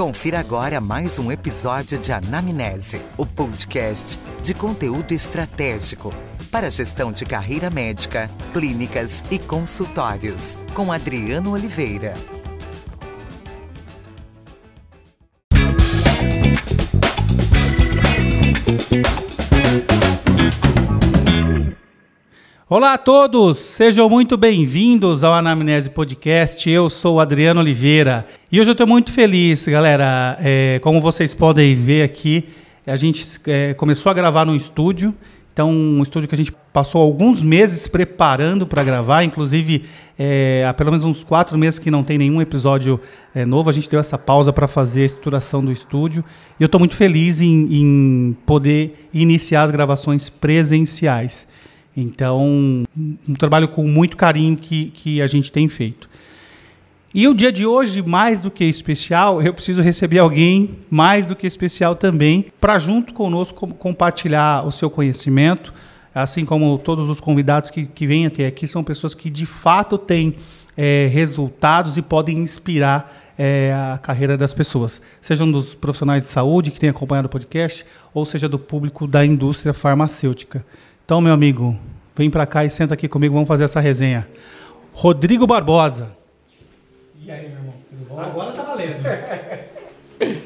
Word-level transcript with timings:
Confira 0.00 0.40
agora 0.40 0.80
mais 0.80 1.18
um 1.18 1.30
episódio 1.30 1.98
de 1.98 2.10
Anamnese, 2.10 3.02
o 3.18 3.26
podcast 3.26 4.18
de 4.42 4.54
conteúdo 4.54 5.12
estratégico 5.12 6.10
para 6.50 6.70
gestão 6.70 7.12
de 7.12 7.26
carreira 7.26 7.68
médica, 7.68 8.30
clínicas 8.54 9.22
e 9.30 9.38
consultórios, 9.38 10.56
com 10.72 10.90
Adriano 10.90 11.52
Oliveira. 11.52 12.14
Olá 22.72 22.94
a 22.94 22.98
todos, 22.98 23.58
sejam 23.58 24.08
muito 24.08 24.36
bem-vindos 24.36 25.24
ao 25.24 25.34
Anamnese 25.34 25.90
Podcast. 25.90 26.70
Eu 26.70 26.88
sou 26.88 27.18
Adriano 27.18 27.58
Oliveira 27.58 28.24
e 28.52 28.60
hoje 28.60 28.70
eu 28.70 28.74
estou 28.74 28.86
muito 28.86 29.10
feliz, 29.10 29.66
galera. 29.66 30.38
É, 30.40 30.78
como 30.80 31.00
vocês 31.00 31.34
podem 31.34 31.74
ver 31.74 32.04
aqui, 32.04 32.46
a 32.86 32.94
gente 32.94 33.26
é, 33.48 33.74
começou 33.74 34.08
a 34.08 34.14
gravar 34.14 34.44
no 34.44 34.54
estúdio. 34.54 35.12
Então, 35.52 35.68
um 35.68 36.00
estúdio 36.00 36.28
que 36.28 36.34
a 36.36 36.38
gente 36.38 36.52
passou 36.72 37.02
alguns 37.02 37.42
meses 37.42 37.88
preparando 37.88 38.64
para 38.64 38.84
gravar, 38.84 39.24
inclusive 39.24 39.82
é, 40.16 40.64
há 40.64 40.72
pelo 40.72 40.92
menos 40.92 41.04
uns 41.04 41.24
quatro 41.24 41.58
meses 41.58 41.80
que 41.80 41.90
não 41.90 42.04
tem 42.04 42.18
nenhum 42.18 42.40
episódio 42.40 43.00
é, 43.34 43.44
novo. 43.44 43.68
A 43.68 43.72
gente 43.72 43.90
deu 43.90 43.98
essa 43.98 44.16
pausa 44.16 44.52
para 44.52 44.68
fazer 44.68 45.02
a 45.02 45.06
estruturação 45.06 45.60
do 45.60 45.72
estúdio. 45.72 46.24
E 46.56 46.62
eu 46.62 46.66
estou 46.66 46.78
muito 46.78 46.94
feliz 46.94 47.40
em, 47.40 47.66
em 47.68 48.36
poder 48.46 49.08
iniciar 49.12 49.64
as 49.64 49.72
gravações 49.72 50.28
presenciais. 50.28 51.48
Então, 51.96 52.84
um 53.28 53.34
trabalho 53.38 53.68
com 53.68 53.86
muito 53.86 54.16
carinho 54.16 54.56
que, 54.56 54.86
que 54.90 55.20
a 55.20 55.26
gente 55.26 55.50
tem 55.50 55.68
feito. 55.68 56.08
E 57.12 57.26
o 57.26 57.34
dia 57.34 57.50
de 57.50 57.66
hoje, 57.66 58.02
mais 58.02 58.38
do 58.38 58.52
que 58.52 58.64
especial, 58.64 59.42
eu 59.42 59.52
preciso 59.52 59.82
receber 59.82 60.20
alguém 60.20 60.78
mais 60.88 61.26
do 61.26 61.34
que 61.34 61.44
especial 61.44 61.96
também, 61.96 62.46
para 62.60 62.78
junto 62.78 63.12
conosco 63.12 63.66
compartilhar 63.74 64.64
o 64.64 64.70
seu 64.70 64.88
conhecimento, 64.88 65.74
assim 66.14 66.44
como 66.44 66.78
todos 66.78 67.10
os 67.10 67.20
convidados 67.20 67.68
que, 67.68 67.84
que 67.84 68.06
vêm 68.06 68.26
até 68.26 68.46
aqui, 68.46 68.68
são 68.68 68.84
pessoas 68.84 69.12
que 69.12 69.28
de 69.28 69.44
fato 69.44 69.98
têm 69.98 70.36
é, 70.76 71.08
resultados 71.12 71.96
e 71.96 72.02
podem 72.02 72.38
inspirar 72.38 73.32
é, 73.36 73.72
a 73.72 73.98
carreira 73.98 74.36
das 74.36 74.54
pessoas, 74.54 75.02
sejam 75.20 75.50
dos 75.50 75.74
profissionais 75.74 76.22
de 76.22 76.28
saúde 76.28 76.70
que 76.70 76.78
têm 76.78 76.90
acompanhado 76.90 77.26
o 77.26 77.30
podcast, 77.30 77.84
ou 78.14 78.24
seja 78.24 78.48
do 78.48 78.58
público 78.58 79.08
da 79.08 79.26
indústria 79.26 79.72
farmacêutica. 79.72 80.64
Então, 81.04 81.20
meu 81.20 81.32
amigo, 81.32 81.76
vem 82.20 82.28
para 82.28 82.44
cá 82.44 82.66
e 82.66 82.70
senta 82.70 82.92
aqui 82.92 83.08
comigo, 83.08 83.32
vamos 83.32 83.48
fazer 83.48 83.64
essa 83.64 83.80
resenha. 83.80 84.28
Rodrigo 84.92 85.46
Barbosa. 85.46 86.14
E 87.18 87.30
aí, 87.30 87.48
meu 87.48 87.56
irmão? 87.56 87.74
Tudo 87.88 88.04
bom? 88.10 88.20
Agora 88.20 88.52
tá 88.52 88.62
valendo. 88.62 89.02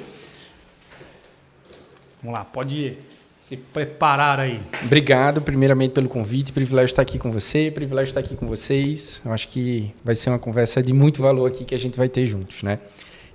vamos 2.23 2.39
lá, 2.39 2.45
pode 2.45 2.97
se 3.41 3.57
preparar 3.57 4.39
aí. 4.39 4.61
Obrigado, 4.85 5.43
primeiramente, 5.43 5.91
pelo 5.91 6.09
convite. 6.09 6.53
Privilégio 6.53 6.93
estar 6.93 7.03
aqui 7.03 7.19
com 7.19 7.33
você, 7.33 7.73
privilégio 7.73 8.11
estar 8.11 8.21
aqui 8.21 8.37
com 8.37 8.47
vocês. 8.47 9.21
Eu 9.25 9.33
acho 9.33 9.49
que 9.49 9.93
vai 10.05 10.15
ser 10.15 10.31
uma 10.31 10.39
conversa 10.39 10.81
de 10.81 10.93
muito 10.93 11.21
valor 11.21 11.49
aqui 11.49 11.65
que 11.65 11.75
a 11.75 11.79
gente 11.79 11.97
vai 11.97 12.09
ter 12.09 12.25
juntos, 12.25 12.63
né? 12.63 12.79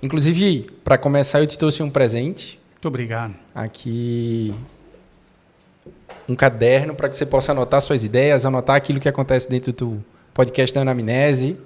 Inclusive, 0.02 0.66
para 0.82 0.96
começar, 0.96 1.40
eu 1.40 1.46
te 1.46 1.58
trouxe 1.58 1.82
um 1.82 1.90
presente. 1.90 2.58
Muito 2.72 2.88
obrigado. 2.88 3.34
Aqui 3.54 4.54
um 6.28 6.34
caderno 6.34 6.94
para 6.94 7.08
que 7.08 7.16
você 7.16 7.26
possa 7.26 7.52
anotar 7.52 7.80
suas 7.80 8.04
ideias, 8.04 8.46
anotar 8.46 8.76
aquilo 8.76 9.00
que 9.00 9.08
acontece 9.08 9.48
dentro 9.48 9.72
do 9.72 10.04
podcast 10.32 10.74
da 10.74 10.82
Anamnese, 10.82 11.56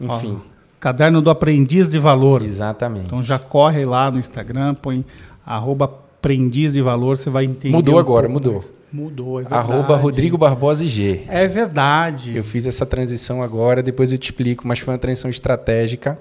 enfim. 0.00 0.40
Ó, 0.40 0.50
caderno 0.80 1.22
do 1.22 1.30
Aprendiz 1.30 1.90
de 1.90 1.98
Valor. 1.98 2.42
Exatamente. 2.42 3.06
Então 3.06 3.22
já 3.22 3.38
corre 3.38 3.84
lá 3.84 4.10
no 4.10 4.18
Instagram, 4.18 4.74
põe 4.74 5.04
arroba 5.44 5.84
aprendiz 6.22 6.72
de 6.72 6.80
valor, 6.80 7.16
você 7.16 7.28
vai 7.28 7.44
entender. 7.44 7.74
Mudou 7.74 7.96
um 7.96 7.98
agora, 7.98 8.28
mudou. 8.28 8.54
Mais. 8.54 8.74
Mudou, 8.92 9.40
é 9.40 9.42
verdade. 9.42 9.72
Arroba 9.72 9.96
Rodrigo 9.96 10.38
Barbosa 10.38 10.86
G. 10.86 11.22
É 11.26 11.48
verdade. 11.48 12.36
Eu 12.36 12.44
fiz 12.44 12.66
essa 12.66 12.86
transição 12.86 13.42
agora, 13.42 13.82
depois 13.82 14.12
eu 14.12 14.18
te 14.18 14.26
explico, 14.26 14.68
mas 14.68 14.78
foi 14.78 14.92
uma 14.92 14.98
transição 14.98 15.30
estratégica 15.30 16.18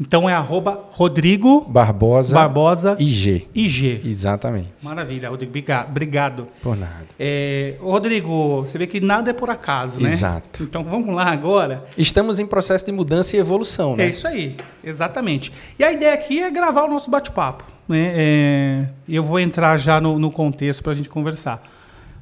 então 0.00 0.28
é 0.28 0.34
arroba 0.34 0.80
Rodrigo 0.90 1.60
Barbosa, 1.68 2.34
Barbosa 2.34 2.96
IG. 2.98 3.46
IG. 3.54 4.00
Exatamente. 4.04 4.68
Maravilha, 4.82 5.30
Rodrigo. 5.30 5.52
Obrigado. 5.88 6.46
Por 6.62 6.76
nada. 6.76 7.06
É, 7.18 7.76
Rodrigo, 7.80 8.62
você 8.62 8.78
vê 8.78 8.86
que 8.86 9.00
nada 9.00 9.30
é 9.30 9.32
por 9.32 9.48
acaso, 9.48 10.02
né? 10.02 10.12
Exato. 10.12 10.64
Então 10.64 10.82
vamos 10.82 11.14
lá 11.14 11.26
agora. 11.26 11.84
Estamos 11.96 12.38
em 12.38 12.46
processo 12.46 12.84
de 12.86 12.92
mudança 12.92 13.36
e 13.36 13.38
evolução, 13.38 13.96
né? 13.96 14.06
É 14.06 14.08
isso 14.08 14.26
aí, 14.26 14.56
exatamente. 14.82 15.52
E 15.78 15.84
a 15.84 15.92
ideia 15.92 16.14
aqui 16.14 16.42
é 16.42 16.50
gravar 16.50 16.84
o 16.84 16.88
nosso 16.88 17.10
bate-papo. 17.10 17.64
Né? 17.88 18.12
É, 18.14 18.86
eu 19.08 19.22
vou 19.22 19.38
entrar 19.38 19.76
já 19.76 20.00
no, 20.00 20.18
no 20.18 20.30
contexto 20.30 20.82
para 20.82 20.92
a 20.92 20.94
gente 20.96 21.08
conversar. 21.08 21.62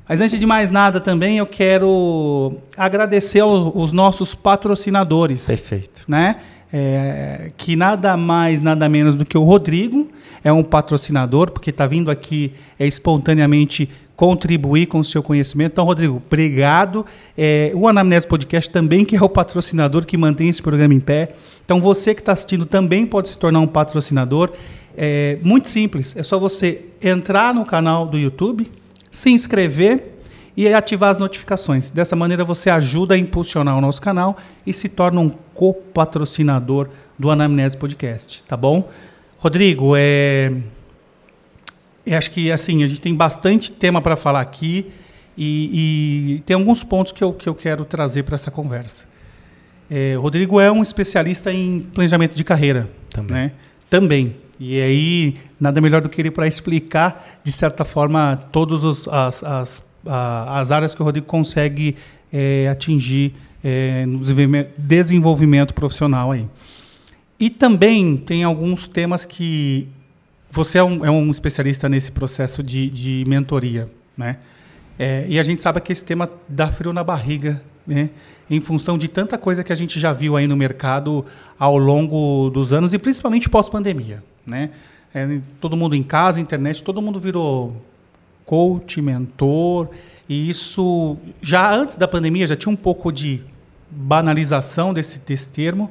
Mas 0.09 0.21
antes 0.21 0.41
de 0.41 0.45
mais 0.45 0.71
nada 0.73 1.01
também 1.01 1.39
eu 1.39 1.47
quero 1.47 2.57
agradecer 2.77 3.41
aos, 3.41 3.73
os 3.75 3.93
nossos 3.93 4.35
patrocinadores. 4.35 5.47
Perfeito. 5.47 6.03
Né? 6.09 6.37
É, 6.73 7.51
que 7.57 7.75
nada 7.77 8.17
mais, 8.17 8.61
nada 8.63 8.89
menos 8.89 9.17
do 9.17 9.25
que 9.25 9.37
o 9.37 9.43
Rodrigo 9.43 10.09
é 10.43 10.53
um 10.53 10.63
patrocinador, 10.63 11.51
porque 11.51 11.71
está 11.71 11.87
vindo 11.87 12.11
aqui 12.11 12.53
é, 12.79 12.87
espontaneamente 12.87 13.89
contribuir 14.17 14.87
com 14.87 14.99
o 14.99 15.05
seu 15.05 15.23
conhecimento. 15.23 15.73
Então, 15.73 15.85
Rodrigo, 15.85 16.23
obrigado. 16.27 17.07
É, 17.37 17.73
o 17.75 17.89
Anamnese 17.89 18.27
Podcast 18.27 18.71
também, 18.71 19.05
que 19.05 19.17
é 19.17 19.23
o 19.23 19.29
patrocinador 19.29 20.05
que 20.05 20.17
mantém 20.17 20.49
esse 20.49 20.61
programa 20.61 20.93
em 20.93 21.01
pé. 21.01 21.31
Então, 21.65 21.81
você 21.81 22.15
que 22.15 22.21
está 22.21 22.33
assistindo 22.33 22.67
também 22.67 23.07
pode 23.07 23.31
se 23.31 23.39
tornar 23.39 23.61
um 23.61 23.67
patrocinador. 23.67 24.53
É 24.97 25.39
muito 25.43 25.71
simples, 25.71 26.17
é 26.17 26.23
só 26.23 26.39
você 26.39 26.83
entrar 27.01 27.55
no 27.55 27.65
canal 27.65 28.07
do 28.07 28.19
YouTube, 28.19 28.71
se 29.11 29.31
inscrever 29.31 30.20
e 30.57 30.73
ativar 30.73 31.11
as 31.11 31.19
notificações. 31.19 31.91
Dessa 31.91 32.17
maneira 32.17 32.45
você 32.45 32.71
ajuda 32.71 33.15
a 33.15 33.19
impulsionar 33.19 33.77
o 33.77 33.81
nosso 33.81 34.01
canal 34.01 34.37
e 34.67 34.73
se 34.73 34.89
torna 34.89 35.21
um 35.21 35.31
copatrocinador 35.55 36.89
do 37.19 37.31
Anamnese 37.31 37.77
Podcast, 37.77 38.43
tá 38.45 38.57
bom? 38.57 38.89
Rodrigo, 39.39 39.95
é... 39.97 40.53
Eu 42.05 42.19
acho 42.19 42.31
que 42.31 42.51
assim, 42.51 42.83
a 42.83 42.87
gente 42.87 43.01
tem 43.01 43.15
bastante 43.15 43.71
tema 43.71 44.01
para 44.01 44.17
falar 44.17 44.41
aqui 44.41 44.91
e, 45.37 46.35
e, 46.37 46.41
tem 46.41 46.55
alguns 46.55 46.83
pontos 46.83 47.13
que 47.13 47.23
eu, 47.23 47.33
que 47.33 47.49
eu 47.49 47.55
quero 47.55 47.85
trazer 47.85 48.25
para 48.25 48.35
essa 48.35 48.51
conversa. 48.51 49.05
É, 49.91 50.15
Rodrigo 50.15 50.61
é 50.61 50.71
um 50.71 50.83
especialista 50.83 51.53
em 51.53 51.81
planejamento 51.81 52.35
de 52.35 52.45
carreira. 52.45 52.91
Também. 53.11 53.35
Né? 53.35 53.53
Também. 53.89 54.37
E 54.59 54.81
aí, 54.81 55.35
nada 55.59 55.81
melhor 55.81 56.03
do 56.03 56.09
que 56.09 56.21
ele 56.21 56.31
para 56.31 56.47
explicar, 56.47 57.41
de 57.43 57.51
certa 57.51 57.85
forma, 57.85 58.39
todas 58.53 59.09
as, 59.09 59.43
as 59.43 59.83
a, 60.07 60.61
as 60.61 60.71
áreas 60.71 60.95
que 60.95 61.03
o 61.03 61.05
Rodrigo 61.05 61.27
consegue 61.27 61.97
é, 62.33 62.69
atingir 62.69 63.35
é, 63.63 64.07
no 64.07 64.21
desenvolvimento, 64.79 65.75
profissional 65.75 66.33
aí. 66.33 66.47
E 67.39 67.49
também 67.49 68.17
tem 68.17 68.45
alguns 68.45 68.87
temas 68.87 69.25
que 69.25 69.89
você 70.51 70.79
é 70.79 70.85
um, 70.85 71.05
é 71.05 71.11
um 71.11 71.31
especialista 71.31 71.89
nesse 71.89 72.11
processo 72.13 72.63
de, 72.63 72.91
de 72.91 73.25
mentoria, 73.27 73.91
né? 74.17 74.39
É, 74.99 75.25
e 75.27 75.39
a 75.39 75.43
gente 75.43 75.63
sabe 75.63 75.81
que 75.81 75.93
esse 75.93 76.05
tema 76.05 76.29
dá 76.47 76.67
frio 76.67 76.93
na 76.93 77.03
barriga, 77.03 77.63
né? 77.87 78.11
Em 78.51 78.61
função 78.61 78.99
de 78.99 79.09
tanta 79.09 79.39
coisa 79.39 79.65
que 79.65 79.73
a 79.73 79.77
gente 79.77 79.99
já 79.99 80.13
viu 80.13 80.37
aí 80.37 80.47
no 80.47 80.57
mercado 80.57 81.25
ao 81.59 81.79
longo 81.79 82.51
dos 82.51 82.73
anos 82.73 82.93
e 82.93 82.99
principalmente 82.99 83.49
pós-pandemia, 83.49 84.23
né? 84.45 84.71
É, 85.15 85.41
todo 85.61 85.77
mundo 85.77 85.95
em 85.95 86.03
casa, 86.03 86.41
internet, 86.41 86.83
todo 86.83 87.01
mundo 87.01 87.19
virou 87.19 87.75
coach, 88.51 89.01
mentor, 89.01 89.91
e 90.29 90.51
isso 90.51 91.17
já 91.41 91.73
antes 91.73 91.97
da 91.97 92.09
pandemia 92.09 92.49
já 92.49 92.57
tinha 92.57 92.73
um 92.73 92.77
pouco 92.77 93.13
de 93.13 93.41
banalização 93.89 94.93
desse, 94.93 95.21
desse 95.21 95.49
termo. 95.51 95.89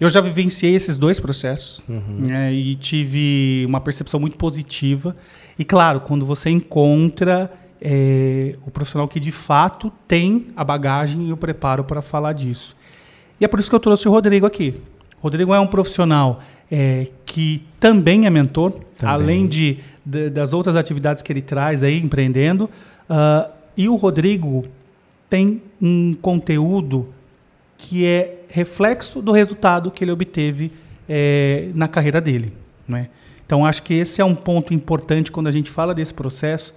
Eu 0.00 0.10
já 0.10 0.20
vivenciei 0.20 0.74
esses 0.74 0.98
dois 0.98 1.20
processos 1.20 1.80
uhum. 1.88 2.26
né, 2.26 2.52
e 2.52 2.74
tive 2.74 3.64
uma 3.68 3.80
percepção 3.80 4.18
muito 4.18 4.36
positiva. 4.36 5.16
E 5.56 5.64
claro, 5.64 6.00
quando 6.00 6.26
você 6.26 6.50
encontra 6.50 7.52
é, 7.80 8.56
o 8.66 8.70
profissional 8.72 9.06
que 9.06 9.20
de 9.20 9.30
fato 9.30 9.92
tem 10.08 10.48
a 10.56 10.64
bagagem 10.64 11.28
e 11.28 11.32
o 11.32 11.36
preparo 11.36 11.84
para 11.84 12.02
falar 12.02 12.32
disso. 12.32 12.74
E 13.40 13.44
é 13.44 13.48
por 13.48 13.60
isso 13.60 13.70
que 13.70 13.76
eu 13.76 13.80
trouxe 13.80 14.08
o 14.08 14.10
Rodrigo 14.10 14.44
aqui. 14.44 14.74
O 15.20 15.22
Rodrigo 15.22 15.54
é 15.54 15.60
um 15.60 15.68
profissional 15.68 16.40
é, 16.68 17.06
que 17.24 17.62
também 17.78 18.26
é 18.26 18.30
mentor, 18.30 18.72
também. 18.72 19.14
além 19.14 19.46
de 19.46 19.78
de, 20.06 20.30
das 20.30 20.52
outras 20.52 20.76
atividades 20.76 21.20
que 21.20 21.32
ele 21.32 21.42
traz 21.42 21.82
aí, 21.82 22.00
empreendendo. 22.00 22.70
Uh, 23.10 23.50
e 23.76 23.88
o 23.88 23.96
Rodrigo 23.96 24.64
tem 25.28 25.60
um 25.82 26.14
conteúdo 26.14 27.12
que 27.76 28.06
é 28.06 28.44
reflexo 28.48 29.20
do 29.20 29.32
resultado 29.32 29.90
que 29.90 30.04
ele 30.04 30.12
obteve 30.12 30.72
é, 31.08 31.68
na 31.74 31.88
carreira 31.88 32.20
dele. 32.20 32.52
Né? 32.88 33.08
Então, 33.44 33.66
acho 33.66 33.82
que 33.82 33.92
esse 33.92 34.20
é 34.20 34.24
um 34.24 34.34
ponto 34.34 34.72
importante 34.72 35.30
quando 35.30 35.48
a 35.48 35.52
gente 35.52 35.70
fala 35.70 35.92
desse 35.92 36.14
processo. 36.14 36.72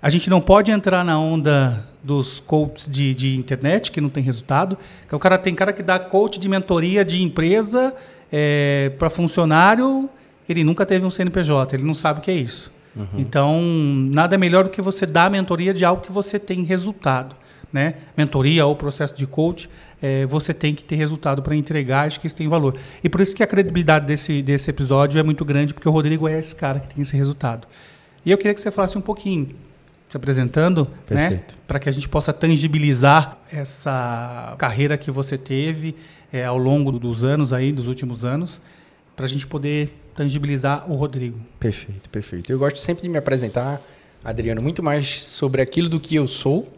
A 0.00 0.08
gente 0.08 0.30
não 0.30 0.40
pode 0.40 0.70
entrar 0.70 1.04
na 1.04 1.18
onda 1.18 1.86
dos 2.02 2.40
coaches 2.40 2.88
de, 2.88 3.14
de 3.14 3.36
internet 3.36 3.90
que 3.90 4.00
não 4.00 4.08
tem 4.08 4.22
resultado. 4.22 4.78
O 5.10 5.18
cara 5.18 5.38
tem 5.38 5.54
cara 5.54 5.72
que 5.72 5.82
dá 5.82 5.98
coach 5.98 6.38
de 6.38 6.48
mentoria 6.48 7.04
de 7.04 7.22
empresa 7.22 7.94
é, 8.30 8.92
para 8.98 9.10
funcionário 9.10 10.08
ele 10.48 10.64
nunca 10.64 10.84
teve 10.84 11.06
um 11.06 11.10
CNPJ, 11.10 11.76
ele 11.76 11.84
não 11.84 11.94
sabe 11.94 12.20
o 12.20 12.22
que 12.22 12.30
é 12.30 12.34
isso. 12.34 12.72
Uhum. 12.94 13.06
Então, 13.18 13.62
nada 14.12 14.38
melhor 14.38 14.64
do 14.64 14.70
que 14.70 14.80
você 14.80 15.04
dar 15.04 15.26
a 15.26 15.30
mentoria 15.30 15.74
de 15.74 15.84
algo 15.84 16.02
que 16.02 16.12
você 16.12 16.38
tem 16.38 16.62
resultado. 16.62 17.34
Né? 17.72 17.94
Mentoria 18.16 18.64
ou 18.66 18.76
processo 18.76 19.16
de 19.16 19.26
coach, 19.26 19.68
é, 20.00 20.24
você 20.26 20.54
tem 20.54 20.74
que 20.74 20.84
ter 20.84 20.94
resultado 20.94 21.42
para 21.42 21.56
entregar, 21.56 22.06
acho 22.06 22.20
que 22.20 22.26
isso 22.26 22.36
tem 22.36 22.46
valor. 22.46 22.76
E 23.02 23.08
por 23.08 23.20
isso 23.20 23.34
que 23.34 23.42
a 23.42 23.46
credibilidade 23.46 24.06
desse, 24.06 24.42
desse 24.42 24.70
episódio 24.70 25.18
é 25.18 25.24
muito 25.24 25.44
grande, 25.44 25.74
porque 25.74 25.88
o 25.88 25.92
Rodrigo 25.92 26.28
é 26.28 26.38
esse 26.38 26.54
cara 26.54 26.78
que 26.78 26.94
tem 26.94 27.02
esse 27.02 27.16
resultado. 27.16 27.66
E 28.24 28.30
eu 28.30 28.38
queria 28.38 28.54
que 28.54 28.60
você 28.60 28.70
falasse 28.70 28.96
um 28.96 29.00
pouquinho, 29.00 29.48
se 30.08 30.16
apresentando, 30.16 30.86
né? 31.10 31.42
Para 31.66 31.80
que 31.80 31.88
a 31.88 31.92
gente 31.92 32.08
possa 32.08 32.32
tangibilizar 32.32 33.38
essa 33.52 34.54
carreira 34.56 34.96
que 34.96 35.10
você 35.10 35.36
teve 35.36 35.96
é, 36.32 36.44
ao 36.44 36.56
longo 36.56 36.92
dos 36.92 37.24
anos 37.24 37.52
aí, 37.52 37.72
dos 37.72 37.88
últimos 37.88 38.24
anos, 38.24 38.62
para 39.16 39.26
a 39.26 39.28
gente 39.28 39.46
poder 39.46 40.03
tangibilizar 40.14 40.90
o 40.90 40.94
Rodrigo. 40.94 41.38
Perfeito, 41.58 42.08
perfeito. 42.08 42.50
Eu 42.50 42.58
gosto 42.58 42.78
sempre 42.78 43.02
de 43.02 43.08
me 43.08 43.18
apresentar, 43.18 43.82
Adriano, 44.22 44.62
muito 44.62 44.82
mais 44.82 45.22
sobre 45.22 45.60
aquilo 45.60 45.88
do 45.88 46.00
que 46.00 46.14
eu 46.14 46.26
sou, 46.26 46.68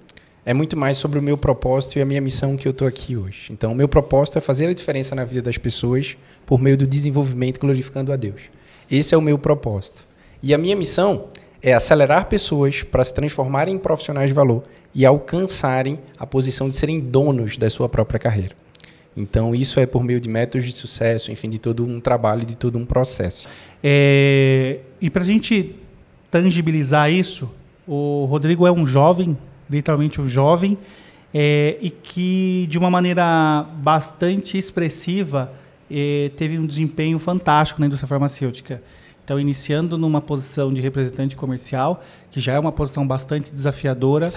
é 0.45 0.55
muito 0.55 0.77
mais 0.77 0.97
sobre 0.97 1.19
o 1.19 1.23
meu 1.23 1.37
propósito 1.37 1.99
e 1.99 2.01
a 2.01 2.05
minha 2.05 2.21
missão 2.21 2.57
que 2.57 2.69
eu 2.69 2.71
estou 2.71 2.87
aqui 2.87 3.17
hoje. 3.17 3.53
Então, 3.53 3.73
o 3.73 3.75
meu 3.75 3.89
propósito 3.89 4.39
é 4.39 4.41
fazer 4.41 4.69
a 4.69 4.73
diferença 4.73 5.15
na 5.15 5.25
vida 5.25 5.43
das 5.43 5.59
pessoas 5.59 6.17
por 6.47 6.61
meio 6.61 6.77
do 6.77 6.87
desenvolvimento 6.87 7.59
glorificando 7.61 8.13
a 8.13 8.17
Deus. 8.17 8.43
Esse 8.89 9.15
é 9.15 9.19
o 9.19 9.23
meu 9.23 9.39
propósito. 9.39 10.07
E 10.41 10.55
a 10.55 10.59
minha 10.59 10.77
missão 10.77 11.27
é 11.61 11.73
acelerar 11.73 12.27
pessoas 12.27 12.85
para 12.85 13.03
se 13.03 13.13
transformarem 13.13 13.75
em 13.75 13.79
profissionais 13.79 14.31
de 14.31 14.35
valor 14.35 14.63
e 14.95 15.05
alcançarem 15.05 15.99
a 16.17 16.25
posição 16.25 16.69
de 16.69 16.77
serem 16.77 17.01
donos 17.01 17.59
da 17.59 17.69
sua 17.69 17.89
própria 17.89 18.21
carreira. 18.21 18.55
Então, 19.17 19.55
isso 19.55 19.81
é 19.81 19.87
por 19.87 20.05
meio 20.05 20.21
de 20.21 20.29
métodos 20.29 20.67
de 20.67 20.73
sucesso, 20.73 21.33
enfim, 21.33 21.49
de 21.49 21.59
todo 21.59 21.85
um 21.85 22.01
trabalho, 22.01 22.45
de 22.45 22.55
todo 22.55 22.77
um 22.77 22.85
processo. 22.85 23.49
É, 23.83 24.81
e 25.01 25.09
para 25.09 25.23
a 25.23 25.27
gente 25.27 25.75
tangibilizar 26.31 27.11
isso, 27.11 27.51
o 27.87 28.27
Rodrigo 28.27 28.67
é 28.67 28.73
um 28.73 28.87
jovem, 28.87 29.37
literalmente 29.71 30.21
um 30.21 30.29
jovem, 30.29 30.77
é, 31.33 31.79
e 31.81 31.89
que, 31.89 32.67
de 32.69 32.79
uma 32.79 32.91
maneira 32.91 33.67
bastante 33.79 34.59
expressiva, 34.59 35.53
é, 35.91 36.31
teve 36.37 36.59
um 36.59 36.67
desempenho 36.67 37.19
fantástico 37.19 37.81
na 37.81 37.87
indústria 37.87 38.09
farmacêutica. 38.09 38.83
Então, 39.27 39.41
iniciando 39.41 39.99
numa 39.99 40.21
posição 40.21 40.73
de 40.73 40.81
representante 40.81 41.35
comercial, 41.35 42.01
que 42.31 42.39
já 42.39 42.53
é 42.53 42.61
uma 42.61 42.71
posição 42.71 43.05
bastante 43.05 43.53
desafiadora, 43.53 44.29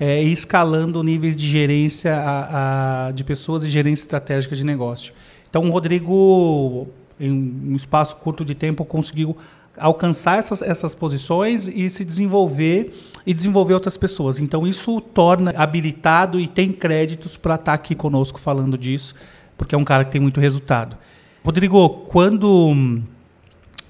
é, 0.00 0.24
e 0.24 0.32
escalando 0.32 1.02
níveis 1.02 1.36
de 1.36 1.46
gerência 1.46 2.16
a, 2.16 3.08
a, 3.08 3.12
de 3.12 3.22
pessoas 3.24 3.62
e 3.62 3.68
gerência 3.68 4.04
estratégica 4.04 4.56
de 4.56 4.64
negócio. 4.64 5.12
Então, 5.50 5.68
o 5.68 5.70
Rodrigo, 5.70 6.88
em 7.20 7.30
um 7.30 7.76
espaço 7.76 8.16
curto 8.16 8.42
de 8.42 8.54
tempo, 8.54 8.86
conseguiu 8.86 9.36
alcançar 9.76 10.38
essas, 10.38 10.62
essas 10.62 10.94
posições 10.94 11.68
e 11.68 11.90
se 11.90 12.02
desenvolver 12.02 12.90
e 13.26 13.34
desenvolver 13.34 13.74
outras 13.74 13.98
pessoas. 13.98 14.40
Então, 14.40 14.66
isso 14.66 14.98
torna 15.02 15.50
habilitado 15.58 16.40
e 16.40 16.48
tem 16.48 16.72
créditos 16.72 17.36
para 17.36 17.56
estar 17.56 17.74
aqui 17.74 17.94
conosco 17.94 18.40
falando 18.40 18.78
disso, 18.78 19.14
porque 19.58 19.74
é 19.74 19.78
um 19.78 19.84
cara 19.84 20.06
que 20.06 20.10
tem 20.10 20.22
muito 20.22 20.40
resultado. 20.40 20.96
Rodrigo, 21.44 21.86
quando 22.08 23.02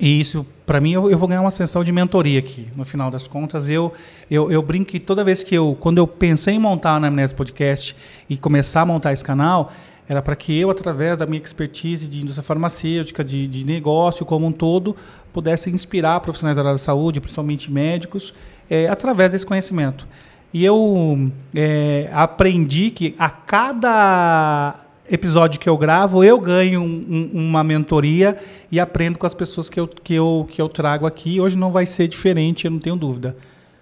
e 0.00 0.20
isso, 0.20 0.46
para 0.64 0.80
mim, 0.80 0.92
eu, 0.92 1.10
eu, 1.10 1.18
vou 1.18 1.28
ganhar 1.28 1.40
uma 1.40 1.50
sessão 1.50 1.82
de 1.82 1.90
mentoria 1.90 2.38
aqui. 2.38 2.68
No 2.76 2.84
final 2.84 3.10
das 3.10 3.26
contas, 3.26 3.68
eu, 3.68 3.92
eu, 4.30 4.50
eu 4.50 4.62
brinco 4.62 4.86
que 4.86 5.00
toda 5.00 5.24
vez 5.24 5.42
que 5.42 5.54
eu, 5.54 5.76
quando 5.80 5.98
eu 5.98 6.06
pensei 6.06 6.54
em 6.54 6.58
montar 6.58 6.92
a 6.92 6.96
Anamnese 6.96 7.34
Podcast 7.34 7.96
e 8.28 8.36
começar 8.36 8.82
a 8.82 8.86
montar 8.86 9.12
esse 9.12 9.24
canal, 9.24 9.72
era 10.08 10.22
para 10.22 10.36
que 10.36 10.56
eu, 10.58 10.70
através 10.70 11.18
da 11.18 11.26
minha 11.26 11.42
expertise 11.42 12.08
de 12.08 12.22
indústria 12.22 12.44
farmacêutica, 12.44 13.24
de, 13.24 13.48
de 13.48 13.64
negócio 13.64 14.24
como 14.24 14.46
um 14.46 14.52
todo, 14.52 14.96
pudesse 15.32 15.68
inspirar 15.68 16.20
profissionais 16.20 16.56
da 16.56 16.62
área 16.62 16.72
da 16.72 16.78
saúde, 16.78 17.20
principalmente 17.20 17.70
médicos, 17.70 18.32
é, 18.70 18.88
através 18.88 19.32
desse 19.32 19.44
conhecimento. 19.44 20.06
E 20.52 20.64
eu 20.64 21.30
é, 21.54 22.08
aprendi 22.12 22.90
que 22.90 23.14
a 23.18 23.28
cada 23.28 24.76
episódio 25.10 25.60
que 25.60 25.68
eu 25.68 25.76
gravo, 25.76 26.22
eu 26.22 26.38
ganho 26.40 26.80
um, 26.80 27.30
um, 27.34 27.48
uma 27.48 27.64
mentoria 27.64 28.36
e 28.70 28.78
aprendo 28.78 29.18
com 29.18 29.26
as 29.26 29.34
pessoas 29.34 29.68
que 29.68 29.78
eu, 29.78 29.88
que, 29.88 30.14
eu, 30.14 30.48
que 30.50 30.60
eu 30.60 30.68
trago 30.68 31.06
aqui. 31.06 31.40
Hoje 31.40 31.56
não 31.56 31.70
vai 31.70 31.86
ser 31.86 32.08
diferente, 32.08 32.64
eu 32.64 32.70
não 32.70 32.78
tenho 32.78 32.96
dúvida. 32.96 33.36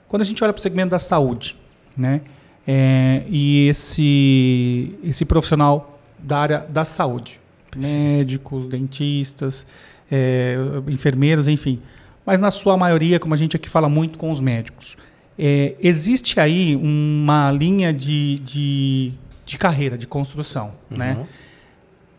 Quando 0.09 0.23
a 0.23 0.25
gente 0.25 0.43
olha 0.43 0.53
para 0.53 0.61
o 0.61 0.63
segmento 0.63 0.91
da 0.91 0.99
saúde, 0.99 1.57
né? 1.97 2.21
É, 2.67 3.23
e 3.29 3.69
esse, 3.69 4.95
esse 5.05 5.25
profissional 5.25 6.01
da 6.19 6.39
área 6.39 6.67
da 6.69 6.85
saúde, 6.85 7.41
médicos, 7.77 8.67
dentistas, 8.67 9.67
é, 10.11 10.57
enfermeiros, 10.89 11.47
enfim. 11.47 11.79
Mas 12.25 12.41
na 12.41 12.51
sua 12.51 12.77
maioria, 12.77 13.21
como 13.21 13.35
a 13.35 13.37
gente 13.37 13.55
aqui 13.55 13.69
fala 13.69 13.89
muito 13.89 14.19
com 14.19 14.33
os 14.33 14.41
médicos, 14.41 14.97
é, 15.39 15.75
existe 15.81 16.41
aí 16.41 16.75
uma 16.75 17.53
linha 17.53 17.93
de, 17.93 18.39
de 18.41 19.13
de 19.47 19.57
carreira, 19.57 19.97
de 19.97 20.07
construção, 20.07 20.73
uhum. 20.91 20.99
né? 20.99 21.27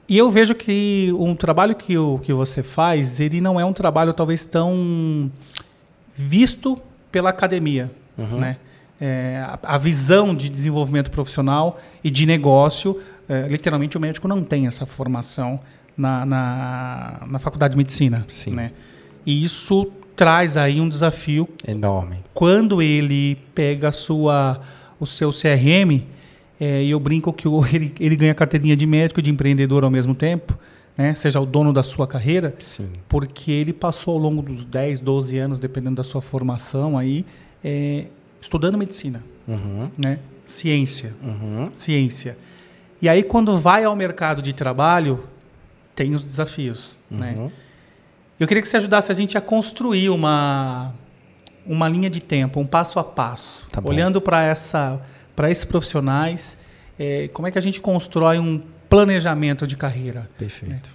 E 0.09 0.17
eu 0.17 0.31
vejo 0.31 0.55
que 0.55 1.13
um 1.19 1.35
trabalho 1.35 1.75
que, 1.75 1.97
o, 1.97 2.17
que 2.19 2.31
você 2.31 2.63
faz, 2.63 3.19
ele 3.19 3.41
não 3.41 3.59
é 3.59 3.65
um 3.65 3.73
trabalho 3.73 4.13
talvez 4.13 4.45
tão 4.45 5.29
visto 6.13 6.81
pela 7.11 7.29
academia, 7.29 7.91
uhum. 8.17 8.39
né? 8.39 8.57
É, 8.99 9.43
a, 9.45 9.75
a, 9.75 9.77
visão 9.77 10.33
de 10.33 10.49
desenvolvimento 10.49 11.11
profissional 11.11 11.79
e 12.03 12.09
de 12.09 12.25
negócio, 12.25 12.99
é, 13.29 13.47
literalmente 13.47 13.95
o 13.95 13.99
médico 13.99 14.27
não 14.27 14.43
tem 14.43 14.65
essa 14.65 14.87
formação 14.87 15.59
na, 15.95 16.25
na, 16.25 17.19
na 17.27 17.37
faculdade 17.37 17.73
de 17.73 17.77
medicina, 17.77 18.25
Sim. 18.27 18.51
né? 18.51 18.71
E 19.23 19.43
isso 19.43 19.91
traz 20.15 20.57
aí 20.57 20.79
um 20.81 20.89
desafio 20.89 21.47
enorme. 21.67 22.17
Quando 22.33 22.81
ele 22.81 23.35
pega 23.53 23.91
sua, 23.91 24.59
o 24.99 25.05
seu 25.05 25.31
CRM 25.31 26.01
é, 26.59 26.83
e 26.83 26.91
eu 26.91 26.99
brinco 26.99 27.31
que 27.31 27.47
o, 27.47 27.65
ele, 27.71 27.93
ele 27.99 28.15
ganha 28.15 28.33
carteirinha 28.33 28.75
de 28.75 28.85
médico 28.85 29.19
e 29.19 29.23
de 29.23 29.29
empreendedor 29.29 29.83
ao 29.83 29.91
mesmo 29.91 30.15
tempo, 30.15 30.57
né? 30.97 31.13
seja 31.13 31.39
o 31.39 31.45
dono 31.45 31.71
da 31.71 31.83
sua 31.83 32.07
carreira, 32.07 32.55
Sim. 32.59 32.89
porque 33.07 33.51
ele 33.51 33.73
passou 33.73 34.15
ao 34.15 34.19
longo 34.19 34.41
dos 34.41 34.65
10, 34.65 34.99
12 34.99 35.37
anos, 35.37 35.59
dependendo 35.59 35.95
da 35.95 36.03
sua 36.03 36.21
formação, 36.21 36.97
aí, 36.97 37.25
é, 37.63 38.05
estudando 38.41 38.77
medicina, 38.77 39.23
uhum. 39.47 39.89
né? 40.03 40.19
ciência. 40.45 41.13
Uhum. 41.21 41.69
Ciência. 41.73 42.37
E 43.01 43.07
aí, 43.07 43.21
quando 43.21 43.57
vai 43.57 43.83
ao 43.83 43.95
mercado 43.95 44.41
de 44.41 44.53
trabalho, 44.53 45.23
tem 45.93 46.15
os 46.15 46.23
desafios. 46.23 46.95
Né? 47.11 47.33
Uhum. 47.37 47.45
Né? 47.45 47.51
Eu 48.39 48.47
queria 48.47 48.61
que 48.61 48.69
você 48.69 48.77
ajudasse 48.77 49.11
a 49.11 49.15
gente 49.15 49.37
a 49.37 49.41
construir 49.41 50.09
uma, 50.09 50.93
uma 51.65 51.87
linha 51.89 52.09
de 52.09 52.21
tempo, 52.21 52.59
um 52.59 52.65
passo 52.65 52.99
a 52.99 53.03
passo, 53.03 53.67
tá 53.71 53.81
olhando 53.83 54.21
para 54.21 54.43
essa 54.43 55.01
para 55.37 55.51
esses 55.51 55.63
profissionais, 55.63 56.57
é, 56.97 57.29
como 57.31 57.47
é 57.47 57.51
que 57.51 57.59
a 57.59 57.61
gente 57.61 57.79
constrói 57.79 58.39
um 58.39 58.59
planejamento 58.89 59.67
de 59.67 59.77
carreira? 59.77 60.27
Perfeito. 60.35 60.89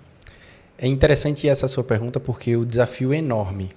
É. 0.77 0.87
é 0.87 0.89
interessante 0.89 1.49
essa 1.49 1.69
sua 1.69 1.85
pergunta 1.85 2.19
porque 2.19 2.57
o 2.57 2.67
desafio 2.67 3.13
é 3.13 3.19
enorme, 3.19 3.71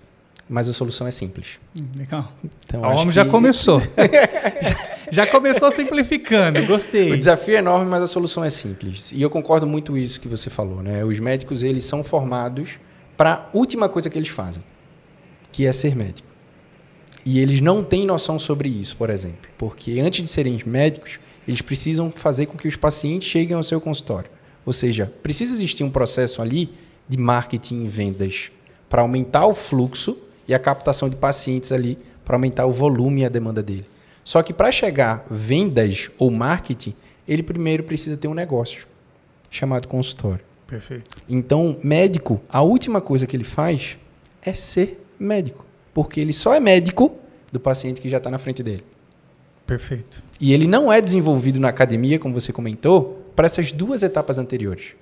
mas 0.50 0.68
a 0.68 0.74
solução 0.74 1.06
é 1.06 1.12
simples. 1.12 1.60
Hum, 1.78 1.86
legal. 1.96 2.34
Então, 2.66 2.82
o 2.82 2.86
homem 2.86 3.10
que... 3.10 3.12
já 3.12 3.26
começou. 3.30 3.80
já, 5.12 5.28
começou 5.28 5.72
simplificando, 5.72 6.66
gostei. 6.66 7.12
O 7.12 7.18
desafio 7.18 7.58
é 7.58 7.60
enorme, 7.60 7.86
mas 7.88 8.02
a 8.02 8.08
solução 8.08 8.44
é 8.44 8.50
simples. 8.50 9.12
E 9.12 9.22
eu 9.22 9.30
concordo 9.30 9.68
muito 9.68 9.92
com 9.92 9.98
isso 10.00 10.20
que 10.20 10.28
você 10.28 10.50
falou. 10.50 10.82
Né? 10.82 11.06
Os 11.06 11.20
médicos 11.20 11.62
eles 11.62 11.86
são 11.86 12.04
formados 12.04 12.80
para 13.16 13.34
a 13.34 13.46
última 13.54 13.88
coisa 13.88 14.10
que 14.10 14.18
eles 14.18 14.30
fazem, 14.30 14.64
que 15.52 15.68
é 15.68 15.72
ser 15.72 15.96
médico. 15.96 16.35
E 17.25 17.39
eles 17.39 17.60
não 17.60 17.84
têm 17.84 18.05
noção 18.05 18.38
sobre 18.38 18.70
isso, 18.70 18.96
por 18.96 19.10
exemplo. 19.10 19.50
Porque 19.58 20.00
antes 20.00 20.22
de 20.22 20.27
serem 20.27 20.62
médicos, 20.63 21.20
eles 21.48 21.62
precisam 21.62 22.12
fazer 22.12 22.46
com 22.46 22.55
que 22.55 22.67
os 22.67 22.75
pacientes 22.75 23.27
cheguem 23.27 23.58
ao 23.58 23.63
seu 23.63 23.82
consultório. 23.82 24.29
Ou 24.63 24.72
seja, 24.72 25.12
precisa 25.24 25.53
existir 25.53 25.84
um 25.84 25.89
processo 25.89 26.39
ali 26.39 26.70
de 27.08 27.17
marketing 27.17 27.84
e 27.84 27.88
vendas 27.88 28.51
para 28.88 29.01
aumentar 29.01 29.48
o 29.48 29.55
fluxo 29.55 30.17
e 30.48 30.53
a 30.53 30.60
captação 30.60 31.10
de 31.10 31.15
pacientes 31.15 31.72
ali, 31.72 31.98
para 32.24 32.36
aumentar 32.36 32.67
o 32.67 32.72
volume 32.72 33.22
e 33.22 33.25
a 33.25 33.29
demanda 33.29 33.63
dele. 33.63 33.88
Só 34.24 34.44
que 34.44 34.53
para 34.53 34.72
chegar 34.72 35.25
vendas 35.29 36.12
ou 36.20 36.29
marketing, 36.29 36.94
ele 37.27 37.41
primeiro 37.41 37.84
precisa 37.84 38.17
ter 38.17 38.27
um 38.27 38.34
negócio 38.34 38.88
chamado 39.50 39.88
consultório. 39.88 40.44
Perfeito. 40.67 41.17
Então, 41.27 41.77
médico, 41.84 42.41
a 42.50 42.62
última 42.62 43.01
coisa 43.01 43.25
que 43.25 43.36
ele 43.36 43.44
faz 43.44 43.98
é 44.44 44.53
ser 44.53 45.03
médico 45.20 45.65
porque 45.96 46.20
ele 46.20 46.34
só 46.34 46.54
é 46.54 46.60
médico 46.60 47.16
do 47.54 47.60
paciente 47.60 48.02
que 48.02 48.10
já 48.10 48.18
está 48.18 48.30
na 48.30 48.38
frente 48.38 48.62
dele. 48.62 48.84
Perfeito. 49.66 50.22
E 50.42 50.54
ele 50.54 50.68
não 50.68 50.92
é 50.92 51.00
desenvolvido 51.00 51.58
na 51.58 51.70
academia, 51.70 52.20
como 52.20 52.34
você 52.34 52.52
comentou, 52.52 53.25
para 53.34 53.46
essas 53.46 53.72
duas 53.72 54.04
etapas 54.04 54.38
anteriores. 54.38 54.94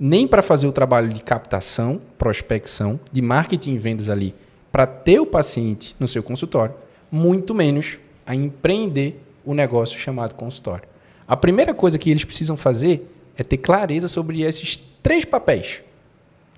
Nem 0.00 0.26
para 0.26 0.40
fazer 0.40 0.66
o 0.66 0.72
trabalho 0.72 1.10
de 1.10 1.22
captação, 1.22 2.00
prospecção, 2.16 2.98
de 3.12 3.20
marketing 3.20 3.74
e 3.74 3.78
vendas 3.78 4.08
ali, 4.08 4.34
para 4.72 4.86
ter 4.86 5.20
o 5.20 5.26
paciente 5.26 5.94
no 6.00 6.08
seu 6.08 6.22
consultório, 6.22 6.74
muito 7.12 7.54
menos 7.54 7.98
a 8.26 8.34
empreender 8.34 9.22
o 9.44 9.52
negócio 9.52 9.98
chamado 9.98 10.34
consultório. 10.34 10.88
A 11.28 11.36
primeira 11.36 11.74
coisa 11.74 11.98
que 11.98 12.10
eles 12.10 12.24
precisam 12.24 12.56
fazer 12.56 13.14
é 13.36 13.42
ter 13.42 13.58
clareza 13.58 14.08
sobre 14.08 14.40
esses 14.40 14.80
três 15.02 15.26
papéis 15.26 15.82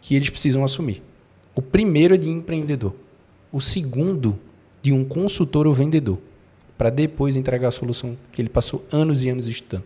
que 0.00 0.14
eles 0.14 0.30
precisam 0.30 0.64
assumir. 0.64 1.02
O 1.52 1.61
primeiro 1.61 2.14
é 2.14 2.16
de 2.16 2.30
empreendedor. 2.30 2.94
O 3.56 3.60
segundo, 3.60 4.38
de 4.82 4.92
um 4.92 5.02
consultor 5.02 5.66
ou 5.66 5.72
vendedor. 5.72 6.18
Para 6.76 6.90
depois 6.90 7.36
entregar 7.36 7.68
a 7.68 7.70
solução 7.70 8.14
que 8.30 8.42
ele 8.42 8.50
passou 8.50 8.84
anos 8.92 9.25
e 9.25 9.30
anos 9.30 9.46
estudando. 9.46 9.84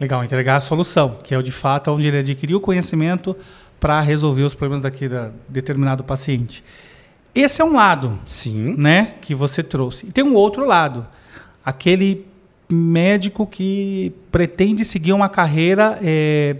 Legal, 0.00 0.24
entregar 0.24 0.56
a 0.56 0.60
solução, 0.60 1.18
que 1.22 1.34
é 1.34 1.38
o 1.38 1.42
de 1.42 1.52
fato 1.52 1.90
onde 1.90 2.06
ele 2.06 2.16
adquiriu 2.16 2.56
o 2.56 2.60
conhecimento 2.62 3.36
para 3.78 4.00
resolver 4.00 4.42
os 4.42 4.54
problemas 4.54 4.84
daquele 4.84 5.14
determinado 5.46 6.02
paciente. 6.02 6.64
Esse 7.34 7.60
é 7.60 7.64
um 7.66 7.74
lado, 7.74 8.18
Sim. 8.24 8.74
né, 8.78 9.16
que 9.20 9.34
você 9.34 9.62
trouxe. 9.62 10.06
E 10.06 10.10
tem 10.10 10.24
um 10.24 10.32
outro 10.32 10.64
lado, 10.64 11.06
aquele 11.62 12.24
médico 12.70 13.46
que 13.46 14.14
pretende 14.32 14.82
seguir 14.82 15.12
uma 15.12 15.28
carreira, 15.28 15.98
é, 16.02 16.56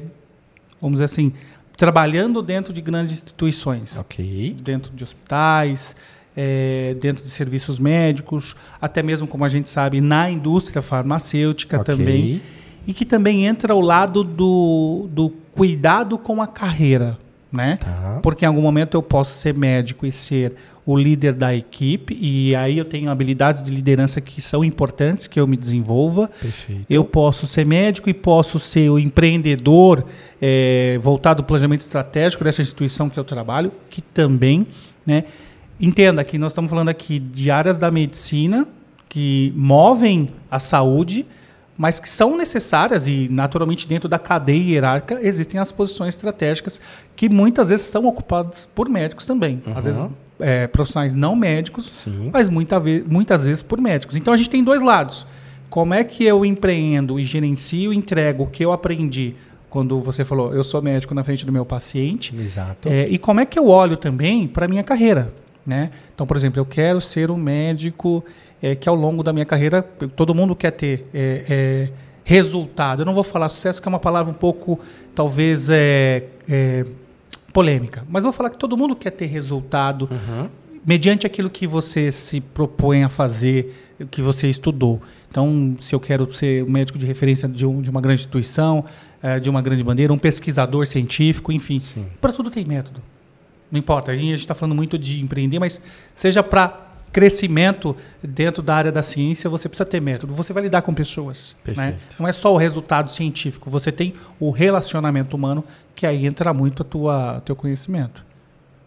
vamos 0.79 0.97
dizer 0.97 1.07
assim, 1.07 1.33
trabalhando 1.77 2.43
dentro 2.43 2.73
de 2.73 2.81
grandes 2.81 3.13
instituições, 3.13 3.99
Ok. 3.99 4.57
dentro 4.63 4.93
de 4.95 5.05
hospitais, 5.05 5.95
é, 6.37 6.95
dentro 7.01 7.23
de 7.25 7.31
serviços 7.31 7.79
médicos, 7.79 8.55
até 8.81 9.03
mesmo, 9.03 9.27
como 9.27 9.45
a 9.45 9.49
gente 9.49 9.69
sabe, 9.71 10.01
na 10.01 10.31
indústria 10.31 10.83
farmacêutica 10.83 11.81
Ok. 11.81 11.95
também. 11.97 12.41
E 12.87 12.93
que 12.93 13.05
também 13.05 13.47
entra 13.47 13.75
o 13.75 13.81
lado 13.81 14.23
do, 14.23 15.09
do 15.11 15.31
cuidado 15.53 16.17
com 16.17 16.41
a 16.41 16.47
carreira, 16.47 17.19
né? 17.57 17.79
Tá. 17.81 18.21
Porque 18.23 18.45
em 18.45 18.49
algum 18.49 18.63
momento 18.63 18.97
eu 18.97 19.03
posso 19.03 19.33
ser 19.33 19.55
médico 19.55 20.07
e 20.07 20.13
ser 20.13 20.55
o 20.87 20.97
líder 20.97 21.35
da 21.35 21.53
equipe, 21.53 22.17
e 22.21 22.55
aí 22.55 22.79
eu 22.79 22.85
tenho 22.85 23.11
habilidades 23.11 23.61
de 23.61 23.73
liderança 23.73 24.21
que 24.21 24.41
são 24.41 24.65
importantes 24.65 25.27
que 25.27 25.41
eu 25.41 25.45
me 25.45 25.57
desenvolva. 25.57 26.31
Perfeito. 26.41 26.87
Eu 26.89 27.05
posso 27.05 27.49
ser 27.49 27.67
médico 27.67 28.09
e 28.09 28.15
posso 28.15 28.61
ser 28.61 28.89
o 28.89 28.97
empreendedor 28.97 30.05
eh, 30.41 30.97
voltado 31.03 31.43
ao 31.43 31.47
planejamento 31.47 31.81
estratégico 31.81 32.45
dessa 32.45 32.63
instituição 32.63 33.11
que 33.11 33.19
eu 33.19 33.25
trabalho, 33.25 33.73
que 33.91 34.01
também, 34.01 34.65
né? 35.05 35.25
Entenda 35.81 36.23
que 36.23 36.39
nós 36.39 36.53
estamos 36.53 36.71
falando 36.71 36.89
aqui 36.89 37.19
de 37.19 37.51
áreas 37.51 37.77
da 37.77 37.91
medicina 37.91 38.67
que 39.09 39.53
movem 39.57 40.29
a 40.51 40.61
saúde, 40.61 41.27
mas 41.79 41.99
que 42.01 42.09
são 42.09 42.37
necessárias 42.37 43.07
e 43.07 43.29
naturalmente 43.31 43.87
dentro 43.87 44.09
da 44.09 44.19
cadeia 44.19 44.63
hierárquica 44.75 45.21
existem 45.23 45.61
as 45.61 45.71
posições 45.73 46.15
estratégicas 46.15 46.81
que 47.15 47.29
muitas 47.29 47.69
vezes 47.69 47.87
são 47.87 48.07
ocupadas 48.07 48.67
por 48.67 48.89
médicos 48.89 49.27
também. 49.27 49.61
Às 49.67 49.85
Uhum. 49.85 49.93
vezes 49.93 50.09
eh, 50.41 50.67
profissionais 50.67 51.15
não 51.15 51.35
médicos, 51.37 51.87
Sim. 51.87 52.31
mas 52.33 52.49
muita 52.49 52.79
ve 52.79 53.05
muitas 53.09 53.45
vezes 53.45 53.63
por 53.63 53.81
médicos. 53.81 54.17
Então 54.17 54.33
a 54.35 54.37
gente 54.37 54.51
tem 54.51 54.63
dois 54.65 54.83
lados. 54.83 55.27
Como 55.71 55.93
é 55.95 56.05
que 56.05 56.25
eu 56.25 56.45
empreendo 56.45 57.19
e 57.19 57.25
gerencio 57.25 57.93
e 57.93 57.97
entrego 57.97 58.45
o 58.45 58.47
que 58.47 58.65
eu 58.65 58.73
aprendi 58.73 59.35
quando 59.69 60.01
você 60.01 60.25
falou, 60.25 60.55
eu 60.55 60.65
sou 60.65 60.81
médico 60.81 61.13
na 61.15 61.23
frente 61.25 61.45
do 61.45 61.53
meu 61.53 61.67
paciente, 61.67 62.35
Exato. 62.35 62.89
é, 62.89 63.07
e 63.09 63.19
como 63.19 63.41
é 63.41 63.45
que 63.45 63.59
eu 63.59 63.67
olho 63.69 63.97
também 63.97 64.47
para 64.49 64.65
a 64.65 64.69
minha 64.69 64.83
carreira? 64.83 65.33
Né? 65.67 65.91
Então, 66.15 66.27
por 66.27 66.37
exemplo, 66.37 66.61
eu 66.61 66.65
quero 66.67 67.01
ser 67.01 67.31
um 67.31 67.37
médico 67.37 68.25
é, 68.63 68.77
que 68.77 68.89
ao 68.89 68.95
longo 68.95 69.23
da 69.23 69.33
minha 69.33 69.45
carreira, 69.45 69.83
todo 69.83 70.33
mundo 70.35 70.55
quer 70.55 70.71
ter 70.71 71.07
é, 71.13 71.45
é, 71.49 71.89
resultado. 72.25 73.03
Eu 73.03 73.07
não 73.07 73.13
vou 73.15 73.25
falar 73.25 73.49
sucesso, 73.49 73.83
que 73.83 73.89
é 73.89 73.91
uma 73.91 73.99
palavra 73.99 74.31
um 74.31 74.35
pouco, 74.37 74.79
talvez, 75.15 75.69
é, 75.69 76.25
é, 76.49 76.85
polêmica. 77.53 78.05
Mas 78.09 78.25
vou 78.25 78.33
falar 78.33 78.51
que 78.51 78.59
todo 78.59 78.77
mundo 78.77 78.95
quer 78.95 79.11
ter 79.11 79.27
resultado 79.27 80.09
Uhum. 80.11 80.49
mediante 80.85 81.27
aquilo 81.27 81.51
que 81.51 81.67
você 81.67 82.13
se 82.13 82.41
propõe 82.41 83.03
a 83.03 83.09
fazer, 83.09 83.75
o 83.99 84.07
que 84.07 84.23
você 84.23 84.47
estudou. 84.49 85.01
Então, 85.29 85.77
se 85.81 85.95
eu 85.95 85.99
quero 86.01 86.33
ser 86.33 86.63
um 86.65 86.71
médico 86.71 86.99
de 86.99 87.05
referência 87.07 87.49
de, 87.49 87.67
um- 87.67 87.81
de 87.83 87.91
uma 87.91 88.01
grande 88.01 88.21
instituição, 88.21 88.85
eh, 89.23 89.41
de 89.41 89.51
uma 89.51 89.61
grande 89.61 89.83
bandeira, 89.83 90.13
um 90.13 90.19
pesquisador 90.19 90.87
científico, 90.87 91.51
enfim, 91.51 91.79
para 92.21 92.33
tudo 92.33 92.51
tem 92.51 92.65
método. 92.65 93.01
Não 93.71 93.79
importa, 93.79 94.13
a 94.13 94.17
gente 94.17 94.35
está 94.35 94.55
falando 94.55 94.75
muito 94.75 94.99
de 94.99 95.23
empreender, 95.23 95.59
mas 95.59 95.81
seja 96.15 96.43
para 96.43 96.87
crescimento 97.13 97.97
dentro 98.23 98.63
da 98.63 98.75
área 98.75 98.93
da 98.93 99.03
ciência, 99.03 99.49
você 99.49 99.69
precisa 99.69 99.89
ter 99.89 100.01
método. 100.01 100.35
Você 100.35 100.53
vai 100.53 100.63
lidar 100.63 100.83
com 100.83 100.93
pessoas. 100.93 101.57
Né? 101.75 101.97
Não 102.19 102.29
é 102.29 102.33
só 102.33 102.53
o 102.53 102.59
resultado 102.59 103.11
científico, 103.11 103.71
você 103.71 103.91
tem 103.91 104.13
o 104.39 104.51
relacionamento 104.51 105.35
humano, 105.35 105.65
que 105.95 106.07
aí 106.07 106.27
entra 106.27 106.53
muito 106.53 106.83
a 106.83 106.85
tua 106.85 107.43
teu 107.45 107.57
conhecimento. 107.57 108.25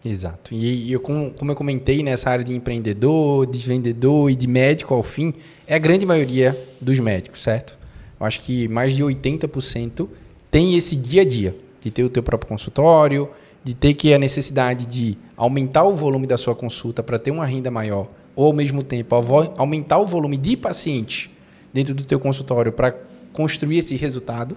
Exato. 0.04 0.54
E, 0.54 0.88
e 0.88 0.92
eu, 0.92 1.00
como, 1.00 1.30
como 1.32 1.50
eu 1.50 1.56
comentei, 1.56 2.02
nessa 2.02 2.30
área 2.30 2.44
de 2.44 2.54
empreendedor, 2.54 3.46
de 3.46 3.58
vendedor 3.58 4.30
e 4.30 4.34
de 4.34 4.46
médico 4.46 4.94
ao 4.94 5.02
fim, 5.02 5.34
é 5.66 5.74
a 5.74 5.78
grande 5.78 6.06
maioria 6.06 6.56
dos 6.80 6.98
médicos, 7.00 7.42
certo? 7.42 7.78
Eu 8.18 8.26
acho 8.26 8.40
que 8.40 8.68
mais 8.68 8.94
de 8.94 9.02
80% 9.02 10.08
tem 10.50 10.76
esse 10.76 10.96
dia 10.96 11.22
a 11.22 11.24
dia 11.24 11.56
de 11.80 11.90
ter 11.90 12.04
o 12.04 12.08
teu 12.08 12.22
próprio 12.22 12.48
consultório, 12.48 13.28
de 13.62 13.74
ter 13.74 13.94
que 13.94 14.14
a 14.14 14.18
necessidade 14.18 14.86
de 14.86 15.18
aumentar 15.36 15.84
o 15.84 15.92
volume 15.92 16.26
da 16.26 16.38
sua 16.38 16.54
consulta 16.54 17.02
para 17.02 17.18
ter 17.18 17.30
uma 17.30 17.44
renda 17.44 17.70
maior, 17.70 18.08
ou 18.34 18.46
ao 18.46 18.52
mesmo 18.52 18.82
tempo 18.82 19.14
aumentar 19.56 19.98
o 19.98 20.06
volume 20.06 20.36
de 20.36 20.56
pacientes 20.56 21.30
dentro 21.72 21.94
do 21.94 22.04
teu 22.04 22.18
consultório 22.18 22.72
para 22.72 22.96
construir 23.32 23.78
esse 23.78 23.94
resultado 23.96 24.56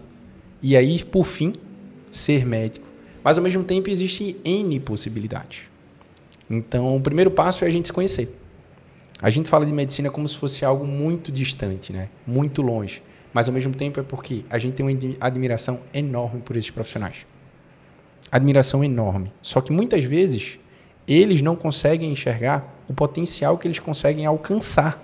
e 0.61 0.77
aí, 0.77 1.03
por 1.03 1.25
fim, 1.25 1.51
ser 2.09 2.45
médico. 2.45 2.87
Mas 3.23 3.37
ao 3.37 3.43
mesmo 3.43 3.63
tempo 3.63 3.89
existe 3.89 4.37
N 4.43 4.79
possibilidades. 4.79 5.63
Então, 6.49 6.95
o 6.95 7.01
primeiro 7.01 7.31
passo 7.31 7.65
é 7.65 7.67
a 7.67 7.71
gente 7.71 7.87
se 7.87 7.93
conhecer. 7.93 8.37
A 9.21 9.29
gente 9.29 9.49
fala 9.49 9.65
de 9.65 9.73
medicina 9.73 10.09
como 10.09 10.27
se 10.27 10.35
fosse 10.35 10.65
algo 10.65 10.85
muito 10.85 11.31
distante, 11.31 11.93
né? 11.93 12.09
Muito 12.27 12.61
longe. 12.61 13.01
Mas 13.33 13.47
ao 13.47 13.53
mesmo 13.53 13.73
tempo 13.73 13.99
é 13.99 14.03
porque 14.03 14.43
a 14.49 14.59
gente 14.59 14.73
tem 14.73 14.85
uma 14.85 14.91
admi- 14.91 15.17
admiração 15.19 15.79
enorme 15.93 16.41
por 16.41 16.55
esses 16.55 16.69
profissionais. 16.69 17.25
Admiração 18.33 18.83
enorme. 18.83 19.31
Só 19.43 19.61
que 19.61 19.71
muitas 19.71 20.03
vezes 20.03 20.57
eles 21.07 21.43
não 21.43 21.55
conseguem 21.55 22.11
enxergar 22.11 22.83
o 22.89 22.93
potencial 22.93 23.59
que 23.59 23.67
eles 23.67 23.77
conseguem 23.77 24.25
alcançar. 24.25 24.99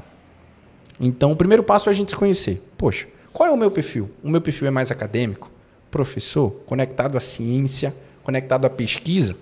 Então, 1.00 1.32
o 1.32 1.36
primeiro 1.36 1.62
passo 1.62 1.90
é 1.90 1.92
a 1.92 1.94
gente 1.94 2.10
se 2.10 2.18
conhecer. 2.18 2.60
Poxa, 2.76 3.06
qual 3.32 3.48
é 3.48 3.52
o 3.52 3.58
meu 3.58 3.70
perfil? 3.70 4.10
O 4.24 4.30
meu 4.32 4.42
perfil 4.42 4.68
é 4.68 4.72
mais 4.72 4.90
acadêmico, 4.90 5.52
professor, 5.92 6.50
conectado 6.66 7.18
à 7.18 7.20
ciência, 7.20 7.94
conectado 8.24 8.66
à 8.66 8.70
pesquisa. 8.70 9.36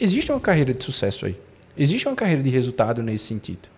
Existe 0.00 0.32
uma 0.32 0.40
carreira 0.40 0.74
de 0.74 0.82
sucesso 0.82 1.24
aí. 1.24 1.36
Existe 1.76 2.08
uma 2.08 2.16
carreira 2.16 2.42
de 2.42 2.50
resultado 2.50 3.04
nesse 3.04 3.26
sentido. 3.26 3.68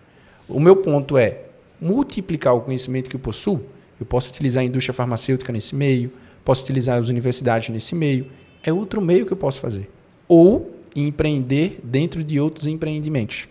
O 0.49 0.59
meu 0.59 0.77
ponto 0.77 1.19
é 1.19 1.37
multiplicar 1.79 2.55
o 2.55 2.61
conhecimento 2.61 3.11
que 3.11 3.15
eu 3.15 3.19
possuo. 3.19 3.63
Eu 3.99 4.07
posso 4.07 4.29
utilizar 4.29 4.63
a 4.63 4.65
indústria 4.65 4.91
farmacêutica 4.91 5.53
nesse 5.53 5.75
meio, 5.75 6.11
posso 6.43 6.63
utilizar 6.63 6.97
as 6.97 7.09
universidades 7.09 7.69
nesse 7.69 7.93
meio. 7.93 8.25
É 8.63 8.71
outro 8.71 9.01
meio 9.01 9.25
que 9.25 9.33
eu 9.33 9.37
posso 9.37 9.59
fazer. 9.59 9.89
Ou 10.27 10.75
empreender 10.95 11.79
dentro 11.83 12.23
de 12.23 12.39
outros 12.39 12.67
empreendimentos. 12.67 13.47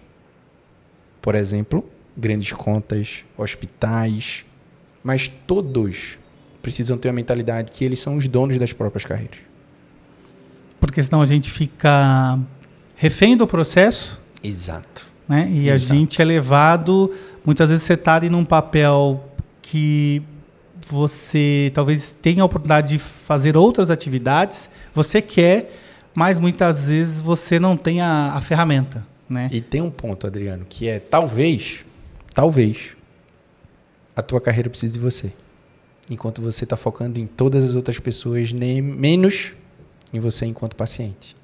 Por 1.22 1.34
exemplo, 1.34 1.84
grandes 2.16 2.52
contas, 2.52 3.24
hospitais, 3.36 4.44
mas 5.02 5.28
todos 5.46 6.18
precisam 6.62 6.98
ter 6.98 7.08
a 7.08 7.12
mentalidade 7.12 7.72
que 7.72 7.84
eles 7.84 8.00
são 8.00 8.16
os 8.16 8.28
donos 8.28 8.58
das 8.58 8.72
próprias 8.72 9.04
carreiras. 9.04 9.38
Porque 10.78 11.02
senão 11.02 11.22
a 11.22 11.26
gente 11.26 11.50
fica 11.50 12.38
refém 12.96 13.36
do 13.36 13.46
processo 13.46 14.20
Exato. 14.42 15.06
né? 15.28 15.48
E 15.50 15.70
a 15.70 15.74
Exato. 15.74 15.94
gente 15.94 16.20
é 16.20 16.24
levado, 16.24 17.10
muitas 17.44 17.70
vezes 17.70 17.84
você 17.84 17.94
está 17.94 18.14
ali 18.16 18.28
num 18.28 18.44
papel 18.44 19.24
que 19.62 20.22
você 20.88 21.70
talvez 21.74 22.14
tenha 22.20 22.42
a 22.42 22.46
oportunidade 22.46 22.88
de 22.88 22.98
fazer 22.98 23.56
outras 23.56 23.90
atividades, 23.90 24.70
você 24.94 25.20
quer, 25.20 25.72
mas 26.14 26.38
muitas 26.38 26.88
vezes 26.88 27.22
você 27.22 27.58
não 27.58 27.76
tem 27.76 28.00
a, 28.00 28.32
a 28.34 28.40
ferramenta, 28.40 29.06
né? 29.28 29.48
E 29.52 29.60
tem 29.60 29.80
um 29.80 29.90
ponto, 29.90 30.26
Adriano, 30.26 30.64
que 30.68 30.88
é 30.88 30.98
talvez, 30.98 31.84
talvez, 32.34 32.96
a 34.14 34.22
tua 34.22 34.40
carreira 34.40 34.68
precise 34.68 34.94
de 34.94 35.00
você. 35.00 35.32
Enquanto 36.10 36.42
você 36.42 36.64
está 36.64 36.76
focando 36.76 37.20
em 37.20 37.26
todas 37.26 37.64
as 37.64 37.76
outras 37.76 37.98
pessoas, 37.98 38.52
nem 38.52 38.82
menos 38.82 39.52
em 40.12 40.18
você 40.18 40.44
enquanto 40.44 40.74
paciente. 40.74 41.36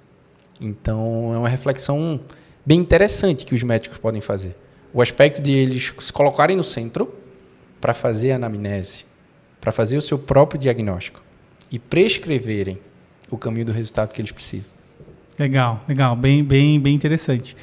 Então, 0.61 1.33
é 1.35 1.39
uma 1.39 1.49
reflexão 1.49 2.21
bem 2.65 2.81
interessante 2.81 3.47
que 3.47 3.55
os 3.55 3.63
médicos 3.63 3.99
podem 3.99 4.21
fazer. 4.21 4.57
O 4.93 5.01
aspecto 5.01 5.41
de 5.41 5.53
eles 5.53 5.95
se 5.99 6.13
colocarem 6.13 6.57
no 6.57 6.65
centro 6.65 7.15
para 7.81 7.95
fazer 7.95 8.33
a 8.33 8.37
anamnese, 8.37 9.06
para 9.67 9.73
fazer 9.73 9.97
o 9.97 10.01
seu 10.01 10.17
próprio 10.17 10.61
diagnóstico 10.61 11.21
e 11.73 11.77
prescreverem 11.77 12.79
o 13.29 13.37
caminho 13.37 13.67
do 13.67 13.73
resultado 13.73 14.13
que 14.13 14.21
eles 14.21 14.31
precisam. 14.31 14.71
Legal, 15.37 15.83
legal, 15.89 16.15
bem, 16.15 16.45
bem, 16.45 16.79
bem 16.79 16.95
interessante. 16.95 17.57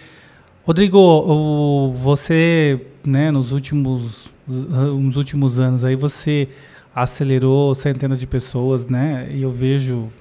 Rodrigo, 0.65 0.97
o- 0.99 1.93
você, 1.93 2.85
né, 3.07 3.31
nos 3.31 3.53
últimos, 3.53 4.27
nos 4.45 5.15
últimos 5.15 5.59
anos 5.59 5.85
aí 5.85 5.95
você 5.95 6.49
acelerou 6.93 7.73
centenas 7.73 8.19
de 8.19 8.27
pessoas, 8.27 8.85
né? 8.85 9.29
E 9.31 9.41
eu 9.41 9.51
vejo 9.53 10.11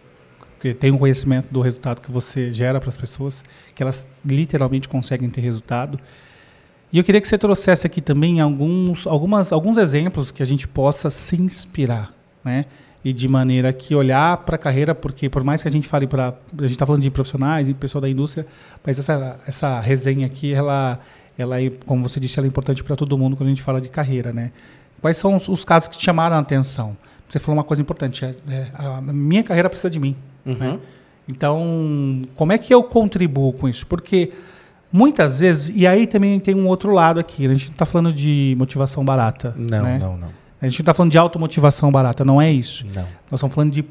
que 0.61 0.73
tem 0.73 0.93
um 0.93 0.99
conhecimento 0.99 1.49
do 1.51 1.61
resultado 1.61 2.01
que 2.01 2.13
você 2.13 2.53
gera 2.53 2.79
para 2.79 2.91
as 2.91 2.97
pessoas, 2.97 3.43
que 3.75 3.83
elas 3.83 4.09
literalmente 4.25 4.89
conseguem 4.89 5.29
ter 5.29 5.41
resultado. 5.41 5.99
E 6.93 6.99
eu 6.99 7.05
queria 7.05 7.21
que 7.21 7.27
você 7.29 7.39
trouxesse 7.39 7.87
aqui 7.87 8.01
também 8.01 8.41
alguns, 8.41 9.07
algumas, 9.07 9.51
alguns 9.53 9.79
exemplos 9.79 10.31
que 10.31 10.43
a 10.43 10.47
gente 10.47 10.69
possa 10.69 11.09
se 11.09 11.41
inspirar, 11.41 12.13
né? 12.45 12.67
e 13.05 13.13
de 13.13 13.27
maneira 13.27 13.73
que 13.73 13.95
olhar 13.95 14.37
para 14.39 14.57
a 14.57 14.59
carreira, 14.59 14.95
porque 14.95 15.29
por 15.29 15.43
mais 15.43 15.63
que 15.63 15.69
a 15.69 15.71
gente 15.71 15.89
fale 15.89 16.07
para. 16.07 16.35
A 16.57 16.63
gente 16.63 16.73
está 16.73 16.87
falando 16.87 17.03
de 17.03 17.11
profissionais 17.11 17.69
e 17.69 17.75
pessoal 17.75 18.01
da 18.01 18.09
indústria, 18.09 18.47
mas 18.85 18.99
essa, 18.99 19.41
essa 19.47 19.81
resenha 19.81 20.27
aqui, 20.27 20.53
ela, 20.53 21.01
ela 21.37 21.61
é, 21.61 21.71
como 21.85 22.03
você 22.03 22.21
disse, 22.21 22.39
ela 22.39 22.47
é 22.47 22.49
importante 22.49 22.83
para 22.85 22.95
todo 22.95 23.19
mundo 23.19 23.37
quando 23.37 23.49
a 23.49 23.51
gente 23.51 23.63
fala 23.63 23.81
de 23.81 23.89
carreira, 23.89 24.33
né? 24.33 24.53
Quais 25.01 25.17
são 25.17 25.35
os, 25.35 25.49
os, 25.49 25.65
casos 25.65 25.89
que 25.89 25.99
te 25.99 26.05
chamaram 26.05 26.37
a 26.37 26.39
atenção? 26.39 26.97
Você 27.29 27.41
falou 27.41 27.57
uma 27.57 27.65
coisa 27.65 27.83
importante, 27.83 28.25
é, 28.25 28.35
é, 28.49 28.67
a 28.75 29.01
minha 29.01 29.43
carreira 29.43 29.69
precisa 29.69 29.91
de 29.91 29.99
mim. 29.99 30.15
Uhum. 30.47 30.55
Né? 30.55 30.79
Então, 31.27 32.23
como 32.37 32.53
é 32.53 32.59
que 32.59 32.73
eu 32.73 32.85
contribuo 32.85 33.53
com 33.53 33.69
isso? 33.69 33.87
Porque 33.87 34.33
muitas 34.93 35.41
vezes, 35.41 35.73
e 35.75 35.87
aí 35.87 36.07
também 36.07 36.39
tem 36.39 36.55
um 36.55 36.67
outro 36.67 36.93
lado 36.93 37.19
aqui, 37.19 37.47
a 37.47 37.49
gente 37.51 37.67
não 37.67 37.73
está 37.73 37.87
falando 37.87 38.13
de 38.13 38.55
motivação 38.59 39.05
barata. 39.05 39.55
Não, 39.57 39.83
né? 39.83 39.99
não, 39.99 40.17
não. 40.17 40.29
A 40.61 40.69
gente 40.69 40.79
não 40.79 40.83
está 40.83 40.95
falando 40.95 41.11
de 41.11 41.19
automotivação 41.19 41.91
barata, 41.91 42.25
não 42.25 42.41
é 42.41 42.53
isso. 42.53 42.85
Não. 42.95 43.03
Nós 43.31 43.41
estamos 43.41 43.55
falando 43.55 43.73
de 43.73 43.85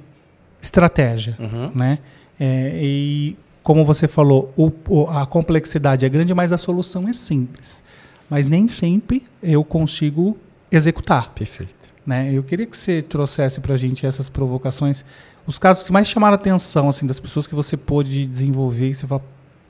estratégia. 0.62 1.36
Uhum. 1.38 1.72
Né? 1.76 2.00
É, 2.40 2.80
e 2.82 3.38
como 3.62 3.84
você 3.84 4.08
falou, 4.08 4.54
o, 4.56 4.72
o, 4.88 5.08
a 5.10 5.26
complexidade 5.26 6.06
é 6.06 6.10
grande, 6.10 6.34
mas 6.34 6.54
a 6.54 6.58
solução 6.58 7.10
é 7.10 7.14
simples. 7.14 7.84
Mas 8.30 8.48
nem 8.48 8.68
sempre 8.70 9.26
eu 9.44 9.64
consigo 9.64 10.38
executar. 10.72 11.34
Perfeito. 11.34 11.76
Né? 12.06 12.32
Eu 12.34 12.42
queria 12.42 12.66
que 12.66 12.78
você 12.78 13.02
trouxesse 13.02 13.60
para 13.60 13.74
a 13.74 13.78
gente 13.78 14.06
essas 14.06 14.30
provocações, 14.30 15.04
os 15.46 15.60
casos 15.60 15.84
que 15.84 15.92
mais 15.92 16.08
chamaram 16.08 16.34
a 16.34 16.36
atenção 16.36 16.88
assim, 16.88 17.06
das 17.06 17.20
pessoas 17.20 17.46
que 17.46 17.54
você 17.54 17.76
pôde 17.76 18.26
desenvolver, 18.26 18.90
e 18.90 18.94
você 18.94 19.06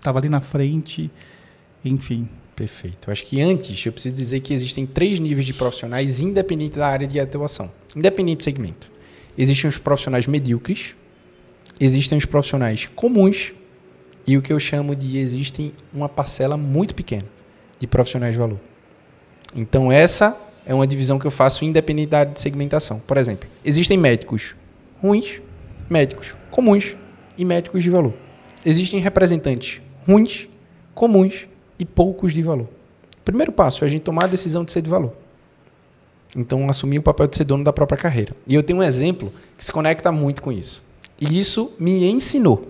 estava 0.02 0.20
ali 0.20 0.28
na 0.28 0.42
frente, 0.42 1.10
enfim. 1.86 2.28
Perfeito. 2.56 3.10
Acho 3.10 3.24
que 3.24 3.42
antes 3.42 3.86
eu 3.86 3.92
preciso 3.92 4.14
dizer 4.14 4.40
que 4.42 4.54
existem 4.54 4.86
três 4.86 5.20
níveis 5.20 5.46
de 5.46 5.54
profissionais 5.54 6.22
independente 6.22 6.78
da 6.78 6.88
área 6.88 7.08
de 7.08 7.20
atuação, 7.20 7.72
independente 7.96 8.38
do 8.38 8.44
segmento. 8.44 8.92
Existem 9.38 9.70
os 9.70 9.78
profissionais 9.78 10.28
medíocres, 10.28 10.94
existem 11.80 12.18
os 12.18 12.26
profissionais 12.26 12.88
comuns 12.94 13.54
e 14.28 14.38
o 14.38 14.42
que 14.42 14.52
eu 14.52 14.60
chamo 14.60 14.96
de 14.96 15.18
existem 15.18 15.72
uma 15.94 16.10
parcela 16.10 16.58
muito 16.58 16.94
pequena 16.94 17.26
de 17.80 17.88
profissionais 17.88 18.34
de 18.34 18.40
valor. 18.40 18.60
Então 19.56 19.92
essa 19.92 20.38
é 20.66 20.74
uma 20.74 20.86
divisão 20.86 21.18
que 21.18 21.26
eu 21.26 21.32
faço 21.32 21.66
independente 21.66 22.10
da 22.10 22.20
área 22.20 22.34
de 22.34 22.40
segmentação. 22.40 23.02
Por 23.08 23.18
exemplo, 23.18 23.50
existem 23.66 23.98
médicos 23.98 24.56
ruins, 25.02 25.42
médicos 25.90 26.36
comuns 26.52 26.96
e 27.38 27.46
médicos 27.46 27.82
de 27.82 27.90
valor. 27.90 28.14
Existem 28.64 29.00
representantes 29.00 29.82
ruins, 30.08 30.48
comuns 30.94 31.48
e 31.80 31.86
poucos 31.86 32.34
de 32.34 32.42
valor. 32.42 32.68
O 33.20 33.24
primeiro 33.24 33.52
passo 33.52 33.84
é 33.84 33.88
a 33.88 33.90
gente 33.90 34.02
tomar 34.02 34.26
a 34.26 34.28
decisão 34.28 34.64
de 34.64 34.72
ser 34.72 34.82
de 34.82 34.90
valor. 34.90 35.14
Então, 36.36 36.70
assumir 36.70 37.00
o 37.00 37.02
papel 37.02 37.28
de 37.28 37.36
ser 37.36 37.44
dono 37.44 37.64
da 37.64 37.74
própria 37.74 37.98
carreira. 37.98 38.34
E 38.48 38.56
eu 38.56 38.64
tenho 38.64 38.80
um 38.80 38.84
exemplo 38.84 39.34
que 39.58 39.66
se 39.66 39.72
conecta 39.72 40.12
muito 40.12 40.42
com 40.42 40.52
isso. 40.52 40.82
E 41.20 41.38
isso 41.38 41.74
me 41.78 42.06
ensinou. 42.10 42.62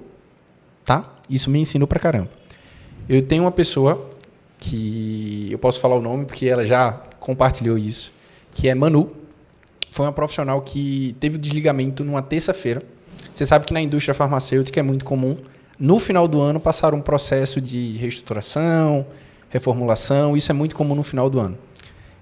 Tá? 0.84 1.10
Isso 1.30 1.50
me 1.50 1.60
ensinou 1.60 1.88
pra 1.88 2.00
caramba. 2.00 2.30
Eu 3.08 3.22
tenho 3.22 3.44
uma 3.44 3.52
pessoa 3.52 4.10
que 4.58 5.50
eu 5.52 5.60
posso 5.60 5.80
falar 5.80 5.96
o 5.96 6.02
nome 6.02 6.26
porque 6.26 6.46
ela 6.46 6.66
já 6.66 6.94
compartilhou 7.20 7.78
isso, 7.78 8.12
que 8.52 8.68
é 8.68 8.76
Manu. 8.76 9.12
Foi 9.90 10.06
uma 10.06 10.12
profissional 10.12 10.62
que 10.62 11.16
teve 11.20 11.36
o 11.36 11.40
desligamento 11.40 12.04
numa 12.04 12.22
terça-feira. 12.22 12.82
Você 13.32 13.46
sabe 13.46 13.66
que 13.66 13.74
na 13.74 13.82
indústria 13.82 14.14
farmacêutica 14.14 14.80
é 14.80 14.84
muito 14.84 15.06
comum 15.06 15.36
no 15.82 15.98
final 15.98 16.28
do 16.28 16.40
ano 16.40 16.60
passar 16.60 16.94
um 16.94 17.02
processo 17.02 17.60
de 17.60 17.98
reestruturação, 17.98 19.04
reformulação, 19.50 20.38
isso 20.38 20.52
é 20.52 20.54
muito 20.54 20.76
comum 20.76 20.94
no 20.94 21.02
final 21.02 21.28
do 21.28 21.40
ano. 21.40 21.58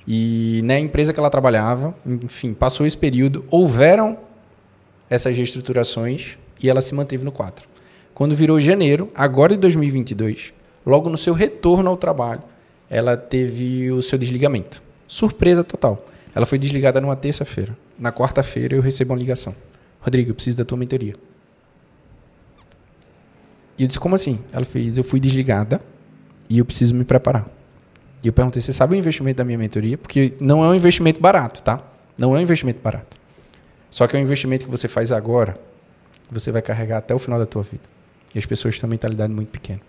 E 0.07 0.61
na 0.63 0.79
empresa 0.79 1.11
que 1.11 1.19
ela 1.19 1.29
trabalhava, 1.29 1.93
enfim, 2.05 2.53
passou 2.53 2.85
esse 2.85 2.97
período, 2.97 3.43
houveram 3.51 4.17
essas 5.09 5.35
reestruturações 5.35 6.37
e 6.63 6.69
ela 6.69 6.81
se 6.81 6.95
manteve 6.95 7.25
no 7.25 7.33
4. 7.33 7.67
Quando 8.13 8.33
virou 8.33 8.61
janeiro, 8.61 9.11
agora 9.13 9.53
de 9.53 9.59
2022, 9.59 10.53
logo 10.85 11.09
no 11.09 11.17
seu 11.17 11.33
retorno 11.33 11.89
ao 11.89 11.97
trabalho, 11.97 12.41
ela 12.89 13.17
teve 13.17 13.91
o 13.91 14.01
seu 14.01 14.17
desligamento. 14.17 14.81
Surpresa 15.05 15.65
total. 15.65 15.97
Ela 16.33 16.45
foi 16.45 16.57
desligada 16.57 17.01
numa 17.01 17.15
terça-feira. 17.17 17.77
Na 17.99 18.13
quarta-feira 18.13 18.73
eu 18.73 18.81
recebo 18.81 19.11
uma 19.11 19.19
ligação. 19.19 19.53
Rodrigo, 19.99 20.31
eu 20.31 20.35
preciso 20.35 20.59
da 20.59 20.65
tua 20.65 20.77
mentoria. 20.77 21.13
E 23.79 23.83
eu 23.83 23.87
disse, 23.87 23.99
como 23.99 24.13
assim? 24.13 24.39
Ela 24.51 24.65
fez, 24.65 24.97
eu 24.97 25.03
fui 25.05 25.21
desligada 25.21 25.79
e 26.49 26.57
eu 26.57 26.65
preciso 26.65 26.93
me 26.93 27.05
preparar. 27.05 27.45
E 28.21 28.27
eu 28.27 28.33
perguntei, 28.33 28.61
você 28.61 28.73
sabe 28.73 28.93
o 28.93 28.97
investimento 28.97 29.37
da 29.37 29.45
minha 29.45 29.57
mentoria? 29.57 29.97
Porque 29.97 30.33
não 30.41 30.61
é 30.61 30.67
um 30.67 30.75
investimento 30.75 31.21
barato, 31.21 31.63
tá? 31.63 31.79
Não 32.17 32.35
é 32.35 32.39
um 32.39 32.41
investimento 32.41 32.81
barato. 32.81 33.17
Só 33.89 34.05
que 34.05 34.17
é 34.17 34.19
um 34.19 34.21
investimento 34.21 34.65
que 34.65 34.71
você 34.71 34.89
faz 34.89 35.13
agora, 35.13 35.53
que 36.27 36.33
você 36.33 36.51
vai 36.51 36.61
carregar 36.61 36.97
até 36.97 37.15
o 37.15 37.19
final 37.19 37.39
da 37.39 37.45
tua 37.45 37.63
vida. 37.63 37.83
E 38.35 38.37
as 38.37 38.45
pessoas 38.45 38.77
têm 38.77 38.85
uma 38.85 38.91
mentalidade 38.91 39.31
muito 39.31 39.47
pequena. 39.47 39.79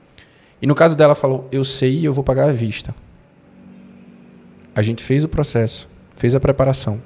E 0.62 0.66
no 0.68 0.74
caso 0.76 0.94
dela, 0.94 1.16
falou, 1.16 1.48
eu 1.50 1.64
sei 1.64 1.98
e 1.98 2.04
eu 2.04 2.12
vou 2.12 2.22
pagar 2.22 2.48
à 2.48 2.52
vista. 2.52 2.94
A 4.72 4.82
gente 4.82 5.02
fez 5.02 5.24
o 5.24 5.28
processo, 5.28 5.88
fez 6.14 6.36
a 6.36 6.40
preparação. 6.40 7.02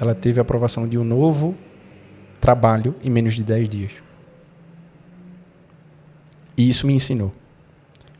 Ela 0.00 0.14
teve 0.14 0.38
a 0.38 0.42
aprovação 0.42 0.86
de 0.86 0.96
um 0.96 1.04
novo 1.04 1.56
trabalho 2.40 2.94
em 3.02 3.10
menos 3.10 3.34
de 3.34 3.42
10 3.42 3.68
dias. 3.68 3.92
E 6.60 6.68
isso 6.68 6.86
me 6.86 6.92
ensinou. 6.92 7.32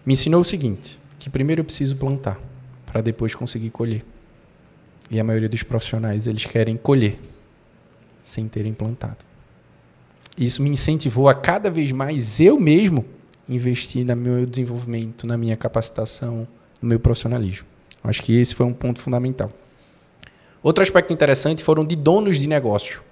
Me 0.07 0.15
ensinou 0.15 0.41
o 0.41 0.45
seguinte: 0.47 0.99
que 1.19 1.29
primeiro 1.29 1.61
eu 1.61 1.65
preciso 1.65 1.95
plantar 1.95 2.41
para 2.87 3.03
depois 3.03 3.35
conseguir 3.35 3.69
colher. 3.69 4.03
E 5.11 5.21
a 5.21 5.25
maioria 5.25 5.47
dos 5.47 5.63
profissionais 5.63 6.27
eles 6.27 6.47
querem 6.47 6.79
colher 6.79 7.19
sem 8.25 8.49
terem 8.49 8.73
plantado. 8.73 9.19
Isso 10.39 10.63
me 10.63 10.71
incentivou 10.71 11.29
a 11.29 11.35
cada 11.35 11.71
vez 11.71 11.93
mais 11.93 12.41
eu 12.41 12.59
mesmo 12.59 13.05
investir 13.47 14.07
no 14.07 14.17
meu 14.17 14.47
desenvolvimento, 14.47 15.27
na 15.27 15.37
minha 15.37 15.55
capacitação, 15.55 16.49
no 16.81 16.89
meu 16.89 16.99
profissionalismo. 16.99 17.67
Acho 18.03 18.23
que 18.23 18.41
esse 18.41 18.55
foi 18.55 18.65
um 18.65 18.73
ponto 18.73 19.03
fundamental. 19.03 19.53
Outro 20.63 20.83
aspecto 20.83 21.13
interessante 21.13 21.63
foram 21.63 21.85
de 21.85 21.95
donos 21.95 22.39
de 22.39 22.49
negócio. 22.49 23.03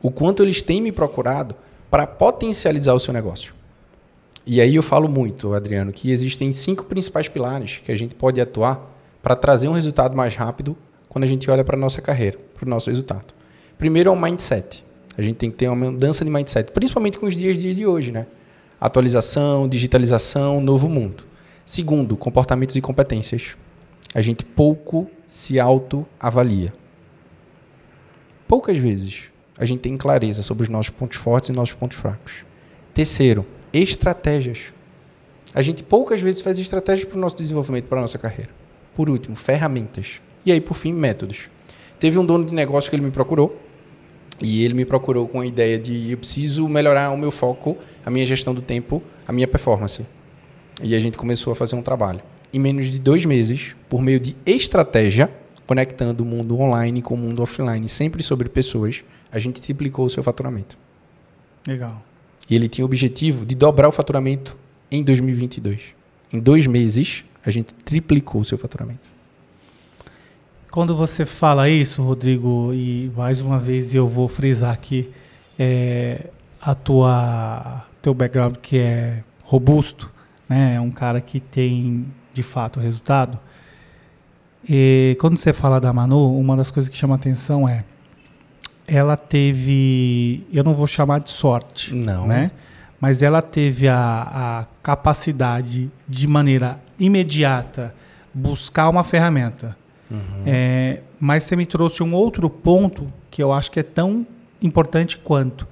O 0.00 0.10
quanto 0.10 0.42
eles 0.42 0.60
têm 0.60 0.80
me 0.80 0.90
procurado 0.90 1.54
para 1.88 2.04
potencializar 2.04 2.94
o 2.94 2.98
seu 2.98 3.14
negócio. 3.14 3.61
E 4.44 4.60
aí 4.60 4.74
eu 4.74 4.82
falo 4.82 5.08
muito, 5.08 5.54
Adriano, 5.54 5.92
que 5.92 6.10
existem 6.10 6.52
cinco 6.52 6.84
principais 6.84 7.28
pilares 7.28 7.80
que 7.84 7.92
a 7.92 7.96
gente 7.96 8.14
pode 8.14 8.40
atuar 8.40 8.90
para 9.22 9.36
trazer 9.36 9.68
um 9.68 9.72
resultado 9.72 10.16
mais 10.16 10.34
rápido 10.34 10.76
quando 11.08 11.24
a 11.24 11.26
gente 11.26 11.48
olha 11.50 11.62
para 11.62 11.76
a 11.76 11.78
nossa 11.78 12.02
carreira, 12.02 12.38
para 12.56 12.66
o 12.66 12.68
nosso 12.68 12.90
resultado. 12.90 13.32
Primeiro 13.78 14.08
é 14.08 14.12
o 14.12 14.20
mindset. 14.20 14.84
A 15.16 15.22
gente 15.22 15.36
tem 15.36 15.50
que 15.50 15.56
ter 15.56 15.68
uma 15.68 15.90
mudança 15.90 16.24
de 16.24 16.30
mindset, 16.30 16.72
principalmente 16.72 17.18
com 17.18 17.26
os 17.26 17.36
dias 17.36 17.56
de 17.56 17.86
hoje, 17.86 18.10
né? 18.10 18.26
Atualização, 18.80 19.68
digitalização, 19.68 20.60
novo 20.60 20.88
mundo. 20.88 21.24
Segundo, 21.64 22.16
comportamentos 22.16 22.74
e 22.74 22.80
competências. 22.80 23.56
A 24.14 24.20
gente 24.20 24.44
pouco 24.44 25.08
se 25.26 25.60
autoavalia. 25.60 26.72
Poucas 28.48 28.76
vezes 28.76 29.30
a 29.56 29.64
gente 29.64 29.80
tem 29.80 29.96
clareza 29.96 30.42
sobre 30.42 30.64
os 30.64 30.68
nossos 30.68 30.90
pontos 30.90 31.18
fortes 31.18 31.50
e 31.50 31.52
nossos 31.52 31.74
pontos 31.74 31.96
fracos. 31.96 32.44
Terceiro, 32.92 33.46
estratégias. 33.72 34.72
A 35.54 35.62
gente 35.62 35.82
poucas 35.82 36.20
vezes 36.20 36.40
faz 36.40 36.58
estratégias 36.58 37.08
para 37.08 37.18
o 37.18 37.20
nosso 37.20 37.36
desenvolvimento, 37.36 37.86
para 37.86 37.98
a 37.98 38.02
nossa 38.02 38.18
carreira. 38.18 38.50
Por 38.94 39.08
último, 39.08 39.36
ferramentas. 39.36 40.20
E 40.44 40.52
aí, 40.52 40.60
por 40.60 40.74
fim, 40.74 40.92
métodos. 40.92 41.48
Teve 41.98 42.18
um 42.18 42.24
dono 42.24 42.44
de 42.44 42.54
negócio 42.54 42.90
que 42.90 42.96
ele 42.96 43.04
me 43.04 43.10
procurou, 43.10 43.58
e 44.40 44.64
ele 44.64 44.74
me 44.74 44.84
procurou 44.84 45.28
com 45.28 45.40
a 45.40 45.46
ideia 45.46 45.78
de 45.78 46.10
eu 46.10 46.18
preciso 46.18 46.68
melhorar 46.68 47.10
o 47.10 47.16
meu 47.16 47.30
foco, 47.30 47.76
a 48.04 48.10
minha 48.10 48.26
gestão 48.26 48.52
do 48.52 48.60
tempo, 48.60 49.02
a 49.26 49.32
minha 49.32 49.46
performance. 49.46 50.04
E 50.82 50.96
a 50.96 51.00
gente 51.00 51.16
começou 51.16 51.52
a 51.52 51.56
fazer 51.56 51.76
um 51.76 51.82
trabalho. 51.82 52.20
Em 52.52 52.58
menos 52.58 52.86
de 52.86 52.98
dois 52.98 53.24
meses, 53.24 53.76
por 53.88 54.02
meio 54.02 54.18
de 54.18 54.36
estratégia, 54.44 55.30
conectando 55.66 56.24
o 56.24 56.26
mundo 56.26 56.58
online 56.60 57.00
com 57.00 57.14
o 57.14 57.16
mundo 57.16 57.42
offline, 57.42 57.88
sempre 57.88 58.22
sobre 58.22 58.48
pessoas, 58.48 59.04
a 59.30 59.38
gente 59.38 59.60
triplicou 59.60 60.04
o 60.04 60.10
seu 60.10 60.22
faturamento. 60.22 60.76
Legal. 61.66 62.02
E 62.52 62.54
ele 62.54 62.68
tinha 62.68 62.84
o 62.84 62.86
objetivo 62.86 63.46
de 63.46 63.54
dobrar 63.54 63.88
o 63.88 63.90
faturamento 63.90 64.58
em 64.90 65.02
2022. 65.02 65.94
Em 66.30 66.38
dois 66.38 66.66
meses, 66.66 67.24
a 67.42 67.50
gente 67.50 67.72
triplicou 67.72 68.42
o 68.42 68.44
seu 68.44 68.58
faturamento. 68.58 69.08
Quando 70.70 70.94
você 70.94 71.24
fala 71.24 71.70
isso, 71.70 72.02
Rodrigo, 72.02 72.74
e 72.74 73.10
mais 73.16 73.40
uma 73.40 73.58
vez 73.58 73.94
eu 73.94 74.06
vou 74.06 74.28
frisar 74.28 74.70
aqui, 74.70 75.10
é, 75.58 76.26
a 76.60 76.74
tua 76.74 77.86
teu 78.02 78.12
background 78.12 78.56
que 78.56 78.76
é 78.76 79.24
robusto, 79.44 80.12
né, 80.46 80.74
é 80.74 80.80
um 80.80 80.90
cara 80.90 81.22
que 81.22 81.40
tem 81.40 82.04
de 82.34 82.42
fato 82.42 82.78
resultado. 82.78 83.38
E 84.68 85.16
quando 85.18 85.38
você 85.38 85.54
fala 85.54 85.80
da 85.80 85.90
Manu, 85.90 86.38
uma 86.38 86.54
das 86.54 86.70
coisas 86.70 86.90
que 86.90 86.98
chama 86.98 87.14
atenção 87.14 87.66
é 87.66 87.82
ela 88.92 89.16
teve, 89.16 90.46
eu 90.52 90.62
não 90.62 90.74
vou 90.74 90.86
chamar 90.86 91.20
de 91.20 91.30
sorte, 91.30 91.94
não. 91.94 92.26
né? 92.26 92.50
Mas 93.00 93.22
ela 93.22 93.40
teve 93.40 93.88
a, 93.88 93.96
a 93.96 94.66
capacidade 94.82 95.90
de 96.06 96.28
maneira 96.28 96.78
imediata 97.00 97.94
buscar 98.34 98.90
uma 98.90 99.02
ferramenta. 99.02 99.74
Uhum. 100.10 100.42
É, 100.44 101.00
mas 101.18 101.44
você 101.44 101.56
me 101.56 101.64
trouxe 101.64 102.02
um 102.02 102.12
outro 102.12 102.50
ponto 102.50 103.10
que 103.30 103.42
eu 103.42 103.50
acho 103.50 103.70
que 103.70 103.80
é 103.80 103.82
tão 103.82 104.26
importante 104.60 105.16
quanto 105.16 105.66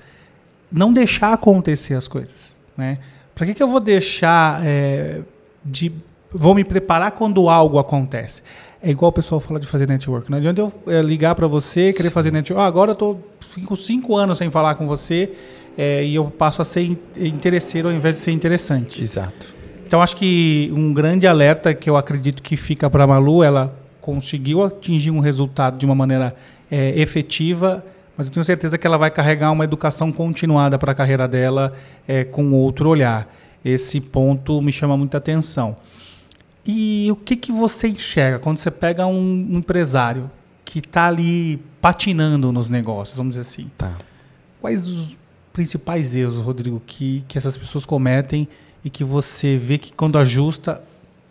não 0.72 0.90
deixar 0.90 1.34
acontecer 1.34 1.92
as 1.92 2.08
coisas. 2.08 2.64
Né? 2.74 2.98
Para 3.34 3.46
que, 3.46 3.54
que 3.54 3.62
eu 3.62 3.68
vou 3.68 3.80
deixar 3.80 4.64
é, 4.64 5.20
de. 5.62 5.92
Vou 6.32 6.54
me 6.54 6.64
preparar 6.64 7.12
quando 7.12 7.50
algo 7.50 7.78
acontece. 7.78 8.42
É 8.82 8.90
igual 8.90 9.10
o 9.10 9.12
pessoal 9.12 9.40
fala 9.40 9.60
de 9.60 9.66
fazer 9.66 9.86
network. 9.86 10.30
Não 10.30 10.38
adianta 10.38 10.60
eu 10.60 10.72
é, 10.86 11.02
ligar 11.02 11.34
para 11.34 11.46
você, 11.46 11.92
querer 11.92 12.08
Sim. 12.08 12.14
fazer 12.14 12.30
network. 12.30 12.62
Ah, 12.62 12.66
agora 12.66 12.90
eu 12.90 12.94
estou 12.94 13.20
cinco, 13.40 13.76
cinco 13.76 14.16
anos 14.16 14.38
sem 14.38 14.50
falar 14.50 14.74
com 14.74 14.86
você 14.86 15.30
é, 15.76 16.04
e 16.04 16.14
eu 16.14 16.24
passo 16.26 16.62
a 16.62 16.64
ser 16.64 16.98
interesseiro 17.16 17.88
ao 17.88 17.94
invés 17.94 18.16
de 18.16 18.22
ser 18.22 18.30
interessante. 18.30 19.02
Exato. 19.02 19.54
Então 19.86 20.00
acho 20.00 20.16
que 20.16 20.72
um 20.74 20.94
grande 20.94 21.26
alerta 21.26 21.74
que 21.74 21.90
eu 21.90 21.96
acredito 21.96 22.42
que 22.42 22.56
fica 22.56 22.88
para 22.88 23.04
a 23.04 23.06
Malu, 23.06 23.42
ela 23.42 23.76
conseguiu 24.00 24.62
atingir 24.62 25.10
um 25.10 25.20
resultado 25.20 25.76
de 25.76 25.84
uma 25.84 25.94
maneira 25.94 26.34
é, 26.70 26.98
efetiva, 26.98 27.84
mas 28.16 28.26
eu 28.26 28.32
tenho 28.32 28.44
certeza 28.44 28.78
que 28.78 28.86
ela 28.86 28.96
vai 28.96 29.10
carregar 29.10 29.50
uma 29.50 29.64
educação 29.64 30.12
continuada 30.12 30.78
para 30.78 30.92
a 30.92 30.94
carreira 30.94 31.26
dela 31.26 31.72
é, 32.06 32.24
com 32.24 32.52
outro 32.52 32.88
olhar. 32.88 33.28
Esse 33.64 34.00
ponto 34.00 34.62
me 34.62 34.72
chama 34.72 34.96
muita 34.96 35.18
atenção. 35.18 35.76
E 36.66 37.08
o 37.10 37.16
que, 37.16 37.36
que 37.36 37.52
você 37.52 37.88
enxerga 37.88 38.38
quando 38.38 38.58
você 38.58 38.70
pega 38.70 39.06
um 39.06 39.48
empresário 39.52 40.30
que 40.64 40.78
está 40.78 41.06
ali 41.06 41.56
patinando 41.80 42.52
nos 42.52 42.68
negócios, 42.68 43.16
vamos 43.16 43.34
dizer 43.34 43.40
assim? 43.40 43.70
Tá. 43.76 43.96
Quais 44.60 44.86
os 44.86 45.16
principais 45.52 46.14
erros, 46.14 46.36
Rodrigo, 46.36 46.80
que, 46.86 47.24
que 47.26 47.38
essas 47.38 47.56
pessoas 47.56 47.86
cometem 47.86 48.46
e 48.84 48.90
que 48.90 49.02
você 49.02 49.56
vê 49.56 49.78
que 49.78 49.92
quando 49.92 50.18
ajusta 50.18 50.82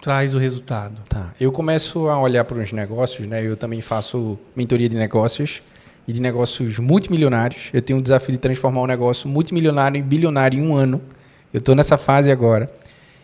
traz 0.02 0.34
o 0.34 0.38
resultado? 0.38 1.02
Tá. 1.08 1.34
Eu 1.39 1.52
começo 1.52 2.08
a 2.08 2.20
olhar 2.20 2.44
para 2.44 2.58
os 2.58 2.72
negócios, 2.72 3.28
né? 3.28 3.46
Eu 3.46 3.56
também 3.56 3.82
faço 3.82 4.38
mentoria 4.56 4.89
de 4.89 4.98
negócios 4.98 5.62
e 6.08 6.13
de 6.13 6.22
negócios 6.22 6.80
multimilionários. 6.80 7.70
Eu 7.72 7.82
tenho 7.82 8.00
um 8.00 8.02
desafio 8.02 8.32
de 8.32 8.39
transformar 8.39 8.82
um 8.82 8.88
negócio 8.88 9.30
multimilionário 9.30 10.00
em 10.00 10.04
bilionário 10.04 10.60
em 10.60 10.68
um 10.68 10.76
ano. 10.76 11.02
Eu 11.54 11.60
estou 11.60 11.76
nessa 11.76 11.98
fase 11.98 12.32
agora. 12.32 12.70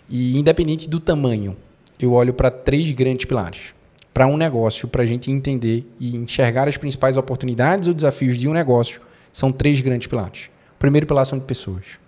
E 0.07 0.37
independente 0.37 0.87
do 0.87 0.99
tamanho, 0.99 1.53
eu 1.99 2.13
olho 2.13 2.33
para 2.33 2.51
três 2.51 2.91
grandes 2.91 3.25
pilares. 3.25 3.73
Para 4.13 4.27
um 4.27 4.37
negócio, 4.37 4.87
para 4.87 5.03
a 5.03 5.05
gente 5.05 5.29
entender 5.29 5.85
e 5.99 6.15
enxergar 6.15 6.67
as 6.67 6.77
principais 6.77 7.17
oportunidades 7.17 7.87
ou 7.87 7.93
desafios 7.93 8.37
de 8.37 8.47
um 8.47 8.53
negócio, 8.53 9.01
são 9.31 9.51
três 9.51 9.81
grandes 9.81 10.07
pilares. 10.07 10.49
O 10.75 10.79
primeiro 10.79 11.05
pilar 11.05 11.25
são 11.25 11.37
de 11.37 11.45
pessoas. 11.45 11.99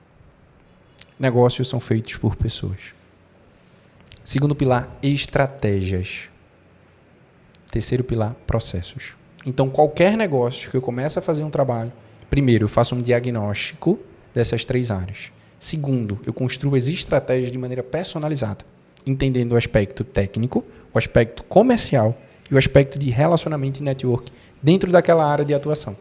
Negócios 1.20 1.68
são 1.68 1.80
feitos 1.80 2.16
por 2.16 2.36
pessoas. 2.36 2.80
Segundo 4.24 4.56
pilar, 4.56 4.90
estratégias. 5.02 6.30
Terceiro 7.72 8.04
pilar, 8.04 8.36
processos. 8.46 9.14
Então, 9.46 9.70
qualquer 9.70 10.18
negócio 10.18 10.70
que 10.70 10.78
eu 10.78 10.82
comece 10.82 11.18
a 11.18 11.22
fazer 11.22 11.44
um 11.44 11.50
trabalho, 11.50 11.92
primeiro, 12.30 12.66
eu 12.66 12.70
faço 12.70 12.96
um 12.96 13.02
diagnóstico 13.02 14.00
dessas 14.34 14.64
três 14.66 14.92
áreas. 14.92 15.32
Segundo, 15.60 16.20
eu 16.26 16.34
construo 16.34 16.76
as 16.76 16.88
estratégias 16.88 17.52
de 17.52 17.58
maneira 17.58 17.82
personalizada, 17.82 18.66
entendendo 19.10 19.54
o 19.54 19.58
aspecto 19.58 20.04
técnico, 20.04 20.64
o 20.94 20.98
aspecto 20.98 21.44
comercial 21.44 22.20
e 22.50 22.56
o 22.56 22.58
aspecto 22.58 23.00
de 23.00 23.10
relacionamento 23.10 23.80
e 23.80 23.84
network 23.84 24.32
dentro 24.62 24.92
daquela 24.92 25.26
área 25.26 25.46
de 25.46 25.54
atuação. 25.54 25.96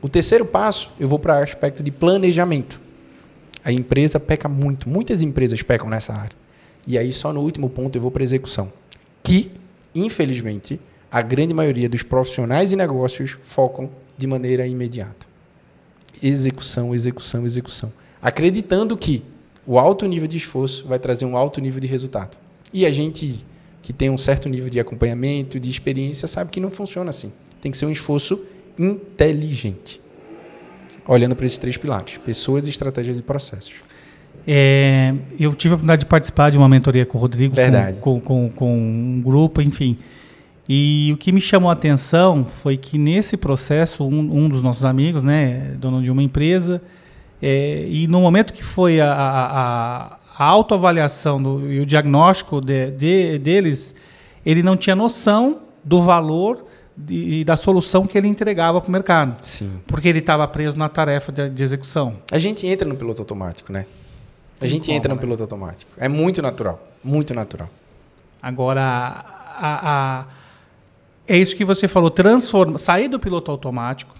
O 0.00 0.08
terceiro 0.08 0.44
passo, 0.44 0.92
eu 1.00 1.08
vou 1.08 1.18
para 1.18 1.40
o 1.40 1.42
aspecto 1.42 1.82
de 1.82 1.90
planejamento. 1.90 2.80
A 3.64 3.72
empresa 3.72 4.20
peca 4.20 4.48
muito, 4.48 4.88
muitas 4.88 5.22
empresas 5.22 5.62
pecam 5.62 5.88
nessa 5.88 6.12
área. 6.12 6.36
E 6.86 6.98
aí, 6.98 7.12
só 7.12 7.32
no 7.32 7.40
último 7.40 7.70
ponto, 7.70 7.96
eu 7.96 8.02
vou 8.02 8.10
para 8.10 8.22
execução. 8.22 8.70
Que, 9.22 9.50
infelizmente, 9.94 10.78
a 11.10 11.22
grande 11.22 11.54
maioria 11.54 11.88
dos 11.88 12.02
profissionais 12.02 12.72
e 12.72 12.76
negócios 12.76 13.38
focam 13.42 13.88
de 14.18 14.26
maneira 14.26 14.66
imediata. 14.66 15.26
Execução, 16.22 16.94
execução, 16.94 17.46
execução. 17.46 17.92
Acreditando 18.20 18.96
que 18.96 19.22
o 19.66 19.78
alto 19.78 20.06
nível 20.06 20.28
de 20.28 20.36
esforço 20.36 20.86
vai 20.86 20.98
trazer 20.98 21.24
um 21.24 21.36
alto 21.36 21.60
nível 21.60 21.80
de 21.80 21.86
resultado. 21.86 22.36
E 22.72 22.84
a 22.84 22.90
gente 22.90 23.44
que 23.82 23.92
tem 23.92 24.08
um 24.08 24.16
certo 24.16 24.48
nível 24.48 24.70
de 24.70 24.80
acompanhamento, 24.80 25.60
de 25.60 25.68
experiência, 25.68 26.26
sabe 26.26 26.50
que 26.50 26.58
não 26.58 26.70
funciona 26.70 27.10
assim. 27.10 27.30
Tem 27.60 27.70
que 27.70 27.76
ser 27.76 27.84
um 27.84 27.90
esforço 27.90 28.40
inteligente 28.78 30.00
olhando 31.06 31.36
para 31.36 31.44
esses 31.44 31.58
três 31.58 31.76
pilares: 31.76 32.16
pessoas, 32.18 32.66
estratégias 32.66 33.18
e 33.18 33.22
processos. 33.22 33.74
É, 34.46 35.14
eu 35.38 35.54
tive 35.54 35.72
a 35.72 35.76
oportunidade 35.76 36.00
de 36.00 36.06
participar 36.06 36.50
de 36.50 36.58
uma 36.58 36.68
mentoria 36.68 37.06
com 37.06 37.16
o 37.18 37.20
Rodrigo, 37.20 37.54
Verdade. 37.54 37.98
Com, 38.00 38.20
com, 38.20 38.50
com, 38.50 38.74
um 38.74 39.22
grupo, 39.22 39.62
enfim. 39.62 39.96
E 40.68 41.10
o 41.12 41.16
que 41.18 41.30
me 41.30 41.40
chamou 41.40 41.68
a 41.68 41.74
atenção 41.74 42.44
foi 42.44 42.76
que 42.76 42.96
nesse 42.96 43.36
processo, 43.36 44.04
um, 44.04 44.44
um 44.44 44.48
dos 44.48 44.62
nossos 44.62 44.84
amigos, 44.84 45.22
né, 45.22 45.74
dono 45.78 46.02
de 46.02 46.10
uma 46.10 46.22
empresa, 46.22 46.80
é, 47.42 47.86
e 47.88 48.06
no 48.06 48.20
momento 48.20 48.52
que 48.52 48.62
foi 48.62 49.00
a, 49.00 49.12
a, 49.12 50.18
a 50.36 50.44
autoavaliação 50.44 51.42
do, 51.42 51.70
e 51.70 51.80
o 51.80 51.86
diagnóstico 51.86 52.60
de, 52.60 52.90
de, 52.90 53.38
deles, 53.38 53.94
ele 54.44 54.62
não 54.62 54.76
tinha 54.76 54.96
noção 54.96 55.62
do 55.82 56.00
valor 56.00 56.66
e 57.08 57.44
da 57.44 57.56
solução 57.56 58.06
que 58.06 58.16
ele 58.16 58.28
entregava 58.28 58.80
para 58.80 58.88
o 58.88 58.92
mercado. 58.92 59.44
Sim. 59.44 59.80
Porque 59.86 60.08
ele 60.08 60.20
estava 60.20 60.46
preso 60.46 60.78
na 60.78 60.88
tarefa 60.88 61.32
de, 61.32 61.50
de, 61.50 61.62
execução. 61.62 62.16
A 62.30 62.38
gente 62.38 62.66
entra 62.66 62.88
no 62.88 62.96
piloto 62.96 63.20
automático, 63.20 63.72
né? 63.72 63.84
A 64.60 64.66
gente 64.66 64.86
como, 64.86 64.96
entra 64.96 65.08
no 65.08 65.16
né? 65.16 65.20
piloto 65.20 65.42
automático. 65.42 65.90
É 65.98 66.08
muito 66.08 66.40
natural. 66.40 66.80
Muito 67.02 67.34
natural. 67.34 67.68
Agora, 68.40 68.80
a, 68.80 69.90
a, 70.20 70.24
é 71.26 71.36
isso 71.36 71.56
que 71.56 71.64
você 71.64 71.88
falou. 71.88 72.10
Transforma, 72.10 72.78
sair 72.78 73.08
do 73.08 73.18
piloto 73.18 73.50
automático, 73.50 74.14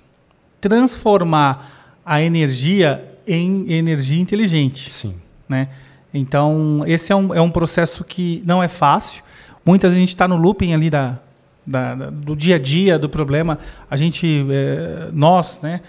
transformar 0.60 1.83
a 2.04 2.20
energia 2.22 3.04
em 3.26 3.72
energia 3.72 4.20
inteligente. 4.20 4.90
Sim. 4.90 5.14
Né? 5.48 5.68
Então, 6.12 6.82
esse 6.86 7.12
é 7.12 7.16
um, 7.16 7.34
é 7.34 7.40
um 7.40 7.50
processo 7.50 8.04
que 8.04 8.42
não 8.46 8.62
é 8.62 8.68
fácil. 8.68 9.22
Muitas 9.64 9.90
vezes 9.90 9.96
a 9.96 10.00
gente 10.00 10.10
está 10.10 10.28
no 10.28 10.36
looping 10.36 10.74
ali 10.74 10.90
da, 10.90 11.18
da, 11.66 11.94
da, 11.94 12.10
do 12.10 12.36
dia 12.36 12.56
a 12.56 12.58
dia 12.58 12.98
do 12.98 13.08
problema, 13.08 13.58
a 13.90 13.96
gente, 13.96 14.46
é, 14.50 15.08
nós, 15.12 15.58
né, 15.62 15.80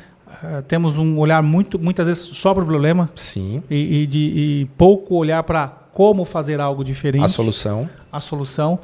eh, 0.43 0.63
temos 0.67 0.97
um 0.97 1.17
olhar 1.17 1.43
muito, 1.43 1.77
muitas 1.77 2.07
vezes 2.07 2.23
só 2.23 2.53
para 2.53 2.63
o 2.63 2.65
problema. 2.65 3.09
Sim. 3.15 3.61
E, 3.69 4.03
e, 4.03 4.07
de, 4.07 4.19
e 4.19 4.69
pouco 4.77 5.15
olhar 5.15 5.43
para 5.43 5.67
como 5.93 6.25
fazer 6.25 6.59
algo 6.59 6.83
diferente. 6.83 7.23
A 7.23 7.27
solução. 7.27 7.89
A 8.11 8.19
solução. 8.19 8.79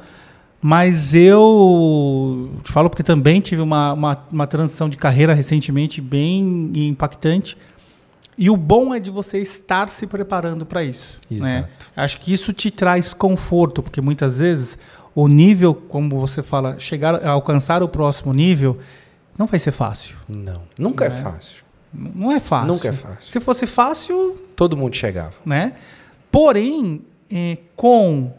Mas 0.64 1.12
eu 1.12 2.48
te 2.62 2.70
falo 2.70 2.88
porque 2.88 3.02
também 3.02 3.40
tive 3.40 3.60
uma, 3.60 3.92
uma, 3.92 4.26
uma 4.30 4.46
transição 4.46 4.88
de 4.88 4.96
carreira 4.96 5.34
recentemente 5.34 6.00
bem 6.00 6.70
impactante. 6.72 7.58
E 8.38 8.48
o 8.48 8.56
bom 8.56 8.94
é 8.94 9.00
de 9.00 9.10
você 9.10 9.38
estar 9.38 9.88
se 9.88 10.06
preparando 10.06 10.64
para 10.64 10.84
isso. 10.84 11.18
Né? 11.28 11.36
Exato. 11.36 11.54
Né? 11.56 11.68
Acho 11.96 12.20
que 12.20 12.32
isso 12.32 12.52
te 12.52 12.70
traz 12.70 13.12
conforto, 13.12 13.82
porque 13.82 14.00
muitas 14.00 14.38
vezes 14.38 14.78
o 15.16 15.26
nível, 15.26 15.74
como 15.74 16.20
você 16.20 16.44
fala, 16.44 16.78
chegar 16.78 17.16
a 17.16 17.30
alcançar 17.30 17.82
o 17.82 17.88
próximo 17.88 18.32
nível, 18.32 18.78
não 19.36 19.46
vai 19.46 19.58
ser 19.58 19.72
fácil. 19.72 20.16
Não, 20.28 20.62
nunca 20.78 21.06
é, 21.06 21.08
é 21.08 21.10
fácil. 21.10 21.64
Não 21.92 22.30
é 22.30 22.38
fácil. 22.38 22.68
Nunca 22.68 22.88
é 22.88 22.92
fácil. 22.92 23.30
Se 23.30 23.40
fosse 23.40 23.66
fácil, 23.66 24.36
todo 24.54 24.76
mundo 24.76 24.94
chegava, 24.94 25.34
né? 25.44 25.74
Porém, 26.30 27.02
é, 27.28 27.58
com 27.74 28.32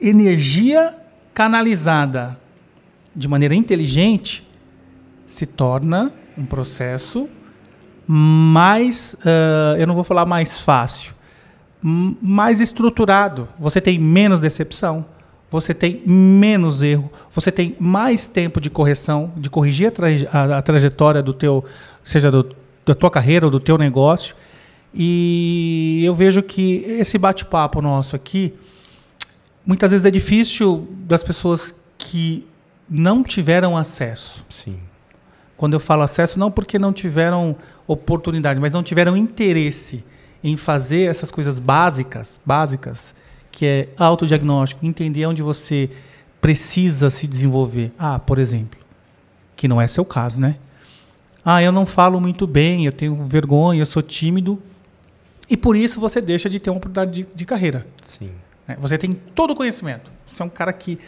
energia 0.00 0.96
canalizada 1.38 2.36
de 3.14 3.28
maneira 3.28 3.54
inteligente, 3.54 4.44
se 5.28 5.46
torna 5.46 6.12
um 6.36 6.44
processo 6.44 7.28
mais, 8.08 9.14
uh, 9.20 9.76
eu 9.78 9.86
não 9.86 9.94
vou 9.94 10.02
falar 10.02 10.26
mais 10.26 10.60
fácil, 10.60 11.14
mais 11.80 12.60
estruturado. 12.60 13.46
Você 13.56 13.80
tem 13.80 14.00
menos 14.00 14.40
decepção 14.40 15.06
você 15.50 15.72
tem 15.72 16.02
menos 16.04 16.82
erro, 16.82 17.10
você 17.30 17.50
tem 17.50 17.74
mais 17.80 18.28
tempo 18.28 18.60
de 18.60 18.68
correção, 18.68 19.32
de 19.34 19.48
corrigir 19.48 19.90
a, 20.30 20.38
a, 20.38 20.58
a 20.58 20.62
trajetória 20.62 21.22
do 21.22 21.32
teu, 21.32 21.64
seja 22.04 22.30
do, 22.30 22.54
da 22.84 22.94
tua 22.94 23.10
carreira 23.10 23.46
ou 23.46 23.50
do 23.50 23.58
teu 23.58 23.78
negócio. 23.78 24.36
E 24.92 26.02
eu 26.04 26.12
vejo 26.12 26.42
que 26.42 26.84
esse 26.86 27.16
bate-papo 27.16 27.80
nosso 27.80 28.14
aqui, 28.14 28.52
muitas 29.68 29.90
vezes 29.90 30.06
é 30.06 30.10
difícil 30.10 30.88
das 31.00 31.22
pessoas 31.22 31.74
que 31.98 32.48
não 32.88 33.22
tiveram 33.22 33.76
acesso. 33.76 34.42
Sim. 34.48 34.78
Quando 35.58 35.74
eu 35.74 35.80
falo 35.80 36.00
acesso, 36.02 36.38
não 36.38 36.50
porque 36.50 36.78
não 36.78 36.90
tiveram 36.90 37.54
oportunidade, 37.86 38.58
mas 38.58 38.72
não 38.72 38.82
tiveram 38.82 39.14
interesse 39.14 40.02
em 40.42 40.56
fazer 40.56 41.02
essas 41.02 41.30
coisas 41.30 41.58
básicas, 41.58 42.40
básicas, 42.46 43.14
que 43.52 43.66
é 43.66 43.88
autodiagnóstico, 43.98 44.86
entender 44.86 45.26
onde 45.26 45.42
você 45.42 45.90
precisa 46.40 47.10
se 47.10 47.26
desenvolver. 47.26 47.92
Ah, 47.98 48.18
por 48.18 48.38
exemplo, 48.38 48.80
que 49.54 49.68
não 49.68 49.78
é 49.78 49.86
seu 49.86 50.04
caso, 50.04 50.40
né? 50.40 50.56
Ah, 51.44 51.62
eu 51.62 51.72
não 51.72 51.84
falo 51.84 52.18
muito 52.18 52.46
bem, 52.46 52.86
eu 52.86 52.92
tenho 52.92 53.14
vergonha, 53.26 53.82
eu 53.82 53.86
sou 53.86 54.00
tímido. 54.00 54.62
E 55.50 55.58
por 55.58 55.76
isso 55.76 56.00
você 56.00 56.22
deixa 56.22 56.48
de 56.48 56.58
ter 56.58 56.70
uma 56.70 56.78
oportunidade 56.78 57.10
de, 57.24 57.28
de 57.34 57.44
carreira. 57.44 57.86
Sim. 58.06 58.30
Né? 58.68 58.76
Você 58.78 58.98
tem 58.98 59.12
todo 59.12 59.52
o 59.52 59.56
conhecimento. 59.56 60.12
Você 60.28 60.42
é 60.42 60.44
um 60.44 60.50
cara 60.50 60.72
que 60.72 60.98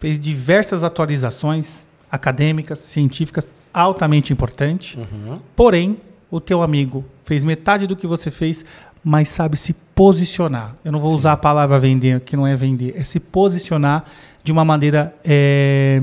fez 0.00 0.18
diversas 0.18 0.82
atualizações 0.82 1.84
acadêmicas, 2.10 2.78
científicas, 2.78 3.52
altamente 3.72 4.32
importante. 4.32 4.98
Uhum. 4.98 5.38
Porém, 5.54 6.00
o 6.30 6.40
teu 6.40 6.62
amigo 6.62 7.04
fez 7.24 7.44
metade 7.44 7.86
do 7.86 7.94
que 7.94 8.06
você 8.06 8.30
fez, 8.30 8.64
mas 9.02 9.28
sabe 9.28 9.56
se 9.56 9.74
posicionar. 9.94 10.74
Eu 10.84 10.92
não 10.92 10.98
vou 10.98 11.14
usar 11.14 11.32
a 11.32 11.36
palavra 11.36 11.78
vender, 11.78 12.20
que 12.20 12.36
não 12.36 12.46
é 12.46 12.56
vender, 12.56 12.94
é 12.96 13.04
se 13.04 13.20
posicionar 13.20 14.04
de 14.42 14.52
uma 14.52 14.64
maneira 14.64 15.14
é, 15.24 16.02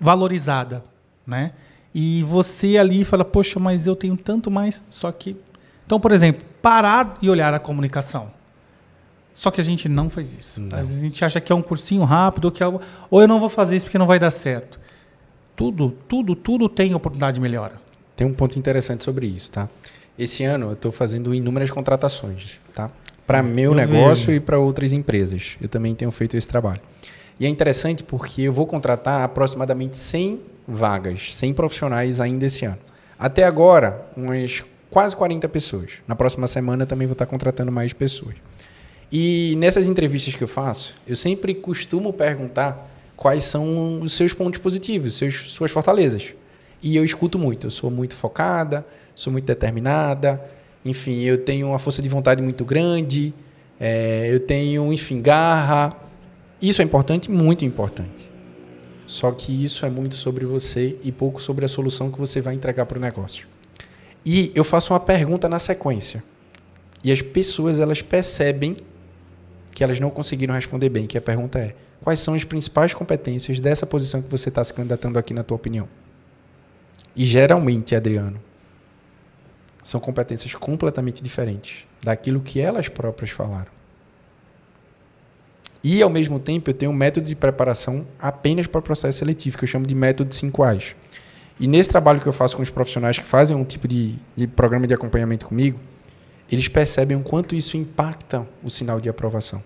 valorizada, 0.00 0.84
né? 1.26 1.52
E 1.94 2.22
você 2.24 2.78
ali 2.78 3.04
fala, 3.04 3.24
poxa, 3.24 3.60
mas 3.60 3.86
eu 3.86 3.94
tenho 3.94 4.16
tanto 4.16 4.50
mais, 4.50 4.82
só 4.88 5.12
que... 5.12 5.36
Então, 5.84 6.00
por 6.00 6.10
exemplo, 6.10 6.42
parar 6.62 7.18
e 7.20 7.28
olhar 7.28 7.52
a 7.52 7.58
comunicação. 7.58 8.30
Só 9.34 9.50
que 9.50 9.60
a 9.60 9.64
gente 9.64 9.88
não 9.88 10.10
faz 10.10 10.34
isso. 10.34 10.60
Não. 10.60 10.78
Às 10.78 10.86
vezes 10.88 10.98
a 11.02 11.06
gente 11.06 11.24
acha 11.24 11.40
que 11.40 11.52
é 11.52 11.54
um 11.54 11.62
cursinho 11.62 12.04
rápido, 12.04 12.46
ou 12.46 12.52
que 12.52 12.62
é 12.62 12.66
algo, 12.66 12.80
ou 13.10 13.20
eu 13.20 13.28
não 13.28 13.40
vou 13.40 13.48
fazer 13.48 13.76
isso 13.76 13.86
porque 13.86 13.98
não 13.98 14.06
vai 14.06 14.18
dar 14.18 14.30
certo. 14.30 14.78
Tudo, 15.56 15.90
tudo, 16.08 16.34
tudo 16.34 16.68
tem 16.68 16.94
oportunidade 16.94 17.34
de 17.36 17.40
melhora. 17.40 17.74
Tem 18.16 18.26
um 18.26 18.32
ponto 18.34 18.58
interessante 18.58 19.04
sobre 19.04 19.26
isso, 19.26 19.50
tá? 19.50 19.68
Esse 20.18 20.44
ano 20.44 20.66
eu 20.68 20.72
estou 20.72 20.92
fazendo 20.92 21.34
inúmeras 21.34 21.70
contratações, 21.70 22.60
tá? 22.74 22.90
Para 23.26 23.42
meu 23.42 23.70
Eu 23.72 23.74
negócio 23.74 24.26
vejo. 24.26 24.36
e 24.36 24.40
para 24.40 24.58
outras 24.58 24.92
empresas. 24.92 25.56
Eu 25.60 25.68
também 25.68 25.94
tenho 25.94 26.10
feito 26.10 26.36
esse 26.36 26.46
trabalho. 26.46 26.80
E 27.40 27.46
é 27.46 27.48
interessante 27.48 28.04
porque 28.04 28.42
eu 28.42 28.52
vou 28.52 28.66
contratar 28.66 29.22
aproximadamente 29.22 29.96
100 29.96 30.40
vagas, 30.68 31.34
100 31.34 31.54
profissionais 31.54 32.20
ainda 32.20 32.46
esse 32.46 32.64
ano. 32.64 32.78
Até 33.18 33.44
agora, 33.44 34.06
umas 34.16 34.62
quase 34.90 35.16
40 35.16 35.48
pessoas. 35.48 35.92
Na 36.06 36.14
próxima 36.14 36.46
semana 36.46 36.84
também 36.84 37.06
vou 37.06 37.12
estar 37.12 37.26
contratando 37.26 37.72
mais 37.72 37.92
pessoas. 37.92 38.34
E 39.12 39.54
nessas 39.58 39.86
entrevistas 39.86 40.34
que 40.34 40.42
eu 40.42 40.48
faço, 40.48 40.94
eu 41.06 41.14
sempre 41.14 41.54
costumo 41.54 42.14
perguntar 42.14 42.90
quais 43.14 43.44
são 43.44 44.00
os 44.00 44.14
seus 44.14 44.32
pontos 44.32 44.58
positivos, 44.58 45.14
seus, 45.14 45.52
suas 45.52 45.70
fortalezas. 45.70 46.32
E 46.82 46.96
eu 46.96 47.04
escuto 47.04 47.38
muito. 47.38 47.66
Eu 47.66 47.70
sou 47.70 47.90
muito 47.90 48.14
focada, 48.14 48.86
sou 49.14 49.30
muito 49.30 49.44
determinada. 49.44 50.42
Enfim, 50.82 51.20
eu 51.20 51.36
tenho 51.36 51.68
uma 51.68 51.78
força 51.78 52.00
de 52.00 52.08
vontade 52.08 52.42
muito 52.42 52.64
grande. 52.64 53.34
é, 53.78 54.30
eu 54.32 54.40
tenho, 54.40 54.90
enfim, 54.90 55.20
garra. 55.20 55.94
Isso 56.60 56.80
é 56.80 56.84
importante, 56.84 57.30
muito 57.30 57.66
importante. 57.66 58.32
Só 59.06 59.30
que 59.30 59.62
isso 59.62 59.84
é 59.84 59.90
muito 59.90 60.14
sobre 60.14 60.46
você 60.46 60.96
e 61.04 61.12
pouco 61.12 61.42
sobre 61.42 61.66
a 61.66 61.68
solução 61.68 62.10
que 62.10 62.18
você 62.18 62.40
vai 62.40 62.54
entregar 62.54 62.86
para 62.86 62.96
o 62.96 63.00
negócio. 63.00 63.46
E 64.24 64.50
eu 64.54 64.64
faço 64.64 64.94
uma 64.94 65.00
pergunta 65.00 65.50
na 65.50 65.58
sequência. 65.58 66.24
E 67.04 67.12
as 67.12 67.20
pessoas 67.20 67.78
elas 67.78 68.00
percebem 68.00 68.76
que 69.74 69.82
elas 69.82 69.98
não 69.98 70.10
conseguiram 70.10 70.54
responder 70.54 70.88
bem, 70.88 71.06
que 71.06 71.18
a 71.18 71.22
pergunta 71.22 71.58
é: 71.58 71.74
quais 72.02 72.20
são 72.20 72.34
as 72.34 72.44
principais 72.44 72.94
competências 72.94 73.60
dessa 73.60 73.86
posição 73.86 74.22
que 74.22 74.30
você 74.30 74.48
está 74.48 74.62
se 74.62 74.72
candidatando 74.72 75.18
aqui 75.18 75.34
na 75.34 75.42
tua 75.42 75.56
opinião? 75.56 75.88
E 77.14 77.24
geralmente, 77.24 77.94
Adriano, 77.94 78.40
são 79.82 80.00
competências 80.00 80.54
completamente 80.54 81.22
diferentes 81.22 81.84
daquilo 82.02 82.40
que 82.40 82.60
elas 82.60 82.88
próprias 82.88 83.30
falaram. 83.30 83.70
E 85.84 86.00
ao 86.00 86.08
mesmo 86.08 86.38
tempo, 86.38 86.70
eu 86.70 86.74
tenho 86.74 86.92
um 86.92 86.94
método 86.94 87.26
de 87.26 87.34
preparação 87.34 88.06
apenas 88.18 88.66
para 88.68 88.78
o 88.78 88.82
processo 88.82 89.18
seletivo, 89.18 89.58
que 89.58 89.64
eu 89.64 89.68
chamo 89.68 89.84
de 89.84 89.94
método 89.94 90.30
de 90.30 90.36
5 90.36 90.62
A's. 90.62 90.94
E 91.58 91.66
nesse 91.66 91.88
trabalho 91.88 92.20
que 92.20 92.26
eu 92.26 92.32
faço 92.32 92.56
com 92.56 92.62
os 92.62 92.70
profissionais 92.70 93.18
que 93.18 93.24
fazem 93.24 93.56
um 93.56 93.64
tipo 93.64 93.88
de, 93.88 94.14
de 94.36 94.46
programa 94.46 94.86
de 94.86 94.94
acompanhamento 94.94 95.46
comigo, 95.46 95.78
eles 96.50 96.68
percebem 96.68 97.16
o 97.16 97.20
quanto 97.22 97.54
isso 97.54 97.76
impacta 97.76 98.46
o 98.62 98.68
sinal 98.70 99.00
de 99.00 99.08
aprovação. 99.08 99.62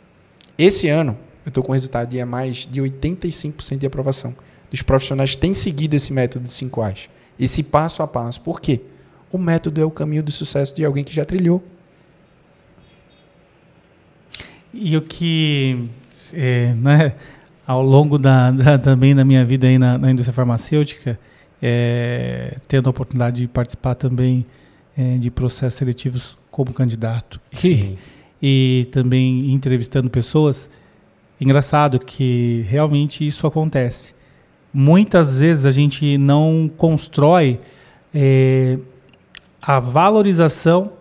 Esse 0.56 0.88
ano, 0.88 1.16
eu 1.44 1.48
estou 1.50 1.62
com 1.62 1.72
resultado 1.72 2.08
de 2.08 2.24
mais 2.24 2.66
de 2.70 2.80
85% 2.80 3.78
de 3.78 3.86
aprovação. 3.86 4.34
Dos 4.70 4.82
profissionais 4.82 5.36
têm 5.36 5.54
seguido 5.54 5.94
esse 5.94 6.12
método 6.12 6.44
de 6.44 6.50
5 6.50 6.82
A's. 6.82 7.08
Esse 7.38 7.62
passo 7.62 8.02
a 8.02 8.06
passo. 8.06 8.40
Por 8.40 8.60
quê? 8.60 8.80
O 9.30 9.38
método 9.38 9.80
é 9.80 9.84
o 9.84 9.90
caminho 9.90 10.22
do 10.22 10.30
sucesso 10.32 10.74
de 10.74 10.84
alguém 10.84 11.04
que 11.04 11.12
já 11.14 11.24
trilhou. 11.24 11.62
E 14.72 14.96
o 14.96 15.02
que, 15.02 15.88
é, 16.32 16.74
né, 16.74 17.14
ao 17.66 17.82
longo 17.82 18.18
da, 18.18 18.50
da- 18.50 18.78
também 18.78 19.14
da 19.14 19.24
minha 19.24 19.44
vida 19.44 19.66
aí 19.66 19.78
na, 19.78 19.96
na 19.98 20.10
indústria 20.10 20.34
farmacêutica, 20.34 21.18
é, 21.62 22.56
tendo 22.68 22.86
a 22.88 22.90
oportunidade 22.90 23.38
de 23.38 23.48
participar 23.48 23.94
também 23.94 24.44
é, 24.96 25.16
de 25.18 25.30
processos 25.30 25.78
seletivos 25.78 26.36
como 26.56 26.72
candidato 26.72 27.38
e, 27.62 27.98
e 28.40 28.88
também 28.90 29.52
entrevistando 29.52 30.08
pessoas, 30.08 30.70
engraçado 31.38 31.98
que 32.00 32.64
realmente 32.66 33.26
isso 33.26 33.46
acontece. 33.46 34.14
Muitas 34.72 35.38
vezes 35.38 35.66
a 35.66 35.70
gente 35.70 36.16
não 36.16 36.70
constrói 36.74 37.60
é, 38.14 38.78
a 39.60 39.78
valorização 39.78 40.92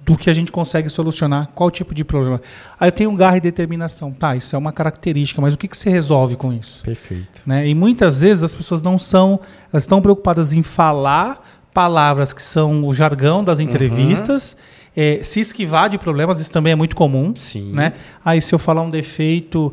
do 0.00 0.16
que 0.16 0.30
a 0.30 0.32
gente 0.32 0.50
consegue 0.50 0.88
solucionar, 0.88 1.50
qual 1.54 1.70
tipo 1.70 1.94
de 1.94 2.02
problema. 2.02 2.40
Aí 2.80 2.88
eu 2.88 2.92
tenho 2.92 3.14
garra 3.14 3.36
e 3.36 3.40
determinação. 3.42 4.10
Tá, 4.10 4.34
isso 4.34 4.56
é 4.56 4.58
uma 4.58 4.72
característica, 4.72 5.38
mas 5.38 5.52
o 5.52 5.58
que, 5.58 5.68
que 5.68 5.76
você 5.76 5.90
resolve 5.90 6.34
com 6.34 6.50
isso? 6.50 6.82
Perfeito. 6.82 7.42
Né? 7.44 7.68
E 7.68 7.74
muitas 7.74 8.22
vezes 8.22 8.42
as 8.42 8.54
pessoas 8.54 8.80
não 8.80 8.98
são, 8.98 9.38
elas 9.70 9.82
estão 9.82 10.00
preocupadas 10.00 10.54
em 10.54 10.62
falar 10.62 11.46
palavras 11.74 12.32
que 12.32 12.42
são 12.42 12.86
o 12.86 12.94
jargão 12.94 13.44
das 13.44 13.60
entrevistas, 13.60 14.56
eh, 14.96 15.20
se 15.22 15.40
esquivar 15.40 15.88
de 15.88 15.98
problemas, 15.98 16.40
isso 16.40 16.50
também 16.50 16.72
é 16.72 16.76
muito 16.76 16.94
comum. 16.94 17.34
Sim. 17.36 17.72
Né? 17.72 17.92
Aí 18.24 18.40
se 18.40 18.54
eu 18.54 18.58
falar 18.58 18.82
um 18.82 18.90
defeito, 18.90 19.72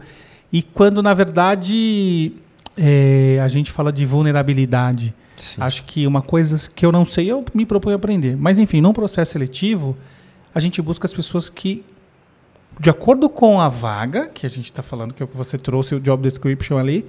e 0.52 0.62
quando 0.62 1.02
na 1.02 1.14
verdade 1.14 2.34
eh, 2.78 3.40
a 3.44 3.48
gente 3.48 3.72
fala 3.72 3.92
de 3.92 4.06
vulnerabilidade, 4.06 5.14
Sim. 5.42 5.62
Acho 5.62 5.84
que 5.86 6.06
uma 6.06 6.22
coisa 6.22 6.70
que 6.74 6.86
eu 6.86 6.92
não 6.92 7.04
sei, 7.04 7.32
eu 7.32 7.44
me 7.54 7.66
proponho 7.66 7.96
a 7.96 7.98
aprender. 7.98 8.38
Mas, 8.38 8.60
enfim, 8.60 8.80
num 8.80 8.94
processo 8.94 9.32
seletivo, 9.32 9.98
a 10.54 10.60
gente 10.60 10.80
busca 10.82 11.06
as 11.06 11.14
pessoas 11.14 11.50
que, 11.50 11.84
de 12.80 12.92
acordo 12.92 13.28
com 13.28 13.60
a 13.60 13.68
vaga, 13.68 14.28
que 14.28 14.46
a 14.46 14.50
gente 14.50 14.66
está 14.66 14.84
falando, 14.84 15.14
que 15.14 15.24
é 15.24 15.26
o 15.26 15.28
que 15.28 15.36
você 15.36 15.58
trouxe, 15.58 15.96
o 15.96 16.00
job 16.00 16.22
description 16.22 16.78
ali, 16.78 17.06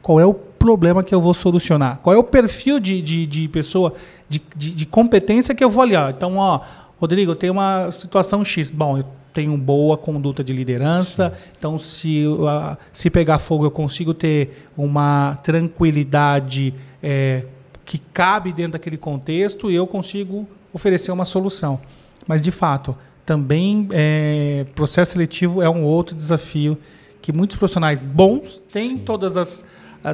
qual 0.00 0.20
é 0.20 0.24
o 0.24 0.34
problema 0.34 1.02
que 1.02 1.12
eu 1.12 1.20
vou 1.20 1.34
solucionar? 1.34 1.98
Qual 1.98 2.14
é 2.14 2.18
o 2.18 2.22
perfil 2.22 2.78
de, 2.78 3.02
de, 3.02 3.26
de 3.26 3.48
pessoa, 3.48 3.92
de, 4.28 4.40
de, 4.54 4.70
de 4.70 4.86
competência 4.86 5.54
que 5.54 5.64
eu 5.64 5.70
vou 5.70 5.82
olhar? 5.82 6.12
Então, 6.12 6.36
ó, 6.36 6.60
Rodrigo, 6.98 7.32
eu 7.32 7.36
tenho 7.36 7.52
uma 7.52 7.90
situação 7.90 8.44
X. 8.44 8.70
Bom, 8.70 8.98
eu 8.98 9.04
tenho 9.32 9.56
boa 9.58 9.98
conduta 9.98 10.44
de 10.44 10.52
liderança, 10.52 11.36
então 11.58 11.76
se, 11.76 12.24
ah, 12.48 12.78
se 12.92 13.10
pegar 13.10 13.40
fogo 13.40 13.64
eu 13.64 13.70
consigo 13.70 14.14
ter 14.14 14.68
uma 14.76 15.36
tranquilidade 15.42 16.72
eh, 17.02 17.44
que 17.84 17.98
cabe 17.98 18.52
dentro 18.52 18.72
daquele 18.74 18.96
contexto 18.96 19.70
e 19.70 19.74
eu 19.74 19.88
consigo 19.88 20.48
oferecer 20.72 21.10
uma 21.10 21.24
solução. 21.24 21.80
Mas, 22.28 22.40
de 22.40 22.52
fato, 22.52 22.96
também 23.26 23.88
eh, 23.90 24.66
processo 24.74 25.12
seletivo 25.12 25.60
é 25.60 25.68
um 25.68 25.82
outro 25.82 26.14
desafio 26.14 26.78
que 27.20 27.32
muitos 27.32 27.56
profissionais 27.56 28.00
bons 28.00 28.62
têm 28.72 28.90
Sim. 28.90 28.98
todas 28.98 29.36
as 29.36 29.64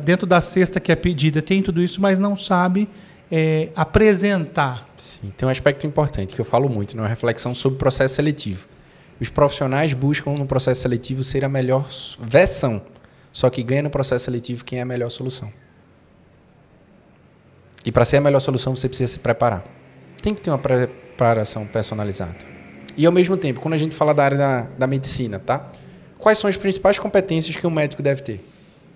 dentro 0.05 0.25
da 0.25 0.41
cesta 0.41 0.79
que 0.79 0.93
é 0.93 0.95
pedida 0.95 1.43
tem 1.43 1.61
tudo 1.61 1.83
isso, 1.83 2.01
mas 2.01 2.17
não 2.17 2.37
sabe 2.37 2.89
eh, 3.31 3.69
apresentar. 3.77 4.89
Sim, 4.97 5.33
tem 5.37 5.47
um 5.47 5.51
aspecto 5.51 5.87
importante 5.87 6.35
que 6.35 6.41
eu 6.41 6.45
falo 6.45 6.69
muito, 6.69 6.97
né? 6.97 7.03
uma 7.03 7.09
reflexão 7.09 7.55
sobre 7.55 7.77
o 7.77 7.79
processo 7.79 8.15
seletivo. 8.15 8.67
Os 9.21 9.29
profissionais 9.29 9.93
buscam 9.93 10.33
no 10.33 10.47
processo 10.47 10.81
seletivo 10.81 11.23
ser 11.23 11.45
a 11.45 11.49
melhor 11.49 11.87
versão, 12.19 12.83
só 13.33 13.51
que 13.51 13.63
ganha 13.63 13.83
no 13.83 13.91
processo 13.91 14.25
seletivo 14.25 14.65
quem 14.65 14.79
é 14.79 14.83
a 14.83 14.87
melhor 14.87 15.11
solução. 15.11 15.53
E 17.85 17.93
para 17.93 18.05
ser 18.05 18.17
a 18.17 18.21
melhor 18.21 18.41
solução, 18.41 18.75
você 18.75 18.89
precisa 18.89 19.13
se 19.13 19.19
preparar. 19.19 19.65
Tem 20.23 20.35
que 20.35 20.41
ter 20.41 20.51
uma 20.51 20.59
preparação 20.59 21.67
personalizada. 21.67 22.37
E 22.97 23.07
ao 23.07 23.13
mesmo 23.13 23.37
tempo, 23.37 23.61
quando 23.61 23.75
a 23.75 23.79
gente 23.79 23.95
fala 23.95 24.13
da 24.13 24.25
área 24.25 24.37
da, 24.37 24.61
da 24.79 24.87
medicina, 24.87 25.39
tá? 25.39 25.71
Quais 26.19 26.39
são 26.39 26.51
as 26.51 26.57
principais 26.57 26.99
competências 26.99 27.57
que 27.57 27.67
um 27.67 27.71
médico 27.71 28.03
deve 28.03 28.23
ter? 28.23 28.45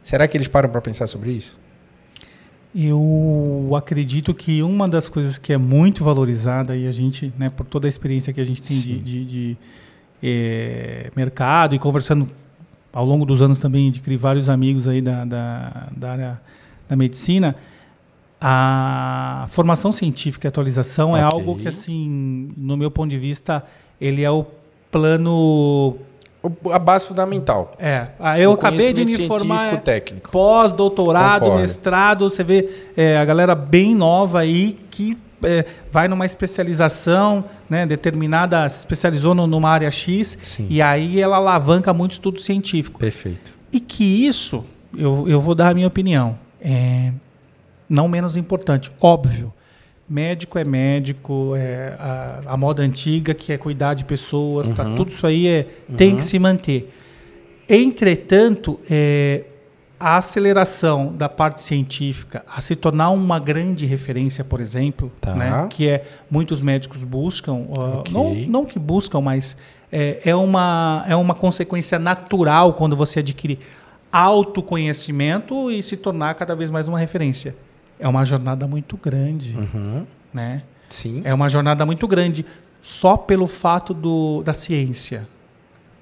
Será 0.02 0.28
que 0.28 0.36
eles 0.36 0.48
param 0.48 0.68
para 0.68 0.80
pensar 0.80 1.06
sobre 1.06 1.32
isso? 1.32 1.58
Eu 2.74 3.70
acredito 3.76 4.34
que 4.34 4.62
uma 4.62 4.88
das 4.88 5.08
coisas 5.08 5.38
que 5.38 5.52
é 5.52 5.56
muito 5.56 6.02
valorizada 6.02 6.76
e 6.76 6.86
a 6.88 6.90
gente, 6.90 7.32
né, 7.38 7.48
por 7.48 7.64
toda 7.64 7.86
a 7.86 7.90
experiência 7.90 8.32
que 8.32 8.40
a 8.40 8.44
gente 8.44 8.60
tem 8.60 8.76
de, 8.76 8.82
Sim. 8.82 8.98
de- 8.98 9.24
de, 9.24 9.56
eh, 10.22 11.10
mercado 11.14 11.74
e 11.74 11.78
conversando 11.78 12.26
ao 12.92 13.04
longo 13.04 13.24
dos 13.24 13.40
anos 13.42 13.58
também 13.60 13.88
adquiri 13.90 14.16
vários 14.16 14.48
amigos 14.50 14.88
aí 14.88 15.00
da, 15.00 15.24
da, 15.24 15.88
da 15.96 16.12
área 16.12 16.40
da 16.88 16.96
medicina, 16.96 17.54
a 18.40 19.46
formação 19.50 19.90
científica 19.92 20.46
e 20.46 20.48
atualização 20.48 21.16
é 21.16 21.24
Ok. 21.24 21.38
algo 21.38 21.56
que, 21.56 21.68
assim, 21.68 22.52
no 22.56 22.76
meu 22.76 22.90
ponto 22.90 23.08
de 23.10 23.18
vista, 23.18 23.64
ele 24.00 24.22
é 24.22 24.30
o 24.30 24.44
plano 24.90 25.96
A 26.72 26.78
base 26.78 27.06
fundamental. 27.06 27.72
é, 27.78 28.08
ah, 28.20 28.38
eu 28.38 28.52
acabei 28.52 28.92
de 28.92 29.04
me 29.04 29.26
formar 29.26 29.58
científico 29.60 29.84
técnico. 29.84 30.30
pós-doutorado, 30.30 31.52
mestrado, 31.56 32.28
você 32.28 32.44
vê 32.44 32.68
é, 32.96 33.16
a 33.16 33.24
galera 33.24 33.54
bem 33.54 33.94
nova 33.94 34.40
aí 34.40 34.78
que 34.90 35.16
é, 35.42 35.64
vai 35.90 36.06
numa 36.08 36.24
especialização, 36.26 37.44
né, 37.68 37.84
determinada, 37.86 38.68
se 38.68 38.78
especializou 38.78 39.34
no- 39.34 39.46
numa 39.46 39.68
área 39.70 39.90
X, 39.90 40.38
Sim. 40.42 40.66
e 40.70 40.80
aí 40.80 41.20
ela 41.20 41.36
alavanca 41.36 41.92
muito 41.92 42.12
estudo 42.12 42.40
científico. 42.40 42.98
Perfeito. 42.98 43.54
E 43.72 43.78
que 43.80 44.04
isso, 44.04 44.64
eu, 44.96 45.26
eu 45.28 45.40
vou 45.40 45.54
dar 45.54 45.70
a 45.70 45.74
minha 45.74 45.86
opinião, 45.86 46.38
é, 46.60 47.12
não 47.88 48.08
menos 48.08 48.36
importante, 48.36 48.90
óbvio. 49.00 49.52
Médico 50.08 50.58
é 50.58 50.64
médico, 50.64 51.54
é 51.56 51.96
a, 51.98 52.40
a 52.46 52.56
moda 52.56 52.82
antiga 52.82 53.32
que 53.32 53.52
é 53.52 53.56
cuidar 53.58 53.94
de 53.94 54.04
pessoas, 54.04 54.68
tá, 54.70 54.84
tudo 54.96 55.10
isso 55.10 55.26
aí 55.26 55.48
é, 55.48 55.66
tem 55.96 56.14
que 56.16 56.24
se 56.24 56.38
manter. 56.38 56.92
Entretanto, 57.66 58.78
é, 58.90 59.44
a 59.98 60.18
aceleração 60.18 61.14
da 61.16 61.28
parte 61.30 61.62
científica 61.62 62.44
a 62.46 62.60
se 62.60 62.76
tornar 62.76 63.08
uma 63.10 63.38
grande 63.38 63.86
referência, 63.86 64.44
por 64.44 64.60
exemplo, 64.60 65.10
Tá. 65.20 65.34
né, 65.34 65.66
que 65.70 65.88
é 65.88 66.04
muitos 66.30 66.60
médicos 66.60 67.02
buscam, 67.04 67.64
Ok. 67.70 68.12
não, 68.12 68.34
não 68.34 68.64
que 68.66 68.78
buscam, 68.78 69.22
mas 69.22 69.56
é, 69.90 70.20
é, 70.26 70.34
uma, 70.34 71.04
é 71.08 71.16
uma 71.16 71.34
consequência 71.34 71.98
natural 71.98 72.74
quando 72.74 72.94
você 72.94 73.20
adquire 73.20 73.58
autoconhecimento 74.12 75.70
e 75.70 75.82
se 75.82 75.96
tornar 75.96 76.34
cada 76.34 76.54
vez 76.54 76.70
mais 76.70 76.86
uma 76.86 76.98
referência. 76.98 77.54
É 78.04 78.08
uma 78.08 78.22
jornada 78.22 78.66
muito 78.68 78.98
grande, 78.98 79.56
Uhum. 79.56 80.04
né? 80.30 80.62
Sim. 80.90 81.22
É 81.24 81.32
uma 81.32 81.48
jornada 81.48 81.86
muito 81.86 82.06
grande 82.06 82.44
só 82.82 83.16
pelo 83.16 83.46
fato 83.46 83.94
do, 83.94 84.42
da 84.42 84.52
ciência. 84.52 85.26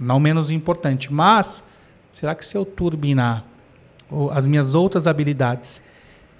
Não 0.00 0.18
menos 0.18 0.50
importante. 0.50 1.12
Mas, 1.12 1.62
será 2.10 2.34
que 2.34 2.44
se 2.44 2.56
eu 2.56 2.64
turbinar 2.64 3.44
as 4.32 4.48
minhas 4.48 4.74
outras 4.74 5.06
habilidades, 5.06 5.80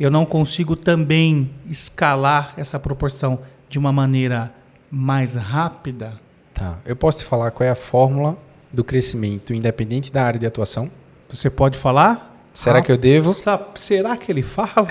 eu 0.00 0.10
não 0.10 0.26
consigo 0.26 0.74
também 0.74 1.48
escalar 1.70 2.54
essa 2.56 2.76
proporção 2.80 3.38
de 3.68 3.78
uma 3.78 3.92
maneira 3.92 4.52
mais 4.90 5.36
rápida? 5.36 6.14
Tá. 6.52 6.78
Eu 6.84 6.96
posso 6.96 7.18
te 7.20 7.24
falar 7.24 7.52
qual 7.52 7.64
é 7.64 7.70
a 7.70 7.76
fórmula 7.76 8.36
do 8.72 8.82
crescimento 8.82 9.54
independente 9.54 10.10
da 10.12 10.24
área 10.24 10.40
de 10.40 10.46
atuação? 10.46 10.90
Você 11.28 11.48
pode 11.48 11.78
falar? 11.78 12.31
Será 12.54 12.82
que 12.82 12.92
eu 12.92 12.98
devo? 12.98 13.34
Será 13.76 14.16
que 14.16 14.30
ele 14.30 14.42
fala? 14.42 14.88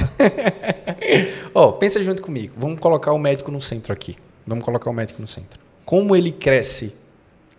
Ó, 1.54 1.72
pensa 1.74 2.04
junto 2.04 2.22
comigo. 2.22 2.54
Vamos 2.58 2.80
colocar 2.80 3.14
o 3.14 3.20
médico 3.20 3.52
no 3.52 3.62
centro 3.62 3.94
aqui. 3.94 4.16
Vamos 4.46 4.66
colocar 4.66 4.90
o 4.90 4.94
médico 4.94 5.22
no 5.22 5.28
centro. 5.28 5.60
Como 5.86 6.16
ele 6.16 6.32
cresce 6.32 6.94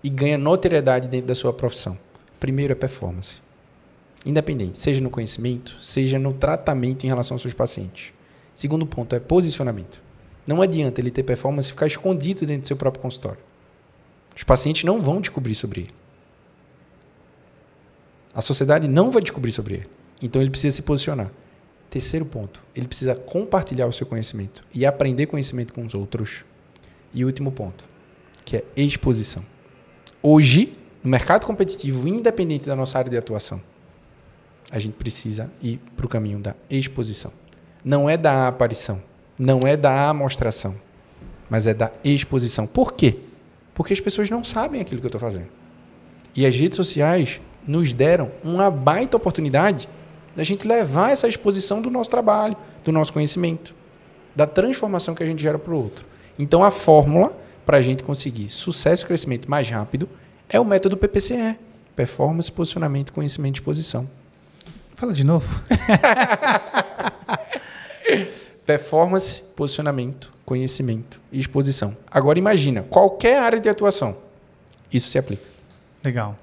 e 0.03 0.11
ganha 0.11 0.37
notoriedade 0.37 1.09
dentro 1.09 1.29
da 1.29 1.35
sua 1.35 1.53
profissão? 1.53 1.97
Primeiro 2.41 2.73
é 2.73 2.75
performance. 2.75 3.37
Independente, 4.27 4.79
seja 4.79 5.01
no 5.01 5.11
conhecimento, 5.11 5.77
seja 5.83 6.19
no 6.19 6.33
tratamento 6.33 7.05
em 7.05 7.09
relação 7.09 7.35
aos 7.37 7.43
seus 7.43 7.55
pacientes. 7.55 8.12
Segundo 8.55 8.87
ponto 8.87 9.15
é 9.15 9.21
posicionamento. 9.21 10.03
Não 10.47 10.61
adianta 10.61 11.01
ele 11.01 11.11
ter 11.11 11.23
performance 11.23 11.69
e 11.69 11.73
ficar 11.73 11.87
escondido 11.87 12.45
dentro 12.45 12.62
do 12.62 12.69
seu 12.69 12.77
próprio 12.77 13.03
consultório. 13.03 13.38
Os 14.37 14.43
pacientes 14.43 14.85
não 14.85 15.01
vão 15.01 15.21
descobrir 15.21 15.55
sobre 15.55 15.83
ele. 15.83 16.02
A 18.35 18.40
sociedade 18.40 18.88
não 18.88 19.11
vai 19.11 19.23
descobrir 19.23 19.53
sobre 19.53 19.75
ele. 19.75 19.88
Então 20.21 20.40
ele 20.40 20.51
precisa 20.51 20.77
se 20.77 20.83
posicionar. 20.83 21.31
Terceiro 21.90 22.25
ponto, 22.25 22.62
ele 22.75 22.87
precisa 22.88 23.14
compartilhar 23.14 23.87
o 23.87 23.92
seu 23.92 24.07
conhecimento 24.07 24.62
e 24.73 24.87
aprender 24.87 25.27
conhecimento 25.27 25.75
com 25.75 25.85
os 25.85 25.95
outros. 25.95 26.45
E 27.12 27.25
último 27.25 27.53
ponto, 27.53 27.85
que 28.45 28.57
é 28.57 28.64
exposição. 28.75 29.45
Hoje, 30.23 30.75
no 31.05 31.11
mercado 31.11 31.45
competitivo, 31.45 32.09
independente 32.09 32.66
da 32.66 32.75
nossa 32.75 32.97
área 32.97 33.11
de 33.11 33.18
atuação, 33.18 33.61
a 34.71 34.79
gente 34.79 34.95
precisa 34.95 35.51
ir 35.61 35.79
para 35.95 36.07
o 36.07 36.09
caminho 36.09 36.38
da 36.38 36.55
exposição. 36.71 37.31
Não 37.85 38.09
é 38.09 38.16
da 38.16 38.49
aparição, 38.49 39.03
não 39.38 39.61
é 39.61 39.77
da 39.77 40.09
amostração, 40.09 40.75
mas 41.51 41.66
é 41.66 41.75
da 41.75 41.92
exposição. 42.03 42.66
Por 42.66 42.95
quê? 42.95 43.18
Porque 43.75 43.92
as 43.92 44.01
pessoas 44.01 44.31
não 44.31 44.42
sabem 44.42 44.81
aquilo 44.81 45.01
que 45.01 45.07
eu 45.07 45.09
estou 45.09 45.21
fazendo. 45.21 45.49
E 46.35 46.47
as 46.47 46.57
redes 46.57 46.77
sociais 46.77 47.40
nos 47.66 47.92
deram 47.92 48.31
uma 48.42 48.70
baita 48.70 49.16
oportunidade 49.16 49.88
da 50.35 50.42
gente 50.42 50.66
levar 50.66 51.11
essa 51.11 51.29
exposição 51.29 51.83
do 51.83 51.90
nosso 51.90 52.11
trabalho, 52.11 52.57
do 52.85 52.90
nosso 52.90 53.12
conhecimento, 53.12 53.75
da 54.35 54.46
transformação 54.46 55.14
que 55.14 55.22
a 55.22 55.27
gente 55.27 55.42
gera 55.42 55.59
para 55.59 55.72
o 55.72 55.77
outro. 55.77 56.07
Então, 56.38 56.64
a 56.64 56.70
fórmula 56.70 57.37
para 57.64 57.79
a 57.79 57.83
gente 57.83 58.03
conseguir 58.03 58.51
sucesso 58.51 59.05
e 59.05 59.07
crescimento 59.07 59.51
mais 59.51 59.68
rápido 59.68 60.09
é 60.48 60.59
o 60.59 60.64
método 60.64 60.96
PPCE. 60.96 61.59
Performance, 61.94 62.51
posicionamento, 62.51 63.12
conhecimento 63.12 63.57
e 63.57 63.61
exposição. 63.61 64.09
Fala 64.94 65.12
de 65.12 65.25
novo. 65.25 65.61
Performance, 68.64 69.42
posicionamento, 69.55 70.33
conhecimento 70.44 71.20
e 71.31 71.40
exposição. 71.40 71.96
Agora 72.11 72.38
imagina, 72.38 72.83
qualquer 72.83 73.38
área 73.38 73.61
de 73.61 73.68
atuação, 73.68 74.16
isso 74.92 75.09
se 75.09 75.18
aplica. 75.18 75.46
Legal. 76.03 76.37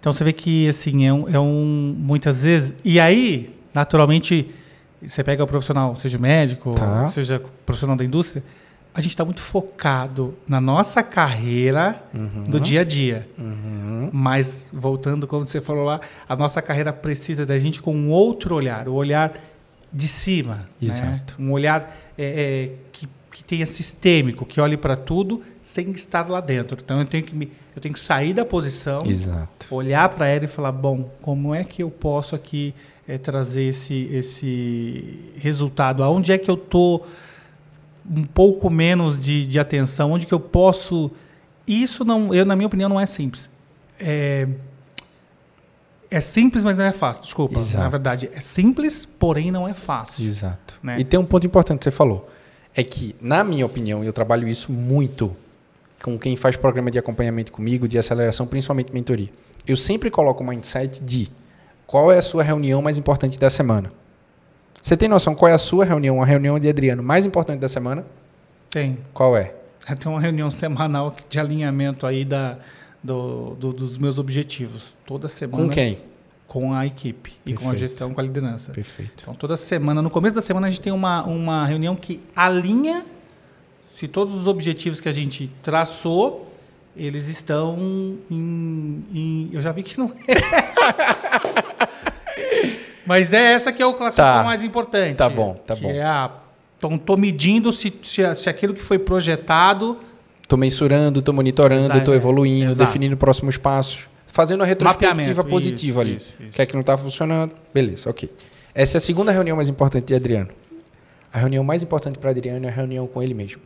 Então 0.00 0.12
você 0.12 0.24
vê 0.24 0.32
que 0.32 0.68
assim 0.68 1.06
é 1.06 1.12
um, 1.12 1.28
é 1.28 1.38
um 1.38 1.94
muitas 1.98 2.42
vezes 2.42 2.74
e 2.84 2.98
aí 2.98 3.54
naturalmente 3.72 4.50
você 5.06 5.22
pega 5.22 5.44
o 5.44 5.46
profissional, 5.46 5.94
seja 5.96 6.18
médico, 6.18 6.72
Tá. 6.74 7.08
seja 7.08 7.40
profissional 7.64 7.96
da 7.96 8.04
indústria, 8.04 8.42
a 8.94 9.00
gente 9.00 9.10
está 9.12 9.24
muito 9.24 9.40
focado 9.40 10.34
na 10.48 10.60
nossa 10.60 11.02
carreira 11.02 12.02
do 12.48 12.58
dia 12.58 12.80
a 12.80 12.84
dia. 12.84 13.28
Mas 14.12 14.68
voltando 14.72 15.26
como 15.26 15.46
você 15.46 15.60
falou 15.60 15.84
lá, 15.84 16.00
a 16.28 16.34
nossa 16.36 16.60
carreira 16.60 16.92
precisa 16.92 17.46
da 17.46 17.58
gente 17.58 17.80
com 17.80 17.94
um 17.94 18.08
outro 18.10 18.54
olhar, 18.54 18.88
o 18.88 18.94
olhar 18.94 19.32
de 19.92 20.06
cima, 20.08 20.54
né? 20.80 20.86
Exato. 20.88 21.34
um 21.38 21.50
olhar 21.52 21.96
é, 22.18 22.24
é, 22.24 22.72
que, 22.92 23.08
que 23.32 23.42
tenha 23.44 23.66
sistêmico, 23.66 24.44
que 24.44 24.60
olhe 24.60 24.76
para 24.76 24.96
tudo 24.96 25.42
sem 25.62 25.90
estar 25.92 26.28
lá 26.28 26.40
dentro. 26.40 26.76
Então 26.82 26.98
eu 27.00 27.06
tenho 27.06 27.24
que 27.24 27.34
me, 27.34 27.50
eu 27.74 27.80
tenho 27.80 27.94
que 27.94 28.00
sair 28.00 28.32
da 28.32 28.44
posição 28.44 29.00
Exato. 29.04 29.74
olhar 29.74 30.08
para 30.08 30.26
ela 30.26 30.44
e 30.44 30.48
falar, 30.48 30.72
bom, 30.72 31.08
como 31.22 31.54
é 31.54 31.64
que 31.64 31.82
eu 31.82 31.90
posso 31.90 32.34
aqui 32.34 32.74
eh, 33.06 33.18
trazer 33.18 33.62
esse, 33.62 34.08
esse 34.12 35.32
resultado? 35.36 36.02
Aonde 36.02 36.32
é 36.32 36.38
que 36.38 36.50
eu 36.50 36.56
estou 36.56 37.06
um 38.10 38.24
pouco 38.24 38.68
menos 38.68 39.20
de, 39.22 39.46
de 39.46 39.58
atenção? 39.58 40.12
Onde 40.12 40.26
que 40.26 40.34
eu 40.34 40.40
posso... 40.40 41.10
Isso, 41.66 42.04
não, 42.04 42.34
eu, 42.34 42.44
na 42.44 42.56
minha 42.56 42.66
opinião, 42.66 42.88
não 42.88 42.98
é 42.98 43.06
simples. 43.06 43.48
É, 43.98 44.48
é 46.10 46.20
simples, 46.20 46.64
mas 46.64 46.78
não 46.78 46.84
é 46.84 46.92
fácil. 46.92 47.22
Desculpa, 47.22 47.60
Exato. 47.60 47.84
na 47.84 47.88
verdade. 47.88 48.30
É 48.34 48.40
simples, 48.40 49.04
porém 49.04 49.52
não 49.52 49.68
é 49.68 49.74
fácil. 49.74 50.26
Exato. 50.26 50.80
Né? 50.82 50.98
E 50.98 51.04
tem 51.04 51.20
um 51.20 51.24
ponto 51.24 51.46
importante 51.46 51.78
que 51.78 51.84
você 51.84 51.92
falou. 51.92 52.28
É 52.74 52.82
que, 52.82 53.14
na 53.20 53.44
minha 53.44 53.64
opinião, 53.64 54.02
e 54.02 54.06
eu 54.06 54.12
trabalho 54.12 54.48
isso 54.48 54.72
muito 54.72 55.36
com 56.02 56.18
quem 56.18 56.36
faz 56.36 56.56
programa 56.56 56.90
de 56.90 56.98
acompanhamento 56.98 57.52
comigo, 57.52 57.86
de 57.86 57.98
aceleração, 57.98 58.46
principalmente 58.46 58.92
mentoria. 58.92 59.28
Eu 59.66 59.76
sempre 59.76 60.10
coloco 60.10 60.42
o 60.42 60.46
mindset 60.46 61.00
de 61.02 61.28
qual 61.86 62.10
é 62.10 62.18
a 62.18 62.22
sua 62.22 62.42
reunião 62.42 62.80
mais 62.80 62.96
importante 62.98 63.38
da 63.38 63.50
semana. 63.50 63.92
Você 64.80 64.96
tem 64.96 65.08
noção 65.08 65.34
qual 65.34 65.50
é 65.50 65.54
a 65.54 65.58
sua 65.58 65.84
reunião, 65.84 66.22
a 66.22 66.26
reunião 66.26 66.58
de 66.58 66.68
Adriano 66.68 67.02
mais 67.02 67.26
importante 67.26 67.60
da 67.60 67.68
semana? 67.68 68.04
Tem. 68.70 68.96
Qual 69.12 69.36
é? 69.36 69.54
Tem 69.98 70.10
uma 70.10 70.20
reunião 70.20 70.50
semanal 70.50 71.14
de 71.28 71.38
alinhamento 71.38 72.06
aí 72.06 72.24
da, 72.24 72.58
do, 73.02 73.54
do- 73.56 73.72
dos 73.72 73.98
meus 73.98 74.18
objetivos. 74.18 74.96
Toda 75.04 75.28
semana. 75.28 75.64
Com 75.64 75.68
quem? 75.70 75.98
com 76.46 76.74
a 76.74 76.84
equipe 76.84 77.32
e 77.46 77.54
com 77.54 77.70
a 77.70 77.76
gestão, 77.76 78.12
com 78.12 78.20
a 78.20 78.24
liderança. 78.24 78.72
Perfeito. 78.72 79.22
Então, 79.22 79.34
toda 79.34 79.56
semana, 79.56 80.02
no 80.02 80.10
começo 80.10 80.34
da 80.34 80.40
semana, 80.42 80.66
a 80.66 80.70
gente 80.70 80.80
tem 80.80 80.92
uma, 80.92 81.22
uma 81.24 81.64
reunião 81.64 81.94
que 81.94 82.20
alinha 82.34 83.04
se 83.94 84.08
todos 84.08 84.34
os 84.34 84.46
objetivos 84.46 85.00
que 85.00 85.08
a 85.08 85.12
gente 85.12 85.50
traçou, 85.62 86.52
eles 86.96 87.28
estão 87.28 87.78
em. 88.30 89.04
em- 89.12 89.50
eu 89.52 89.60
já 89.62 89.72
vi 89.72 89.82
que 89.82 89.98
não 89.98 90.06
é. 90.06 90.10
Mas 93.06 93.32
é 93.32 93.52
essa 93.54 93.72
que 93.72 93.82
é 93.82 93.86
o 93.86 93.94
classificador 93.94 94.40
Tá. 94.42 94.44
mais 94.44 94.62
importante. 94.62 95.16
Tá 95.16 95.28
bom, 95.28 95.54
tá 95.54 95.74
bom. 95.74 95.90
É 95.90 96.02
a, 96.02 96.30
então, 96.78 96.94
estou 96.94 97.16
medindo 97.16 97.72
se, 97.72 97.92
se, 98.02 98.34
se 98.34 98.48
aquilo 98.48 98.72
que 98.74 98.82
foi 98.82 98.98
projetado. 98.98 99.98
Estou 100.40 100.58
mensurando, 100.58 101.18
estou 101.20 101.34
monitorando, 101.34 101.96
estou 101.98 102.14
evoluindo, 102.14 102.70
Exato. 102.72 102.86
definindo 102.88 103.16
próximos 103.16 103.56
passos. 103.56 104.08
Fazendo 104.26 104.62
a 104.62 104.66
retrospectiva 104.66 105.42
positiva 105.44 106.00
isso, 106.02 106.10
ali. 106.12 106.16
isso, 106.16 106.34
isso. 106.40 106.48
O 106.50 106.52
que 106.52 106.62
é 106.62 106.66
que 106.66 106.74
não 106.74 106.80
está 106.82 106.96
funcionando? 106.96 107.52
Beleza, 107.74 108.08
ok. 108.08 108.30
Essa 108.74 108.96
é 108.96 108.98
a 108.98 109.00
segunda 109.00 109.32
reunião 109.32 109.56
mais 109.56 109.68
importante 109.68 110.04
de 110.06 110.14
Adriano. 110.14 110.48
A 111.32 111.38
reunião 111.38 111.64
mais 111.64 111.82
importante 111.82 112.18
para 112.18 112.30
Adriano 112.30 112.64
é 112.64 112.68
a 112.68 112.72
reunião 112.72 113.06
com 113.08 113.20
ele 113.22 113.34
mesmo. 113.34 113.60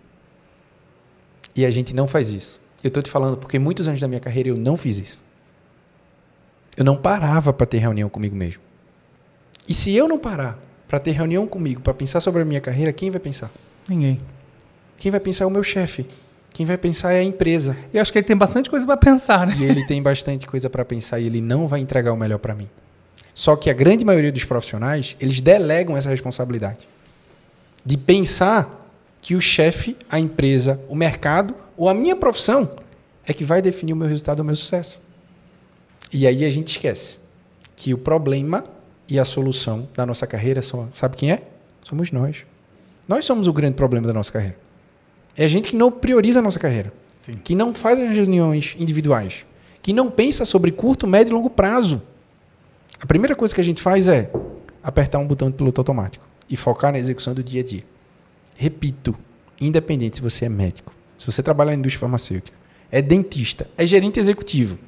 E 1.55 1.65
a 1.65 1.71
gente 1.71 1.95
não 1.95 2.07
faz 2.07 2.31
isso. 2.31 2.61
Eu 2.83 2.89
estou 2.89 3.03
te 3.03 3.11
falando 3.11 3.37
porque 3.37 3.59
muitos 3.59 3.89
anos 3.89 4.01
da 4.01 4.09
minha 4.09 4.21
carreira 4.21 4.51
eu 4.51 4.57
não 4.57 4.77
fiz 4.77 4.99
isso. 4.99 5.23
Eu 6.77 6.85
não 6.85 6.97
parava 6.97 7.53
para 7.53 7.67
ter 7.67 7.79
reunião 7.79 8.09
comigo 8.09 8.35
mesmo. 8.35 8.61
E 9.69 9.73
se 9.73 9.95
eu 9.95 10.07
não 10.07 10.19
parar 10.19 10.59
para 10.87 10.99
ter 10.99 11.13
reunião 11.13 11.47
comigo, 11.47 11.81
para 11.81 11.95
pensar 11.95 12.21
sobre 12.21 12.43
a 12.43 12.45
minha 12.45 12.61
carreira, 12.61 12.93
quem 12.93 13.11
vai 13.11 13.21
pensar? 13.21 13.51
Ninguém. 13.89 14.21
Quem 14.99 15.11
vai 15.11 15.21
pensar 15.21 15.45
é 15.45 15.47
o 15.47 15.51
meu 15.51 15.63
chefe. 15.63 16.07
Quem 16.53 16.67
vai 16.67 16.77
pensar 16.77 17.13
é 17.13 17.21
a 17.21 17.23
empresa. 17.23 17.77
Eu 17.93 18.01
acho 18.01 18.13
que 18.13 18.19
ele 18.19 18.27
tem 18.27 18.37
bastante 18.37 18.71
coisa 18.71 18.87
para 18.87 18.97
pensar, 18.97 19.47
né? 19.47 19.57
E 19.59 19.65
ele 19.65 19.87
tem 19.87 20.03
bastante 20.03 20.47
coisa 20.47 20.71
para 20.71 20.85
pensar 20.85 21.19
e 21.19 21.27
ele 21.27 21.41
não 21.41 21.67
vai 21.67 21.81
entregar 21.81 22.13
o 22.13 22.17
melhor 22.17 22.39
para 22.39 22.55
mim. 22.55 22.69
Só 23.33 23.57
que 23.57 23.69
a 23.69 23.73
grande 23.73 24.05
maioria 24.05 24.31
dos 24.31 24.45
profissionais, 24.45 25.17
eles 25.19 25.41
delegam 25.41 25.97
essa 25.97 26.09
responsabilidade 26.09 26.87
de 27.85 27.99
pensar 27.99 28.84
que 29.25 29.35
o 29.35 29.41
chefe, 29.41 29.97
a 30.07 30.21
empresa, 30.21 30.79
o 30.87 30.95
mercado 30.95 31.55
ou 31.79 31.89
a 31.89 31.95
minha 31.95 32.15
profissão 32.15 32.71
é 33.27 33.33
que 33.33 33.43
vai 33.43 33.63
definir 33.63 33.95
o 33.95 33.97
meu 33.97 34.07
resultado 34.07 34.41
ou 34.41 34.43
o 34.43 34.47
meu 34.47 34.55
sucesso. 34.55 35.01
E 36.13 36.27
aí 36.27 36.45
a 36.45 36.51
gente 36.51 36.69
esquece 36.69 37.19
que 37.75 37.95
o 37.95 37.97
problema 37.97 38.63
e 39.09 39.19
a 39.19 39.25
solução 39.25 39.89
da 39.95 40.05
nossa 40.05 40.27
carreira 40.27 40.61
são, 40.61 40.89
sabe 40.93 41.17
quem 41.17 41.33
é? 41.33 41.43
Somos 41.83 42.13
nós. 42.13 42.45
Nós 43.09 43.25
somos 43.25 43.47
o 43.47 43.53
grande 43.55 43.77
problema 43.77 44.07
da 44.07 44.13
nossa 44.13 44.31
carreira. 44.31 44.59
É 45.35 45.47
a 45.47 45.49
gente 45.49 45.71
que 45.71 45.77
não 45.77 45.91
prioriza 45.91 46.41
a 46.41 46.43
nossa 46.43 46.59
carreira. 46.59 46.93
Sim. 47.23 47.33
Que 47.33 47.55
não 47.55 47.73
faz 47.73 47.99
as 47.99 48.15
reuniões 48.15 48.77
individuais. 48.79 49.47
Que 49.81 49.95
não 49.95 50.11
pensa 50.11 50.45
sobre 50.45 50.71
curto, 50.71 51.07
médio 51.07 51.31
e 51.31 51.35
longo 51.35 51.49
prazo. 51.49 52.03
A 53.01 53.07
primeira 53.07 53.35
coisa 53.35 53.55
que 53.55 53.61
a 53.63 53.65
gente 53.65 53.81
faz 53.81 54.07
é 54.07 54.31
apertar 54.83 55.19
um 55.19 55.27
botão 55.27 55.51
de 55.51 55.57
piloto 55.57 55.81
automático 55.81 56.27
e 56.47 56.59
focar 56.59 56.93
na 56.93 56.99
execução 56.99 57.33
do 57.33 57.43
dia 57.43 57.63
a 57.63 57.65
dia. 57.65 57.94
Repito, 58.55 59.15
independente 59.61 60.17
se 60.17 60.23
você 60.23 60.47
é 60.47 60.49
médico, 60.49 60.95
se 61.19 61.27
você 61.27 61.43
trabalha 61.43 61.71
na 61.71 61.77
indústria 61.77 62.01
farmacêutica, 62.01 62.57
é 62.91 63.03
dentista, 63.03 63.69
é 63.77 63.87
gerente 63.87 64.21
executivo, 64.21 64.79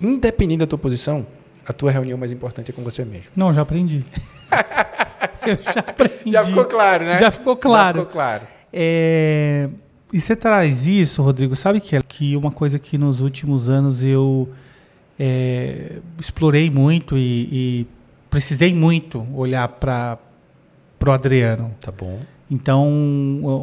independente 0.00 0.60
da 0.60 0.66
tua 0.66 0.78
posição, 0.78 1.26
a 1.66 1.72
tua 1.72 1.90
reunião 1.90 2.18
mais 2.18 2.32
importante 2.32 2.70
é 2.70 2.74
com 2.74 2.82
você 2.82 3.04
mesmo. 3.04 3.30
Não, 3.36 3.52
já 3.54 3.62
aprendi. 3.62 4.04
Eu 5.46 5.58
já 5.62 5.80
aprendi. 5.80 6.32
Já 6.32 6.44
ficou 6.44 6.64
claro, 6.64 7.04
né? 7.04 7.18
Já 7.18 7.30
ficou 7.30 7.56
claro. 7.56 7.98
Já 7.98 8.04
ficou 8.04 8.12
claro. 8.12 8.42
É, 8.72 9.68
E 10.12 10.20
você 10.20 10.36
traz 10.36 10.86
isso, 10.86 11.22
Rodrigo, 11.22 11.56
sabe 11.56 11.80
que 11.80 11.96
é 11.96 12.00
que 12.02 12.36
uma 12.36 12.50
coisa 12.50 12.78
que 12.78 12.96
nos 12.98 13.20
últimos 13.20 13.68
anos 13.68 14.02
eu 14.02 14.48
é, 15.18 15.98
explorei 16.18 16.70
muito 16.70 17.16
e, 17.16 17.48
e 17.50 17.86
precisei 18.30 18.72
muito 18.72 19.26
olhar 19.34 19.66
para 19.68 20.18
o 21.08 21.12
Adriano. 21.12 21.74
Tá 21.80 21.92
bom. 21.92 22.18
Então, 22.50 22.88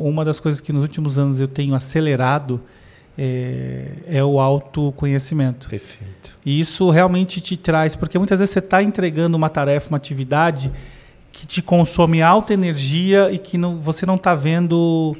uma 0.03 0.25
das 0.25 0.39
coisas 0.39 0.59
que 0.59 0.73
nos 0.73 0.81
últimos 0.81 1.19
anos 1.19 1.39
eu 1.39 1.47
tenho 1.47 1.75
acelerado 1.75 2.59
é, 3.17 3.85
é 4.07 4.23
o 4.23 4.39
autoconhecimento. 4.39 5.69
Perfeito. 5.69 6.37
E 6.45 6.59
isso 6.59 6.89
realmente 6.89 7.39
te 7.39 7.55
traz, 7.55 7.95
porque 7.95 8.17
muitas 8.17 8.39
vezes 8.39 8.53
você 8.53 8.59
está 8.59 8.81
entregando 8.81 9.37
uma 9.37 9.49
tarefa, 9.49 9.89
uma 9.89 9.97
atividade 9.97 10.71
que 11.31 11.45
te 11.45 11.61
consome 11.61 12.21
alta 12.21 12.53
energia 12.53 13.29
e 13.31 13.37
que 13.37 13.57
não, 13.57 13.79
você 13.79 14.05
não 14.05 14.15
está 14.15 14.33
vendo 14.33 15.15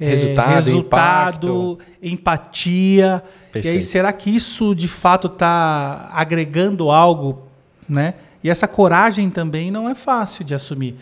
é, 0.00 0.08
Resultado, 0.08 0.54
resultado 0.54 1.78
empatia. 2.02 3.22
E 3.26 3.58
aí, 3.58 3.62
Perfeito. 3.62 3.84
será 3.84 4.12
que 4.14 4.34
isso 4.34 4.74
de 4.74 4.88
fato 4.88 5.26
está 5.26 6.08
agregando 6.14 6.90
algo, 6.90 7.42
né? 7.86 8.14
E 8.42 8.48
essa 8.48 8.66
coragem 8.66 9.28
também 9.28 9.70
não 9.70 9.86
é 9.86 9.94
fácil 9.94 10.42
de 10.42 10.54
assumir. 10.54 10.96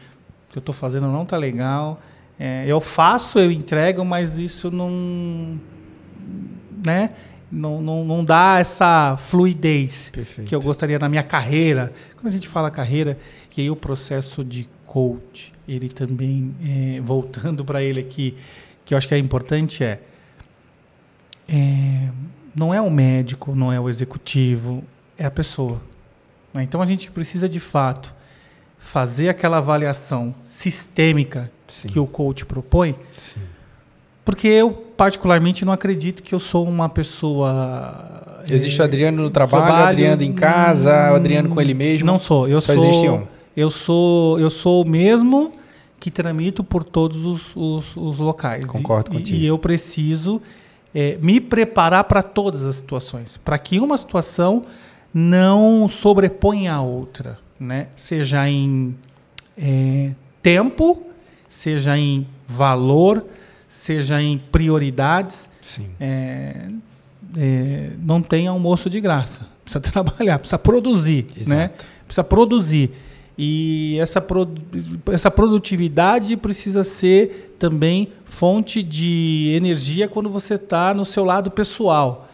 O 0.48 0.52
que 0.52 0.58
eu 0.58 0.60
estou 0.60 0.74
fazendo 0.74 1.06
não 1.08 1.22
está 1.22 1.36
legal. 1.36 2.00
É, 2.38 2.64
eu 2.66 2.80
faço, 2.80 3.38
eu 3.38 3.50
entrego, 3.50 4.04
mas 4.04 4.38
isso 4.38 4.70
não, 4.70 5.58
né? 6.86 7.10
Não, 7.50 7.80
não, 7.80 8.04
não 8.04 8.24
dá 8.24 8.58
essa 8.58 9.16
fluidez 9.16 10.10
Perfeito. 10.10 10.48
que 10.48 10.54
eu 10.54 10.60
gostaria 10.60 10.98
na 10.98 11.08
minha 11.08 11.22
carreira. 11.22 11.92
Quando 12.14 12.28
a 12.28 12.30
gente 12.30 12.46
fala 12.46 12.70
carreira, 12.70 13.18
que 13.50 13.62
aí 13.62 13.70
o 13.70 13.76
processo 13.76 14.44
de 14.44 14.68
coach, 14.86 15.52
ele 15.66 15.88
também, 15.88 16.54
é, 16.62 17.00
voltando 17.00 17.64
para 17.64 17.82
ele 17.82 18.00
aqui, 18.00 18.36
que 18.84 18.94
eu 18.94 18.98
acho 18.98 19.08
que 19.08 19.14
é 19.14 19.18
importante 19.18 19.82
é, 19.82 20.00
é, 21.48 22.08
não 22.54 22.72
é 22.72 22.80
o 22.80 22.90
médico, 22.90 23.54
não 23.54 23.72
é 23.72 23.80
o 23.80 23.88
executivo, 23.88 24.84
é 25.16 25.24
a 25.24 25.30
pessoa. 25.30 25.80
né? 26.54 26.62
Então 26.62 26.80
a 26.80 26.86
gente 26.86 27.10
precisa 27.10 27.48
de 27.48 27.60
fato 27.60 28.14
fazer 28.78 29.28
aquela 29.28 29.58
avaliação 29.58 30.34
sistêmica 30.44 31.50
Sim. 31.66 31.88
que 31.88 31.98
o 31.98 32.06
coach 32.06 32.46
propõe, 32.46 32.94
Sim. 33.16 33.40
porque 34.24 34.48
eu 34.48 34.70
particularmente 34.70 35.64
não 35.64 35.72
acredito 35.72 36.22
que 36.22 36.34
eu 36.34 36.40
sou 36.40 36.66
uma 36.66 36.88
pessoa 36.88 38.28
Existe 38.50 38.80
o 38.80 38.84
Adriano 38.84 39.22
no 39.22 39.30
trabalho, 39.30 39.62
o 39.62 39.66
trabalho, 39.66 39.88
Adriano 39.88 40.22
em 40.22 40.32
casa, 40.32 41.12
o 41.12 41.16
Adriano 41.16 41.48
com 41.50 41.60
ele 41.60 41.74
mesmo. 41.74 42.06
Não 42.06 42.18
sou. 42.18 42.48
Eu 42.48 42.60
Só 42.60 42.74
sou, 42.74 42.84
existe 42.84 43.08
um. 43.08 43.24
Eu 43.56 43.70
sou, 43.70 44.40
eu 44.40 44.50
sou 44.50 44.82
o 44.82 44.88
mesmo 44.88 45.52
que 45.98 46.10
tramito 46.10 46.62
por 46.62 46.84
todos 46.84 47.24
os, 47.24 47.56
os, 47.56 47.96
os 47.96 48.18
locais. 48.18 48.64
Concordo 48.64 49.10
e, 49.10 49.16
contigo. 49.18 49.38
E 49.38 49.46
eu 49.46 49.58
preciso 49.58 50.40
é, 50.94 51.18
me 51.20 51.40
preparar 51.40 52.04
para 52.04 52.22
todas 52.22 52.64
as 52.64 52.76
situações, 52.76 53.36
para 53.36 53.58
que 53.58 53.80
uma 53.80 53.96
situação 53.96 54.62
não 55.12 55.88
sobreponha 55.88 56.74
a 56.74 56.80
outra, 56.80 57.38
né? 57.58 57.88
Seja 57.94 58.48
em 58.48 58.94
é, 59.56 60.12
tempo, 60.42 61.02
seja 61.48 61.96
em 61.98 62.26
valor, 62.46 63.24
seja 63.68 64.22
em 64.22 64.38
prioridades. 64.38 65.50
É, 66.00 66.68
é, 67.36 67.90
não 67.98 68.22
tem 68.22 68.46
almoço 68.46 68.88
de 68.88 69.00
graça. 69.00 69.46
Precisa 69.64 69.80
trabalhar, 69.92 70.38
precisa 70.38 70.58
produzir, 70.58 71.26
né? 71.46 71.64
Exato. 71.64 71.86
Precisa 72.06 72.24
produzir. 72.24 72.90
E 73.36 73.96
essa, 74.00 74.20
produ- 74.20 74.60
essa 75.12 75.30
produtividade 75.30 76.36
precisa 76.36 76.82
ser 76.82 77.54
também 77.58 78.08
fonte 78.24 78.82
de 78.82 79.52
energia 79.56 80.08
quando 80.08 80.28
você 80.28 80.54
está 80.54 80.92
no 80.92 81.04
seu 81.04 81.24
lado 81.24 81.50
pessoal. 81.50 82.28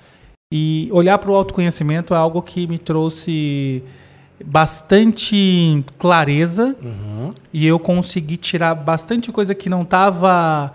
E 0.51 0.89
olhar 0.93 1.18
para 1.18 1.31
o 1.31 1.35
autoconhecimento 1.35 2.14
é 2.14 2.16
algo 2.16 2.41
que 2.41 2.66
me 2.66 2.79
trouxe 2.79 3.83
bastante 4.47 5.84
clareza 5.99 6.76
Uhum. 6.82 7.32
e 7.53 7.66
eu 7.66 7.78
consegui 7.78 8.36
tirar 8.36 8.74
bastante 8.74 9.32
coisa 9.32 9.55
que 9.55 9.68
não 9.68 9.82
estava 9.82 10.72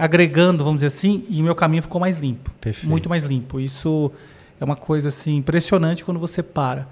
agregando, 0.00 0.62
vamos 0.62 0.82
dizer 0.82 0.88
assim, 0.88 1.24
e 1.30 1.42
meu 1.42 1.54
caminho 1.54 1.82
ficou 1.82 2.00
mais 2.00 2.18
limpo. 2.18 2.50
Perfeito. 2.60 2.88
Muito 2.88 3.08
mais 3.08 3.24
limpo. 3.24 3.58
Isso 3.58 4.12
é 4.60 4.64
uma 4.64 4.76
coisa 4.76 5.08
assim 5.08 5.36
impressionante 5.36 6.04
quando 6.04 6.20
você 6.20 6.42
para. 6.42 6.86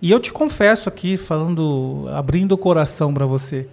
E 0.00 0.10
eu 0.10 0.20
te 0.20 0.32
confesso 0.32 0.88
aqui, 0.88 1.16
falando, 1.16 2.06
abrindo 2.12 2.52
o 2.52 2.58
coração 2.58 3.14
para 3.14 3.24
você. 3.24 3.66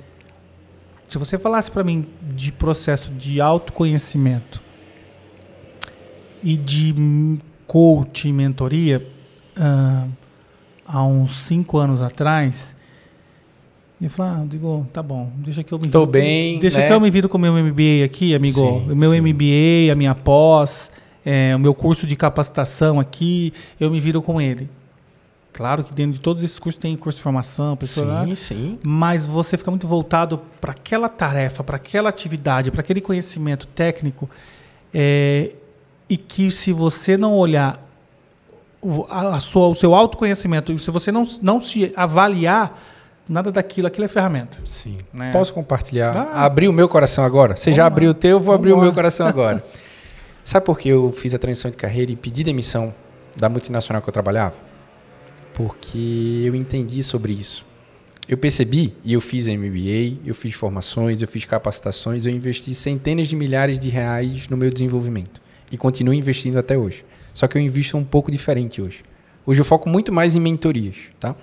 Se 1.08 1.18
você 1.18 1.38
falasse 1.38 1.70
para 1.72 1.84
mim 1.84 2.06
de 2.22 2.52
processo 2.52 3.12
de 3.12 3.42
autoconhecimento 3.42 4.62
e 6.44 6.56
de 6.56 7.40
coaching, 7.68 8.32
mentoria, 8.32 9.06
ah, 9.58 10.06
há 10.92 11.04
uns 11.04 11.46
cinco 11.46 11.78
anos 11.78 12.02
atrás, 12.02 12.76
eu 14.02 14.06
ia 14.06 14.10
falar, 14.10 14.40
ah, 14.42 14.46
digo, 14.48 14.88
tá 14.92 15.04
bom, 15.04 15.32
deixa 15.38 15.64
que 15.64 15.72
eu 15.72 15.78
me 15.78 15.88
Tô 15.88 16.00
viro- 16.00 16.12
bem, 16.12 16.58
Deixa 16.58 16.80
né? 16.80 16.88
que 16.88 16.94
eu 16.94 17.00
me 17.00 17.10
viro 17.12 17.30
com 17.30 17.38
o 17.38 17.42
meu 17.42 17.54
MBA 17.54 18.04
aqui, 18.06 18.34
amigo. 18.34 18.60
Sim, 18.60 18.92
o 18.92 18.96
meu 18.96 19.12
sim. 19.12 19.22
MBA, 19.22 19.92
a 19.92 19.96
minha 19.96 20.16
pós, 20.16 20.90
é, 21.26 21.56
o 21.56 21.60
meu 21.60 21.76
curso 21.76 22.08
de 22.08 22.16
capacitação 22.16 23.00
aqui, 23.00 23.54
eu 23.80 23.92
me 23.92 24.00
viro 24.00 24.22
com 24.22 24.42
ele. 24.42 24.68
Claro 25.52 25.84
que 25.84 25.94
dentro 25.94 26.14
de 26.14 26.22
todos 26.22 26.42
esses 26.44 26.58
cursos 26.58 26.80
tem 26.80 26.96
curso 26.96 27.18
de 27.18 27.24
formação, 27.24 27.76
pessoal, 27.76 28.26
Sim, 28.28 28.36
sim. 28.36 28.80
mas 28.82 29.28
você 29.28 29.58
fica 29.58 29.70
muito 29.70 29.88
voltado 29.88 30.40
para 30.62 30.72
aquela 30.72 31.10
tarefa, 31.10 31.64
para 31.64 31.76
aquela 31.76 32.08
atividade, 32.10 32.72
para 32.72 32.80
aquele 32.82 33.02
conhecimento 33.02 33.68
técnico, 33.68 34.30
é, 34.94 35.52
e 36.10 36.16
que 36.18 36.50
se 36.50 36.72
você 36.72 37.18
não 37.18 37.36
olhar 37.36 37.86
a, 39.10 39.36
a 39.36 39.40
sua, 39.40 39.68
o 39.68 39.76
seu 39.76 39.94
autoconhecimento, 39.94 40.78
se 40.78 40.92
você 40.92 41.12
não, 41.12 41.28
não 41.42 41.62
se 41.62 41.92
avaliar, 41.96 42.80
nada 43.30 43.52
daquilo, 43.52 43.88
aquilo 43.88 44.06
é 44.06 44.08
ferramenta. 44.08 44.58
Sim. 44.66 44.98
Né? 45.14 45.32
Posso 45.32 45.54
compartilhar? 45.54 46.16
Ah. 46.16 46.46
Abrir 46.46 46.68
o 46.68 46.74
meu 46.74 46.90
coração 46.90 47.24
agora? 47.24 47.56
Você 47.56 47.72
já 47.74 47.86
abriu 47.86 48.12
o 48.12 48.14
teu, 48.14 48.32
eu 48.32 48.40
vou 48.40 48.54
abrir 48.54 48.72
o 48.72 48.76
Vambora. 48.76 48.86
meu 48.86 48.94
coração 48.94 49.26
agora. 49.28 49.64
Sabe 50.44 50.66
por 50.66 50.80
que 50.80 50.90
eu 50.90 51.12
fiz 51.12 51.34
a 51.36 51.38
transição 51.38 51.70
de 51.70 51.78
carreira 51.78 52.12
e 52.12 52.16
pedi 52.16 52.44
demissão 52.44 52.94
da 53.38 53.48
multinacional 53.48 54.02
que 54.02 54.10
eu 54.10 54.14
trabalhava? 54.14 54.56
Porque 55.54 56.44
eu 56.46 56.56
entendi 56.56 57.04
sobre 57.04 57.34
isso. 57.34 57.66
Eu 58.28 58.38
percebi, 58.38 58.96
e 59.04 59.14
eu 59.14 59.22
fiz 59.22 59.48
MBA, 59.48 60.20
eu 60.24 60.36
fiz 60.36 60.54
formações, 60.54 61.22
eu 61.22 61.28
fiz 61.28 61.46
capacitações, 61.46 62.26
eu 62.26 62.32
investi 62.32 62.76
centenas 62.76 63.28
de 63.28 63.36
milhares 63.36 63.80
de 63.80 63.90
reais 63.90 64.48
no 64.48 64.56
meu 64.56 64.70
desenvolvimento. 64.70 65.42
E 65.72 65.78
continuo 65.78 66.14
investindo 66.14 66.58
até 66.58 66.78
hoje. 66.78 67.04
Só 67.40 67.48
que 67.48 67.58
eu 67.58 67.62
invisto 67.62 67.96
um 67.98 68.04
pouco 68.04 68.30
diferente 68.30 68.82
hoje. 68.82 69.02
Hoje 69.46 69.62
eu 69.62 69.64
foco 69.64 69.88
muito 69.88 70.12
mais 70.12 70.36
em 70.36 70.42
mentorias, 70.42 70.98
tá? 71.18 71.38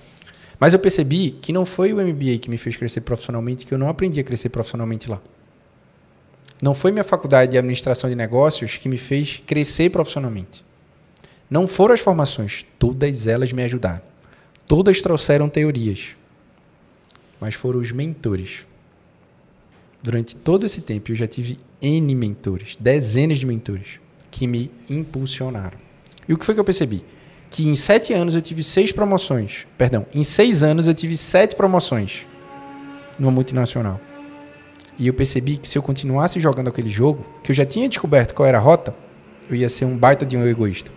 Mas 0.61 0.75
eu 0.75 0.79
percebi 0.79 1.31
que 1.31 1.55
não 1.55 1.65
foi 1.65 1.91
o 1.95 1.97
MBA 1.97 2.37
que 2.39 2.51
me 2.51 2.59
fez 2.59 2.77
crescer 2.77 3.01
profissionalmente, 3.01 3.65
que 3.65 3.73
eu 3.73 3.79
não 3.79 3.89
aprendi 3.89 4.21
a 4.21 4.23
crescer 4.23 4.51
profissionalmente 4.51 5.09
lá. 5.09 5.23
Não 6.61 6.75
foi 6.75 6.93
minha 6.93 7.03
faculdade 7.03 7.53
de 7.53 7.57
administração 7.57 8.11
de 8.11 8.15
negócios 8.15 8.77
que 8.77 8.91
me 8.91 8.99
fez 8.99 9.43
crescer 9.47 9.89
profissionalmente. 9.89 10.63
Não 11.49 11.67
foram 11.67 11.95
as 11.95 12.01
formações, 12.01 12.67
todas 12.79 13.27
elas 13.27 13.51
me 13.51 13.63
ajudaram. 13.63 14.03
Todas 14.67 15.01
trouxeram 15.01 15.49
teorias. 15.49 16.15
Mas 17.41 17.55
foram 17.55 17.81
os 17.81 17.91
mentores. 17.91 18.67
Durante 20.03 20.37
todo 20.37 20.67
esse 20.67 20.83
tempo 20.83 21.11
eu 21.11 21.17
já 21.17 21.27
tive 21.27 21.59
N 21.81 22.15
mentores, 22.15 22.77
dezenas 22.79 23.39
de 23.39 23.47
mentores, 23.47 23.99
que 24.31 24.47
me 24.47 24.71
impulsionaram. 24.91 25.86
E 26.29 26.35
o 26.35 26.39
que 26.39 26.45
foi 26.45 26.55
que 26.55 26.61
eu 26.61 26.65
percebi? 26.65 27.05
Que 27.51 27.69
em 27.69 27.75
sete 27.75 28.13
anos 28.13 28.35
eu 28.35 28.43
tive 28.43 28.63
seis 28.63 28.93
promoções. 28.93 29.67
Perdão, 29.79 30.07
em 30.13 30.23
seis 30.23 30.63
anos 30.63 30.89
eu 30.89 30.95
tive 30.95 31.17
sete 31.17 31.55
promoções 31.55 32.27
numa 33.19 33.31
multinacional. 33.31 34.01
E 34.99 35.07
eu 35.07 35.15
percebi 35.15 35.57
que 35.57 35.69
se 35.69 35.77
eu 35.77 35.83
continuasse 35.83 36.41
jogando 36.41 36.69
aquele 36.69 36.89
jogo, 36.89 37.25
que 37.43 37.53
eu 37.53 37.57
já 37.57 37.67
tinha 37.67 37.89
descoberto 37.89 38.35
qual 38.35 38.47
era 38.47 38.59
a 38.59 38.61
rota, 38.61 38.95
eu 39.49 39.55
ia 39.55 39.69
ser 39.69 39.85
um 39.85 39.97
baita 39.97 40.25
de 40.25 40.37
um 40.37 40.47
egoísta. 40.47 40.91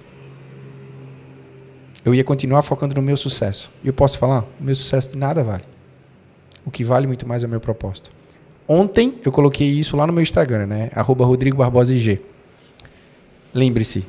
Eu 2.03 2.15
ia 2.15 2.23
continuar 2.23 2.61
focando 2.61 2.95
no 2.95 3.01
meu 3.01 3.17
sucesso. 3.17 3.71
E 3.83 3.87
eu 3.87 3.93
posso 3.93 4.17
falar, 4.17 4.45
o 4.59 4.63
meu 4.63 4.73
sucesso 4.73 5.11
de 5.11 5.17
nada 5.17 5.43
vale. 5.43 5.63
O 6.65 6.71
que 6.71 6.83
vale 6.83 7.07
muito 7.07 7.27
mais 7.27 7.43
é 7.43 7.47
o 7.47 7.49
meu 7.49 7.59
propósito. 7.59 8.11
Ontem 8.67 9.15
eu 9.25 9.31
coloquei 9.31 9.67
isso 9.67 9.97
lá 9.97 10.07
no 10.07 10.13
meu 10.13 10.21
Instagram, 10.21 10.67
né? 10.67 10.89
Arroba 10.93 11.25
Rodrigo 11.25 11.57
Barbosa 11.57 11.93
IG. 11.93 12.21
Lembre-se, 13.53 14.05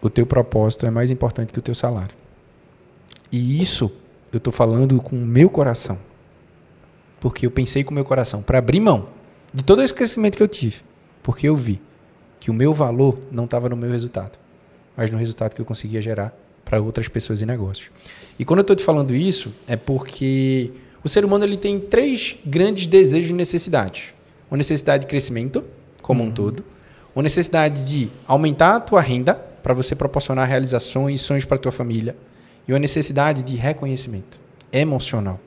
o 0.00 0.08
teu 0.08 0.26
propósito 0.26 0.86
é 0.86 0.90
mais 0.90 1.10
importante 1.10 1.52
que 1.52 1.58
o 1.58 1.62
teu 1.62 1.74
salário. 1.74 2.14
E 3.30 3.60
isso 3.60 3.90
eu 4.32 4.38
estou 4.38 4.52
falando 4.52 5.00
com 5.00 5.16
o 5.16 5.26
meu 5.26 5.50
coração. 5.50 5.98
Porque 7.20 7.46
eu 7.46 7.50
pensei 7.50 7.82
com 7.82 7.90
o 7.90 7.94
meu 7.94 8.04
coração 8.04 8.42
para 8.42 8.58
abrir 8.58 8.80
mão 8.80 9.08
de 9.52 9.64
todo 9.64 9.82
esse 9.82 9.92
crescimento 9.92 10.36
que 10.36 10.42
eu 10.42 10.48
tive. 10.48 10.76
Porque 11.22 11.48
eu 11.48 11.56
vi 11.56 11.80
que 12.38 12.50
o 12.50 12.54
meu 12.54 12.72
valor 12.72 13.18
não 13.30 13.44
estava 13.44 13.68
no 13.68 13.76
meu 13.76 13.90
resultado, 13.90 14.38
mas 14.96 15.10
no 15.10 15.18
resultado 15.18 15.54
que 15.54 15.60
eu 15.60 15.64
conseguia 15.64 16.00
gerar 16.00 16.32
para 16.64 16.80
outras 16.80 17.08
pessoas 17.08 17.40
e 17.40 17.46
negócios. 17.46 17.90
E 18.38 18.44
quando 18.44 18.60
eu 18.60 18.62
estou 18.62 18.76
te 18.76 18.84
falando 18.84 19.14
isso, 19.14 19.52
é 19.66 19.76
porque 19.76 20.70
o 21.02 21.08
ser 21.08 21.24
humano 21.24 21.44
ele 21.44 21.56
tem 21.56 21.80
três 21.80 22.36
grandes 22.44 22.86
desejos 22.86 23.30
e 23.30 23.34
necessidades: 23.34 24.14
uma 24.50 24.56
necessidade 24.56 25.02
de 25.02 25.06
crescimento, 25.08 25.64
como 26.00 26.22
uhum. 26.22 26.28
um 26.28 26.32
todo, 26.32 26.64
uma 27.14 27.22
necessidade 27.22 27.84
de 27.84 28.10
aumentar 28.26 28.76
a 28.76 28.80
tua 28.80 29.00
renda 29.00 29.47
para 29.62 29.74
você 29.74 29.94
proporcionar 29.94 30.48
realizações 30.48 31.20
e 31.20 31.24
sonhos 31.24 31.44
para 31.44 31.58
tua 31.58 31.72
família, 31.72 32.16
e 32.66 32.72
uma 32.72 32.78
necessidade 32.78 33.42
de 33.42 33.56
reconhecimento 33.56 34.38
emocional, 34.72 35.40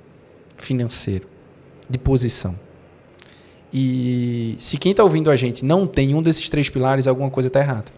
financeiro, 0.57 1.27
de 1.89 1.97
posição. 1.97 2.57
E 3.73 4.55
se 4.59 4.77
quem 4.77 4.91
está 4.91 5.03
ouvindo 5.03 5.29
a 5.29 5.35
gente 5.35 5.63
não 5.63 5.87
tem 5.87 6.13
um 6.13 6.21
desses 6.21 6.49
três 6.49 6.69
pilares, 6.69 7.07
alguma 7.07 7.29
coisa 7.29 7.47
está 7.47 7.59
errada. 7.59 7.91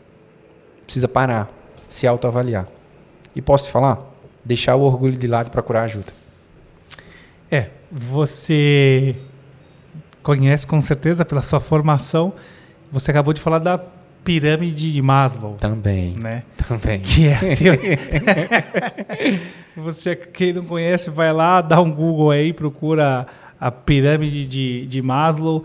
Precisa 0.85 1.07
parar, 1.07 1.49
se 1.87 2.05
autoavaliar. 2.05 2.67
E 3.35 3.41
posso 3.41 3.65
te 3.65 3.71
falar? 3.71 3.99
Deixar 4.45 4.75
o 4.75 4.81
orgulho 4.81 5.17
de 5.17 5.25
lado 5.25 5.47
e 5.47 5.49
procurar 5.49 5.83
ajuda. 5.83 6.13
É, 7.49 7.69
você 7.91 9.15
conhece 10.21 10.67
com 10.67 10.79
certeza 10.81 11.25
pela 11.25 11.41
sua 11.41 11.59
formação. 11.59 12.33
Você 12.91 13.11
acabou 13.11 13.33
de 13.33 13.41
falar 13.41 13.59
da 13.59 13.83
pirâmide 14.23 14.91
de 14.91 15.01
Maslow. 15.01 15.55
Também. 15.55 16.15
Né? 16.21 16.43
Também. 16.67 17.01
Que 17.01 17.27
é 17.27 17.39
você, 19.75 20.15
quem 20.15 20.53
não 20.53 20.63
conhece, 20.63 21.09
vai 21.09 21.33
lá, 21.33 21.61
dá 21.61 21.81
um 21.81 21.91
Google 21.91 22.31
aí, 22.31 22.53
procura 22.53 23.27
a 23.59 23.71
pirâmide 23.71 24.47
de, 24.47 24.85
de 24.85 25.01
Maslow. 25.01 25.63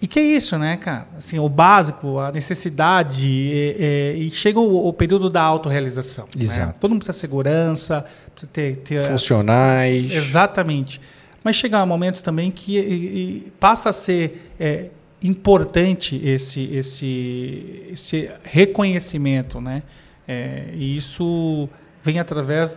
E 0.00 0.06
que 0.06 0.18
é 0.18 0.22
isso, 0.22 0.58
né, 0.58 0.76
cara? 0.76 1.06
Assim, 1.16 1.38
o 1.38 1.48
básico, 1.48 2.18
a 2.18 2.30
necessidade, 2.30 3.50
é, 3.52 3.76
é, 3.78 4.16
e 4.16 4.30
chega 4.30 4.60
o, 4.60 4.88
o, 4.88 4.92
período 4.92 5.30
da 5.30 5.40
autorrealização. 5.40 6.26
Né? 6.36 6.44
Exato. 6.44 6.66
Né? 6.66 6.74
Todo 6.78 6.90
mundo 6.90 6.98
precisa 6.98 7.16
de 7.16 7.20
segurança, 7.20 8.04
precisa 8.32 8.50
ter... 8.52 8.76
ter 8.78 9.00
Funcionais. 9.10 10.10
As... 10.10 10.16
Exatamente. 10.16 11.00
Mas 11.42 11.56
chega 11.56 11.84
momentos 11.86 12.20
também 12.20 12.50
que 12.50 12.78
e, 12.78 13.46
e 13.46 13.52
passa 13.58 13.90
a 13.90 13.92
ser 13.92 14.52
é, 14.60 14.90
importante 15.24 16.20
esse, 16.22 16.62
esse, 16.64 17.88
esse 17.90 18.30
reconhecimento, 18.44 19.60
né? 19.60 19.82
É, 20.28 20.68
e 20.74 20.96
isso 20.96 21.68
vem 22.02 22.18
através 22.18 22.76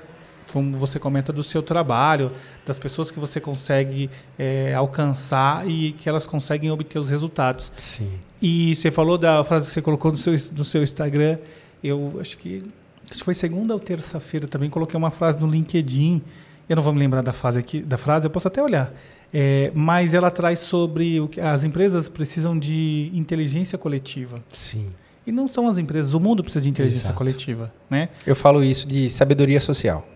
como 0.51 0.77
você 0.77 0.99
comenta, 0.99 1.33
do 1.33 1.43
seu 1.43 1.61
trabalho, 1.61 2.31
das 2.65 2.79
pessoas 2.79 3.11
que 3.11 3.19
você 3.19 3.39
consegue 3.39 4.09
é, 4.37 4.73
alcançar 4.73 5.67
e 5.69 5.91
que 5.93 6.07
elas 6.07 6.25
conseguem 6.25 6.71
obter 6.71 6.97
os 6.97 7.09
resultados. 7.09 7.71
Sim. 7.77 8.11
E 8.41 8.75
você 8.75 8.89
falou 8.89 9.17
da 9.17 9.43
frase 9.43 9.67
que 9.67 9.73
você 9.73 9.81
colocou 9.81 10.11
no 10.11 10.17
seu, 10.17 10.33
no 10.55 10.65
seu 10.65 10.83
Instagram, 10.83 11.37
eu 11.83 12.17
acho 12.19 12.37
que, 12.37 12.63
acho 13.09 13.19
que 13.19 13.25
foi 13.25 13.33
segunda 13.33 13.73
ou 13.73 13.79
terça-feira 13.79 14.47
também, 14.47 14.69
coloquei 14.69 14.97
uma 14.97 15.11
frase 15.11 15.39
no 15.39 15.47
LinkedIn, 15.47 16.21
eu 16.67 16.75
não 16.75 16.83
vou 16.83 16.93
me 16.93 16.99
lembrar 16.99 17.21
da, 17.21 17.33
frase 17.33 17.59
aqui, 17.59 17.81
da 17.81 17.97
frase, 17.97 18.25
eu 18.25 18.29
posso 18.29 18.47
até 18.47 18.61
olhar, 18.61 18.93
é, 19.33 19.71
mas 19.75 20.13
ela 20.13 20.31
traz 20.31 20.59
sobre 20.59 21.19
o 21.19 21.27
que 21.27 21.39
as 21.39 21.63
empresas 21.63 22.07
precisam 22.07 22.57
de 22.57 23.11
inteligência 23.13 23.77
coletiva. 23.77 24.41
Sim. 24.49 24.87
E 25.25 25.31
não 25.31 25.47
são 25.47 25.67
as 25.67 25.77
empresas, 25.77 26.13
o 26.13 26.19
mundo 26.19 26.41
precisa 26.41 26.63
de 26.63 26.69
inteligência 26.69 27.07
Exato. 27.07 27.17
coletiva, 27.17 27.73
né? 27.89 28.09
Eu 28.25 28.35
falo 28.35 28.63
isso 28.63 28.87
de 28.87 29.09
sabedoria 29.09 29.59
social. 29.59 30.07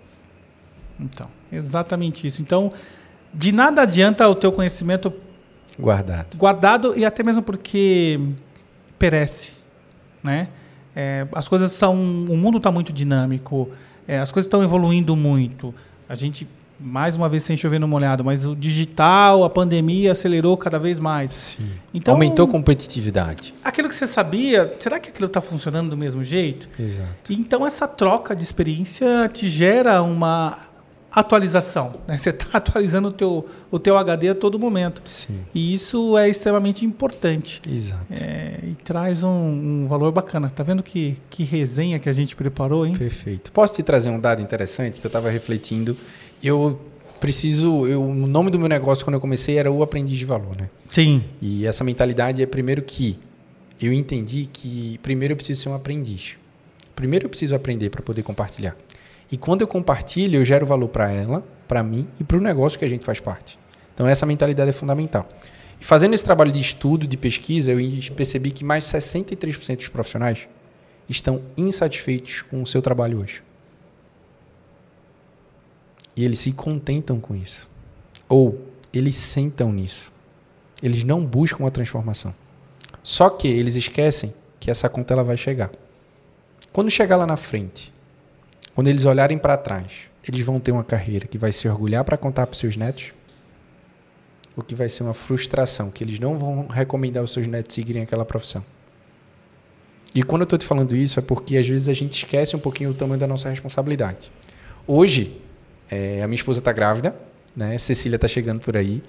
Então, 0.98 1.28
exatamente 1.52 2.26
isso. 2.26 2.42
Então, 2.42 2.72
de 3.34 3.52
nada 3.52 3.82
adianta 3.82 4.28
o 4.30 4.36
teu 4.36 4.52
conhecimento 4.52 5.12
guardado. 5.78 6.38
Guardado 6.38 6.98
e 6.98 7.04
até 7.04 7.24
mesmo 7.24 7.42
porque 7.42 8.20
perece, 8.98 9.54
né? 10.24 10.48
É, 10.96 11.28
as 11.34 11.48
coisas 11.48 11.72
são, 11.72 11.94
o 11.96 12.38
mundo 12.38 12.58
está 12.58 12.72
muito 12.72 12.94
dinâmico, 12.94 13.70
é, 14.08 14.20
as 14.20 14.32
coisas 14.32 14.48
estão 14.48 14.64
evoluindo 14.64 15.16
muito. 15.16 15.74
A 16.08 16.16
gente 16.16 16.48
mais 16.82 17.16
uma 17.16 17.30
vez 17.30 17.44
sem 17.44 17.56
chover 17.56 17.80
no 17.80 17.88
molhado, 17.88 18.24
mas 18.24 18.46
o 18.46 18.56
digital, 18.56 19.44
a 19.44 19.50
pandemia 19.50 20.12
acelerou 20.12 20.58
cada 20.58 20.80
vez 20.80 21.00
mais. 21.00 21.32
Sim. 21.32 21.70
Então, 21.94 22.14
Aumentou 22.14 22.46
a 22.46 22.50
competitividade. 22.50 23.54
Aquilo 23.64 23.88
que 23.88 23.96
você 23.96 24.08
sabia, 24.08 24.74
será 24.80 25.00
que 25.00 25.10
aquilo 25.10 25.28
está 25.28 25.42
funcionando 25.42 25.90
do 25.90 25.98
mesmo 25.98 26.24
jeito? 26.24 26.70
Exato. 26.80 27.32
Então 27.32 27.66
essa 27.66 27.88
troca 27.88 28.36
de 28.36 28.44
experiência 28.44 29.30
te 29.32 29.48
gera 29.48 30.02
uma 30.02 30.72
atualização. 31.12 31.96
Né? 32.08 32.18
Você 32.18 32.30
está 32.30 32.48
atualizando 32.58 33.10
o 33.10 33.12
teu, 33.12 33.46
o 33.70 33.78
teu 33.78 33.98
HD 33.98 34.30
a 34.30 34.36
todo 34.36 34.58
momento. 34.58 35.02
Sim. 35.06 35.42
E 35.54 35.74
isso 35.74 36.18
é 36.18 36.30
extremamente 36.30 36.86
importante. 36.86 37.62
Exato. 37.70 38.06
É, 38.12 38.60
e 38.64 38.76
traz 38.84 39.24
um, 39.24 39.30
um, 39.30 39.88
valor 39.88 40.12
bacana. 40.12 40.50
Tá 40.50 40.64
vendo 40.64 40.82
que, 40.82 41.18
que 41.30 41.44
resenha 41.44 42.00
que 42.00 42.08
a 42.08 42.14
gente 42.14 42.36
preparou, 42.36 42.86
hein? 42.86 42.96
Perfeito. 42.96 43.52
Posso 43.52 43.76
te 43.76 43.84
trazer 43.84 44.10
um 44.10 44.20
dado 44.20 44.42
interessante 44.42 45.00
que 45.00 45.06
eu 45.06 45.10
estava 45.10 45.30
refletindo? 45.30 45.98
Eu 46.44 46.80
preciso... 47.20 47.88
Eu, 47.88 48.04
o 48.04 48.28
nome 48.28 48.50
do 48.50 48.60
meu 48.60 48.68
negócio, 48.68 49.06
quando 49.06 49.16
eu 49.16 49.22
comecei, 49.22 49.58
era 49.58 49.72
o 49.72 49.84
Aprendiz 49.84 50.18
de 50.18 50.26
Valor, 50.26 50.56
né? 50.58 50.70
Sim. 50.90 51.24
E 51.42 51.66
essa 51.66 51.84
mentalidade 51.84 52.42
é, 52.42 52.46
primeiro, 52.46 52.82
que 52.82 53.18
eu 53.82 53.92
entendi 53.92 54.48
que, 54.52 55.00
primeiro, 55.02 55.34
eu 55.34 55.36
preciso 55.36 55.64
ser 55.64 55.70
um 55.70 55.74
aprendiz. 55.74 56.38
Primeiro, 56.96 57.26
eu 57.26 57.30
preciso 57.30 57.56
aprender 57.56 57.90
para 57.90 58.02
poder 58.02 58.22
compartilhar. 58.22 58.76
E 59.32 59.38
quando 59.38 59.62
eu 59.62 59.68
compartilho, 59.68 60.40
eu 60.40 60.46
gero 60.46 60.66
valor 60.66 60.90
para 60.90 61.12
ela, 61.12 61.44
para 61.68 61.82
mim 61.82 62.08
e 62.20 62.24
para 62.24 62.38
o 62.38 62.42
negócio 62.42 62.78
que 62.78 62.84
a 62.84 62.90
gente 62.90 63.06
faz 63.06 63.20
parte. 63.20 63.58
Então 63.94 64.06
essa 64.06 64.26
mentalidade 64.26 64.70
é 64.70 64.74
fundamental. 64.74 65.28
E 65.80 65.86
fazendo 65.86 66.14
esse 66.14 66.24
trabalho 66.24 66.52
de 66.52 66.60
estudo, 66.60 67.08
de 67.08 67.18
pesquisa, 67.18 67.72
eu 67.72 67.80
percebi 68.14 68.52
que 68.52 68.64
mais 68.64 68.86
de 68.86 68.92
63% 68.92 69.78
dos 69.78 69.88
profissionais 69.88 70.48
estão 71.08 71.42
insatisfeitos 71.56 72.42
com 72.44 72.62
o 72.62 72.68
seu 72.68 72.82
trabalho 72.82 73.20
hoje. 73.20 73.42
E 76.16 76.26
eles 76.26 76.40
se 76.40 76.52
contentam 76.52 77.20
com 77.20 77.36
isso. 77.36 77.70
Ou 78.28 78.68
eles 78.94 79.16
sentam 79.16 79.72
nisso. 79.72 80.12
Eles 80.82 81.04
não 81.04 81.26
buscam 81.26 81.66
a 81.66 81.72
transformação. 81.72 82.34
Só 83.04 83.30
que 83.30 83.48
eles 83.48 83.76
esquecem 83.76 84.34
que 84.60 84.70
essa 84.70 84.90
conta 84.90 85.14
ela 85.14 85.24
vai 85.24 85.38
chegar. 85.38 85.72
Quando 86.72 86.90
chegar 86.90 87.18
lá 87.18 87.26
na 87.26 87.38
frente 87.38 87.92
quando 88.74 88.88
eles 88.88 89.06
olharem 89.06 89.38
para 89.38 89.58
trás, 89.58 90.10
eles 90.28 90.46
vão 90.46 90.60
ter 90.60 90.72
uma 90.72 90.84
carreira 90.84 91.28
que 91.28 91.38
vai 91.38 91.52
se 91.52 91.68
orgulhar 91.68 92.04
para 92.04 92.18
contar 92.18 92.48
para 92.48 92.58
seus 92.58 92.78
netos? 92.78 93.14
Ou 94.56 94.64
que 94.64 94.76
vai 94.76 94.90
ser 94.90 95.04
uma 95.04 95.14
frustração, 95.14 95.90
que 95.90 96.04
eles 96.04 96.20
não 96.20 96.38
vão 96.38 96.68
recomendar 96.68 97.22
aos 97.22 97.32
seus 97.32 97.48
netos 97.48 97.74
seguirem 97.76 98.04
aquela 98.04 98.26
profissão? 98.26 98.64
E 100.16 100.24
quando 100.24 100.42
eu 100.42 100.46
estou 100.46 100.60
te 100.60 100.66
falando 100.66 100.96
isso 100.96 101.20
é 101.20 101.22
porque 101.22 101.58
às 101.58 101.68
vezes 101.68 101.88
a 101.88 101.94
gente 101.94 102.14
esquece 102.14 102.56
um 102.56 102.60
pouquinho 102.60 102.92
o 102.92 102.94
tamanho 102.94 103.20
da 103.20 103.28
nossa 103.28 103.50
responsabilidade. 103.50 104.32
Hoje, 104.86 105.40
é, 105.92 106.24
a 106.24 106.28
minha 106.28 106.38
esposa 106.38 106.60
está 106.60 106.72
grávida, 106.72 107.14
né? 107.56 107.78
Cecília 107.78 108.16
está 108.16 108.28
chegando 108.28 108.62
por 108.62 108.78
aí. 108.78 109.04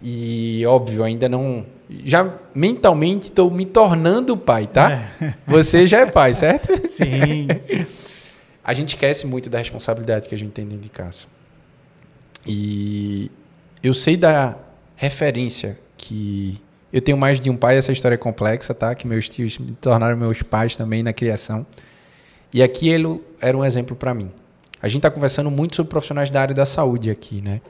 E, 0.00 0.64
óbvio, 0.66 1.04
ainda 1.04 1.28
não. 1.28 1.64
Já 2.04 2.34
mentalmente 2.54 3.24
estou 3.24 3.50
me 3.50 3.66
tornando 3.66 4.36
pai, 4.36 4.66
tá? 4.66 5.08
É. 5.20 5.34
Você 5.46 5.86
já 5.86 6.00
é 6.00 6.06
pai, 6.06 6.34
certo? 6.34 6.88
Sim. 6.88 7.46
a 8.64 8.74
gente 8.74 8.88
esquece 8.88 9.26
muito 9.26 9.50
da 9.50 9.58
responsabilidade 9.58 10.28
que 10.28 10.34
a 10.34 10.38
gente 10.38 10.52
tem 10.52 10.64
dentro 10.64 10.82
de 10.82 10.88
casa. 10.88 11.26
E 12.46 13.30
eu 13.82 13.92
sei 13.92 14.16
da 14.16 14.56
referência 14.96 15.78
que 15.96 16.60
eu 16.92 17.00
tenho 17.00 17.16
mais 17.16 17.38
de 17.38 17.48
um 17.48 17.56
pai, 17.56 17.76
essa 17.76 17.92
história 17.92 18.14
é 18.14 18.18
complexa, 18.18 18.74
tá? 18.74 18.94
Que 18.94 19.06
meus 19.06 19.28
tios 19.28 19.58
me 19.58 19.72
tornaram 19.72 20.16
meus 20.16 20.42
pais 20.42 20.76
também 20.76 21.02
na 21.02 21.12
criação. 21.12 21.64
E 22.52 22.62
aqui 22.62 22.88
ele 22.88 23.20
era 23.40 23.56
um 23.56 23.64
exemplo 23.64 23.94
para 23.94 24.12
mim. 24.12 24.30
A 24.82 24.88
gente 24.88 24.98
está 24.98 25.10
conversando 25.10 25.48
muito 25.48 25.76
sobre 25.76 25.88
profissionais 25.88 26.30
da 26.30 26.40
área 26.40 26.54
da 26.54 26.66
saúde 26.66 27.08
aqui, 27.08 27.40
né? 27.40 27.60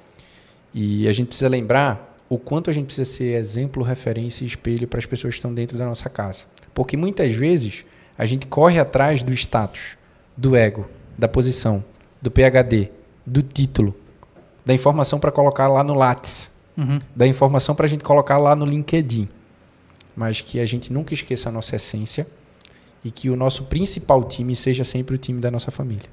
E 0.72 1.06
a 1.06 1.12
gente 1.12 1.28
precisa 1.28 1.48
lembrar 1.48 2.16
o 2.26 2.38
quanto 2.38 2.70
a 2.70 2.72
gente 2.72 2.86
precisa 2.86 3.04
ser 3.04 3.38
exemplo, 3.38 3.82
referência 3.82 4.42
e 4.42 4.46
espelho 4.46 4.88
para 4.88 4.98
as 4.98 5.04
pessoas 5.04 5.34
que 5.34 5.38
estão 5.38 5.52
dentro 5.52 5.76
da 5.76 5.84
nossa 5.84 6.08
casa. 6.08 6.46
Porque 6.72 6.96
muitas 6.96 7.34
vezes 7.34 7.84
a 8.16 8.24
gente 8.24 8.46
corre 8.46 8.78
atrás 8.78 9.22
do 9.22 9.30
status, 9.32 9.98
do 10.34 10.56
ego, 10.56 10.86
da 11.18 11.28
posição, 11.28 11.84
do 12.22 12.30
PhD, 12.30 12.88
do 13.26 13.42
título, 13.42 13.94
da 14.64 14.72
informação 14.72 15.20
para 15.20 15.30
colocar 15.30 15.68
lá 15.68 15.84
no 15.84 15.92
Lattes, 15.92 16.50
uhum. 16.78 16.98
da 17.14 17.26
informação 17.26 17.74
para 17.74 17.84
a 17.84 17.88
gente 17.88 18.02
colocar 18.02 18.38
lá 18.38 18.56
no 18.56 18.64
LinkedIn. 18.64 19.28
Mas 20.16 20.40
que 20.40 20.60
a 20.60 20.64
gente 20.64 20.90
nunca 20.90 21.12
esqueça 21.12 21.50
a 21.50 21.52
nossa 21.52 21.76
essência 21.76 22.26
e 23.04 23.10
que 23.10 23.28
o 23.28 23.36
nosso 23.36 23.64
principal 23.64 24.24
time 24.24 24.56
seja 24.56 24.84
sempre 24.84 25.14
o 25.16 25.18
time 25.18 25.40
da 25.40 25.50
nossa 25.50 25.70
família. 25.70 26.08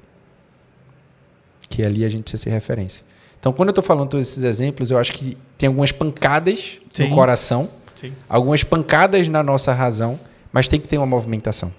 Que 1.70 1.82
ali 1.82 2.04
a 2.04 2.08
gente 2.10 2.24
precisa 2.24 2.42
ser 2.42 2.50
referência. 2.50 3.02
Então, 3.38 3.54
quando 3.54 3.70
eu 3.70 3.72
estou 3.72 3.82
falando 3.82 4.10
todos 4.10 4.28
esses 4.28 4.44
exemplos, 4.44 4.90
eu 4.90 4.98
acho 4.98 5.12
que 5.12 5.38
tem 5.56 5.68
algumas 5.68 5.90
pancadas 5.90 6.78
Sim. 6.90 7.08
no 7.08 7.14
coração, 7.14 7.70
Sim. 7.96 8.12
algumas 8.28 8.62
pancadas 8.62 9.28
na 9.28 9.42
nossa 9.42 9.72
razão, 9.72 10.20
mas 10.52 10.68
tem 10.68 10.78
que 10.78 10.86
ter 10.86 10.98
uma 10.98 11.06
movimentação. 11.06 11.72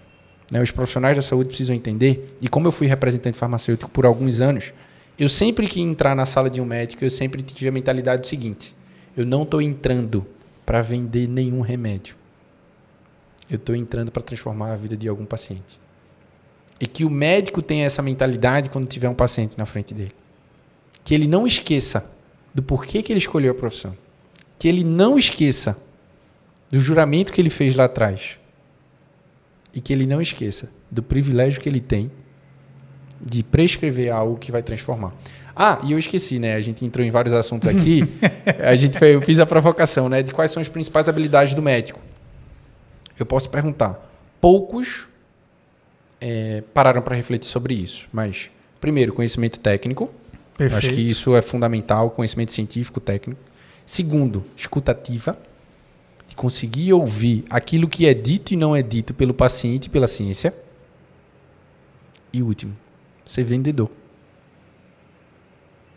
Né? 0.51 0.59
Os 0.59 0.71
profissionais 0.71 1.15
da 1.15 1.21
saúde 1.21 1.49
precisam 1.49 1.75
entender, 1.75 2.35
e 2.41 2.47
como 2.47 2.67
eu 2.67 2.71
fui 2.71 2.87
representante 2.87 3.37
farmacêutico 3.37 3.91
por 3.91 4.07
alguns 4.07 4.41
anos, 4.41 4.73
eu 5.19 5.29
sempre 5.29 5.67
que 5.67 5.79
entrar 5.79 6.15
na 6.15 6.25
sala 6.25 6.49
de 6.49 6.59
um 6.59 6.65
médico, 6.65 7.05
eu 7.05 7.09
sempre 7.11 7.43
tive 7.43 7.67
a 7.67 7.71
mentalidade 7.71 8.21
do 8.21 8.27
seguinte: 8.27 8.75
eu 9.15 9.23
não 9.23 9.43
estou 9.43 9.61
entrando 9.61 10.25
para 10.65 10.81
vender 10.81 11.27
nenhum 11.27 11.61
remédio. 11.61 12.15
Eu 13.49 13.57
estou 13.57 13.75
entrando 13.75 14.11
para 14.11 14.23
transformar 14.23 14.71
a 14.71 14.75
vida 14.75 14.97
de 14.97 15.07
algum 15.07 15.25
paciente. 15.25 15.79
E 16.81 16.87
que 16.87 17.05
o 17.05 17.09
médico 17.11 17.61
tenha 17.61 17.85
essa 17.85 18.01
mentalidade 18.01 18.71
quando 18.71 18.87
tiver 18.87 19.07
um 19.07 19.13
paciente 19.13 19.55
na 19.55 19.67
frente 19.67 19.93
dele. 19.93 20.15
Que 21.03 21.13
ele 21.13 21.27
não 21.27 21.45
esqueça 21.45 22.11
do 22.55 22.63
porquê 22.63 23.03
que 23.03 23.13
ele 23.13 23.19
escolheu 23.19 23.51
a 23.51 23.55
profissão. 23.55 23.95
Que 24.57 24.67
ele 24.67 24.83
não 24.83 25.15
esqueça 25.15 25.77
do 26.71 26.79
juramento 26.79 27.31
que 27.31 27.39
ele 27.39 27.51
fez 27.51 27.75
lá 27.75 27.85
atrás. 27.85 28.39
E 29.71 29.79
que 29.79 29.93
ele 29.93 30.07
não 30.07 30.19
esqueça 30.19 30.71
do 30.89 31.03
privilégio 31.03 31.61
que 31.61 31.69
ele 31.69 31.79
tem 31.79 32.09
de 33.23 33.43
prescrever 33.43 34.11
algo 34.11 34.37
que 34.37 34.51
vai 34.51 34.63
transformar. 34.63 35.13
Ah, 35.55 35.79
e 35.83 35.91
eu 35.91 35.99
esqueci, 35.99 36.39
né? 36.39 36.55
A 36.55 36.61
gente 36.61 36.83
entrou 36.83 37.05
em 37.05 37.11
vários 37.11 37.33
assuntos 37.33 37.67
aqui. 37.67 38.03
a 38.59 38.75
gente 38.75 38.97
foi, 38.97 39.13
eu 39.13 39.21
fiz 39.21 39.39
a 39.39 39.45
provocação, 39.45 40.09
né? 40.09 40.23
De 40.23 40.33
quais 40.33 40.49
são 40.49 40.59
as 40.59 40.67
principais 40.67 41.07
habilidades 41.07 41.53
do 41.53 41.61
médico. 41.61 41.99
Eu 43.19 43.25
posso 43.25 43.51
perguntar. 43.51 44.09
Poucos 44.39 45.10
é, 46.21 46.63
pararam 46.73 47.01
para 47.01 47.15
refletir 47.15 47.49
sobre 47.49 47.73
isso. 47.73 48.07
Mas, 48.13 48.51
primeiro, 48.79 49.11
conhecimento 49.11 49.59
técnico. 49.59 50.09
Eu 50.59 50.67
Acho 50.67 50.91
que 50.91 51.01
isso 51.01 51.35
é 51.35 51.41
fundamental, 51.41 52.11
conhecimento 52.11 52.51
científico, 52.51 52.99
técnico. 52.99 53.41
Segundo, 53.83 54.45
escutativa. 54.55 55.35
De 56.27 56.35
conseguir 56.35 56.93
ouvir 56.93 57.43
aquilo 57.49 57.89
que 57.89 58.07
é 58.07 58.13
dito 58.13 58.53
e 58.53 58.55
não 58.55 58.73
é 58.73 58.81
dito 58.81 59.13
pelo 59.13 59.33
paciente 59.33 59.85
e 59.85 59.89
pela 59.89 60.07
ciência. 60.07 60.53
E 62.31 62.41
último, 62.41 62.73
ser 63.25 63.43
vendedor. 63.43 63.89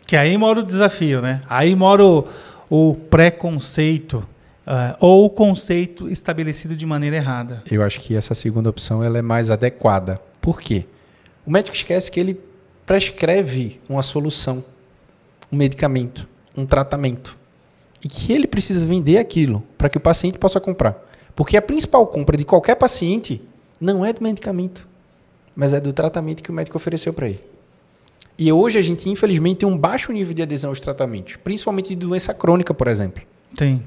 Que 0.05 0.17
aí 0.17 0.37
mora 0.37 0.59
o 0.59 0.63
desafio, 0.63 1.21
né? 1.21 1.41
Aí 1.47 1.73
mora 1.73 2.03
o, 2.03 2.27
o 2.69 2.95
preconceito 2.95 4.27
uh, 4.65 4.95
ou 4.99 5.25
o 5.25 5.29
conceito 5.29 6.09
estabelecido 6.09 6.75
de 6.75 6.85
maneira 6.85 7.15
errada. 7.15 7.63
Eu 7.69 7.83
acho 7.83 7.99
que 7.99 8.15
essa 8.15 8.33
segunda 8.33 8.69
opção 8.69 9.03
ela 9.03 9.17
é 9.17 9.21
mais 9.21 9.49
adequada. 9.49 10.19
Por 10.41 10.59
quê? 10.59 10.85
O 11.45 11.51
médico 11.51 11.75
esquece 11.75 12.11
que 12.11 12.19
ele 12.19 12.39
prescreve 12.85 13.79
uma 13.87 14.01
solução, 14.01 14.63
um 15.51 15.57
medicamento, 15.57 16.27
um 16.55 16.65
tratamento. 16.65 17.37
E 18.03 18.07
que 18.07 18.31
ele 18.31 18.45
precisa 18.45 18.85
vender 18.85 19.17
aquilo 19.17 19.63
para 19.77 19.89
que 19.89 19.97
o 19.97 20.01
paciente 20.01 20.37
possa 20.37 20.59
comprar. 20.59 20.95
Porque 21.35 21.57
a 21.57 21.61
principal 21.61 22.05
compra 22.07 22.37
de 22.37 22.45
qualquer 22.45 22.75
paciente 22.75 23.41
não 23.79 24.05
é 24.05 24.13
do 24.13 24.23
medicamento, 24.23 24.87
mas 25.55 25.73
é 25.73 25.79
do 25.79 25.91
tratamento 25.91 26.43
que 26.43 26.51
o 26.51 26.53
médico 26.53 26.77
ofereceu 26.77 27.13
para 27.13 27.29
ele. 27.29 27.43
E 28.37 28.51
hoje 28.51 28.77
a 28.77 28.81
gente, 28.81 29.09
infelizmente, 29.09 29.59
tem 29.59 29.69
um 29.69 29.77
baixo 29.77 30.11
nível 30.11 30.33
de 30.33 30.41
adesão 30.41 30.69
aos 30.69 30.79
tratamentos, 30.79 31.37
principalmente 31.37 31.89
de 31.89 31.95
doença 31.95 32.33
crônica, 32.33 32.73
por 32.73 32.87
exemplo. 32.87 33.23
Tem. 33.55 33.81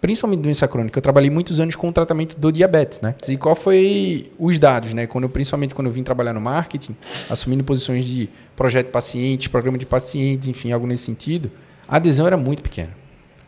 Principalmente 0.00 0.40
doença 0.40 0.66
crônica. 0.66 0.98
Eu 0.98 1.02
trabalhei 1.02 1.28
muitos 1.28 1.60
anos 1.60 1.76
com 1.76 1.88
o 1.88 1.92
tratamento 1.92 2.38
do 2.38 2.50
diabetes, 2.50 3.00
né? 3.00 3.14
E 3.28 3.36
qual 3.36 3.54
foi 3.54 4.32
os 4.38 4.58
dados, 4.58 4.94
né? 4.94 5.06
Quando 5.06 5.24
eu, 5.24 5.28
principalmente 5.28 5.74
quando 5.74 5.88
eu 5.88 5.92
vim 5.92 6.02
trabalhar 6.02 6.32
no 6.32 6.40
marketing, 6.40 6.96
assumindo 7.28 7.62
posições 7.62 8.04
de 8.04 8.28
projeto 8.56 8.86
de 8.86 8.92
pacientes, 8.92 9.48
programa 9.48 9.76
de 9.76 9.84
pacientes, 9.84 10.48
enfim, 10.48 10.72
algo 10.72 10.86
nesse 10.86 11.04
sentido, 11.04 11.50
a 11.86 11.96
adesão 11.96 12.26
era 12.26 12.36
muito 12.36 12.62
pequena. 12.62 12.90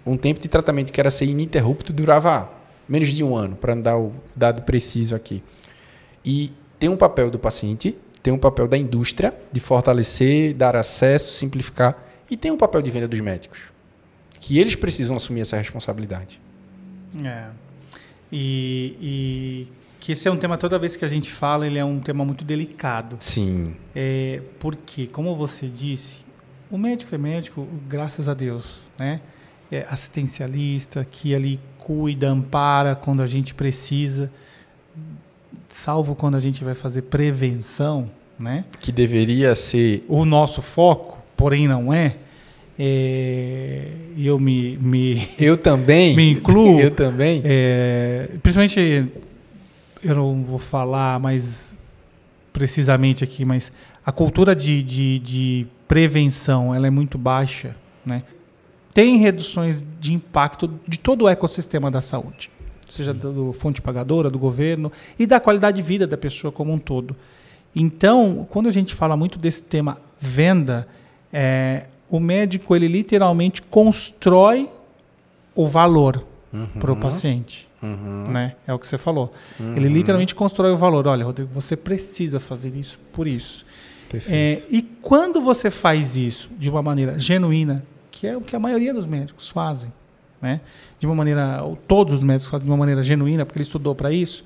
Um 0.05 0.17
tempo 0.17 0.41
de 0.41 0.49
tratamento 0.49 0.93
que 0.93 1.01
era 1.01 1.11
ser 1.11 1.25
ininterrupto 1.25 1.93
durava 1.93 2.51
menos 2.89 3.09
de 3.09 3.25
um 3.25 3.35
ano, 3.35 3.57
para 3.57 3.75
dar 3.75 3.97
o 3.97 4.13
dado 4.37 4.63
preciso 4.63 5.15
aqui. 5.15 5.43
E 6.25 6.53
tem 6.79 6.91
um 6.91 6.97
papel 6.97 7.31
do 7.31 7.39
paciente, 7.39 7.97
tem 8.23 8.33
um 8.33 8.39
papel 8.39 8.69
da 8.69 8.77
indústria 8.77 9.35
de 9.51 9.61
fortalecer, 9.61 10.53
dar 10.55 10.77
acesso, 10.77 11.35
simplificar, 11.35 11.97
e 12.31 12.37
tem 12.37 12.51
um 12.51 12.57
papel 12.57 12.83
de 12.83 12.91
venda 12.91 13.09
dos 13.09 13.21
médicos, 13.21 13.61
que 14.43 14.59
eles 14.59 14.75
precisam 14.75 15.15
assumir 15.15 15.43
essa 15.43 15.57
responsabilidade. 15.57 16.41
É. 17.25 17.47
E, 18.31 18.97
e, 19.01 19.69
que 20.01 20.11
esse 20.11 20.27
é 20.27 20.33
um 20.33 20.37
tema, 20.37 20.59
toda 20.59 20.77
vez 20.81 20.97
que 20.97 21.05
a 21.05 21.09
gente 21.09 21.31
fala, 21.31 21.65
ele 21.65 21.79
é 21.79 21.85
um 21.85 22.01
tema 22.01 22.25
muito 22.25 22.45
delicado. 22.45 23.17
Sim. 23.21 23.77
É, 23.95 24.43
porque, 24.59 25.07
como 25.07 25.37
você 25.37 25.69
disse, 25.69 26.25
o 26.69 26.77
médico 26.77 27.15
é 27.15 27.19
médico, 27.19 27.69
graças 27.89 28.29
a 28.29 28.35
Deus, 28.35 28.81
né? 28.99 29.21
É 29.71 29.87
assistencialista, 29.89 31.07
que 31.09 31.37
ali 31.37 31.61
cuida, 31.79 32.29
ampara 32.29 32.97
quando 32.97 33.23
a 33.23 33.29
gente 33.29 33.55
precisa, 33.55 34.29
salvo 35.69 36.17
quando 36.17 36.37
a 36.37 36.41
gente 36.41 36.65
vai 36.65 36.75
fazer 36.75 37.03
prevenção, 37.03 38.11
né? 38.37 38.65
Que 38.81 38.91
deveria 38.91 39.55
ser 39.55 40.05
o 40.09 40.25
nosso 40.25 40.61
foco, 40.61 41.23
porém 41.37 41.69
não 41.69 41.95
é. 41.95 42.17
É, 42.79 43.89
eu 44.17 44.39
me, 44.39 44.79
me 44.79 45.29
eu 45.39 45.57
também? 45.57 46.17
me 46.17 46.33
incluo 46.33 46.81
eu 46.81 46.91
também? 46.91 47.43
é, 47.45 48.31
principalmente 48.43 49.09
eu 50.03 50.15
não 50.15 50.43
vou 50.43 50.59
falar 50.59 51.21
mais 51.21 51.79
precisamente 52.51 53.23
aqui 53.23 53.45
mas 53.45 53.71
a 54.05 54.11
cultura 54.11 54.57
de, 54.57 54.83
de, 54.83 55.19
de 55.19 55.67
prevenção 55.87 56.75
ela 56.75 56.87
é 56.87 56.91
muito 56.91 57.19
baixa 57.19 57.77
né? 58.05 58.23
Tem 58.95 59.17
reduções 59.17 59.87
de 60.01 60.13
impacto 60.13 60.71
de 60.87 60.99
todo 60.99 61.23
o 61.23 61.29
ecossistema 61.29 61.91
da 61.91 62.01
saúde 62.01 62.51
seja 62.89 63.13
do 63.15 63.53
fonte 63.53 63.81
pagadora 63.81 64.29
do 64.31 64.39
governo 64.39 64.91
e 65.19 65.27
da 65.27 65.39
qualidade 65.39 65.77
de 65.77 65.83
vida 65.83 66.07
da 66.07 66.17
pessoa 66.17 66.53
como 66.53 66.73
um 66.73 66.79
todo. 66.79 67.15
Então 67.77 68.47
quando 68.51 68.69
a 68.69 68.73
gente 68.73 68.95
fala 68.95 69.17
muito 69.17 69.39
desse 69.39 69.63
tema 69.63 69.99
venda 70.19 70.89
é, 71.33 71.85
o 72.13 72.21
médico 72.21 72.77
ele 72.77 72.87
literalmente 72.87 73.63
constrói 73.63 74.69
o 75.55 75.67
valor 75.67 76.23
uhum. 76.53 76.67
para 76.79 76.93
o 76.93 76.97
paciente. 76.97 77.67
Uhum. 77.83 78.25
Né? 78.31 78.55
É 78.67 78.75
o 78.75 78.79
que 78.79 78.87
você 78.87 78.99
falou. 78.99 79.33
Uhum. 79.59 79.75
Ele 79.75 79.89
literalmente 79.89 80.35
constrói 80.35 80.73
o 80.73 80.77
valor. 80.77 81.07
Olha, 81.07 81.25
Rodrigo, 81.25 81.51
você 81.51 81.75
precisa 81.75 82.39
fazer 82.39 82.77
isso 82.77 83.01
por 83.15 83.27
isso. 83.27 83.65
É, 84.29 84.63
e 84.69 84.83
quando 84.83 85.41
você 85.41 85.71
faz 85.71 86.15
isso 86.15 86.51
de 86.59 86.69
uma 86.69 86.83
maneira 86.83 87.19
genuína, 87.19 87.83
que 88.11 88.27
é 88.27 88.37
o 88.37 88.43
que 88.43 88.55
a 88.55 88.61
maioria 88.61 88.93
dos 88.93 89.07
médicos 89.07 89.49
fazem, 89.49 89.91
né? 90.41 90.61
de 90.99 91.07
uma 91.07 91.15
maneira, 91.15 91.63
todos 91.89 92.17
os 92.17 92.23
médicos 92.23 92.51
fazem 92.51 92.67
de 92.67 92.71
uma 92.71 92.77
maneira 92.77 93.03
genuína, 93.03 93.47
porque 93.47 93.57
ele 93.57 93.65
estudou 93.65 93.95
para 93.95 94.13
isso, 94.13 94.45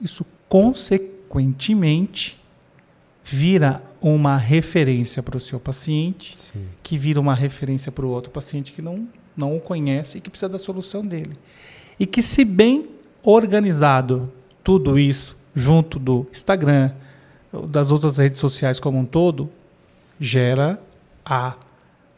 isso 0.00 0.26
consequentemente 0.48 2.42
vira 3.22 3.80
uma 4.00 4.36
referência 4.36 5.22
para 5.22 5.36
o 5.36 5.40
seu 5.40 5.58
paciente, 5.58 6.36
Sim. 6.36 6.66
que 6.82 6.96
vira 6.98 7.20
uma 7.20 7.34
referência 7.34 7.90
para 7.90 8.04
o 8.04 8.10
outro 8.10 8.30
paciente 8.30 8.72
que 8.72 8.82
não, 8.82 9.08
não 9.36 9.56
o 9.56 9.60
conhece 9.60 10.18
e 10.18 10.20
que 10.20 10.30
precisa 10.30 10.48
da 10.48 10.58
solução 10.58 11.04
dele. 11.04 11.36
E 11.98 12.06
que, 12.06 12.22
se 12.22 12.44
bem 12.44 12.88
organizado 13.22 14.32
tudo 14.62 14.98
isso, 14.98 15.36
junto 15.54 15.98
do 15.98 16.26
Instagram, 16.30 16.92
das 17.68 17.90
outras 17.90 18.18
redes 18.18 18.38
sociais 18.38 18.78
como 18.78 18.98
um 18.98 19.04
todo, 19.04 19.50
gera 20.20 20.80
a 21.24 21.54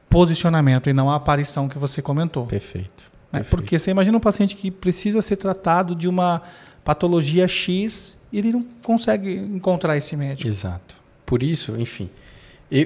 posicionamento 0.09 0.89
e 0.89 0.93
não 0.93 1.11
a 1.11 1.16
aparição 1.16 1.68
que 1.68 1.79
você 1.79 2.03
comentou. 2.03 2.47
Perfeito. 2.47 3.05
Né? 3.33 3.41
Perfeito. 3.41 3.51
Porque 3.51 3.79
você 3.79 3.91
imagina 3.91 4.16
um 4.16 4.20
paciente 4.20 4.57
que 4.57 4.70
precisa 4.70 5.22
ser 5.22 5.37
tratado 5.37 5.95
de 5.95 6.09
uma 6.09 6.43
patologia 6.83 7.47
X 7.47 8.18
e 8.33 8.39
ele 8.39 8.53
não 8.53 8.62
consegue 8.83 9.35
encontrar 9.35 9.97
esse 9.97 10.16
médico. 10.16 10.49
Exato. 10.49 10.97
Por 11.29 11.43
isso, 11.43 11.76
enfim. 11.79 12.09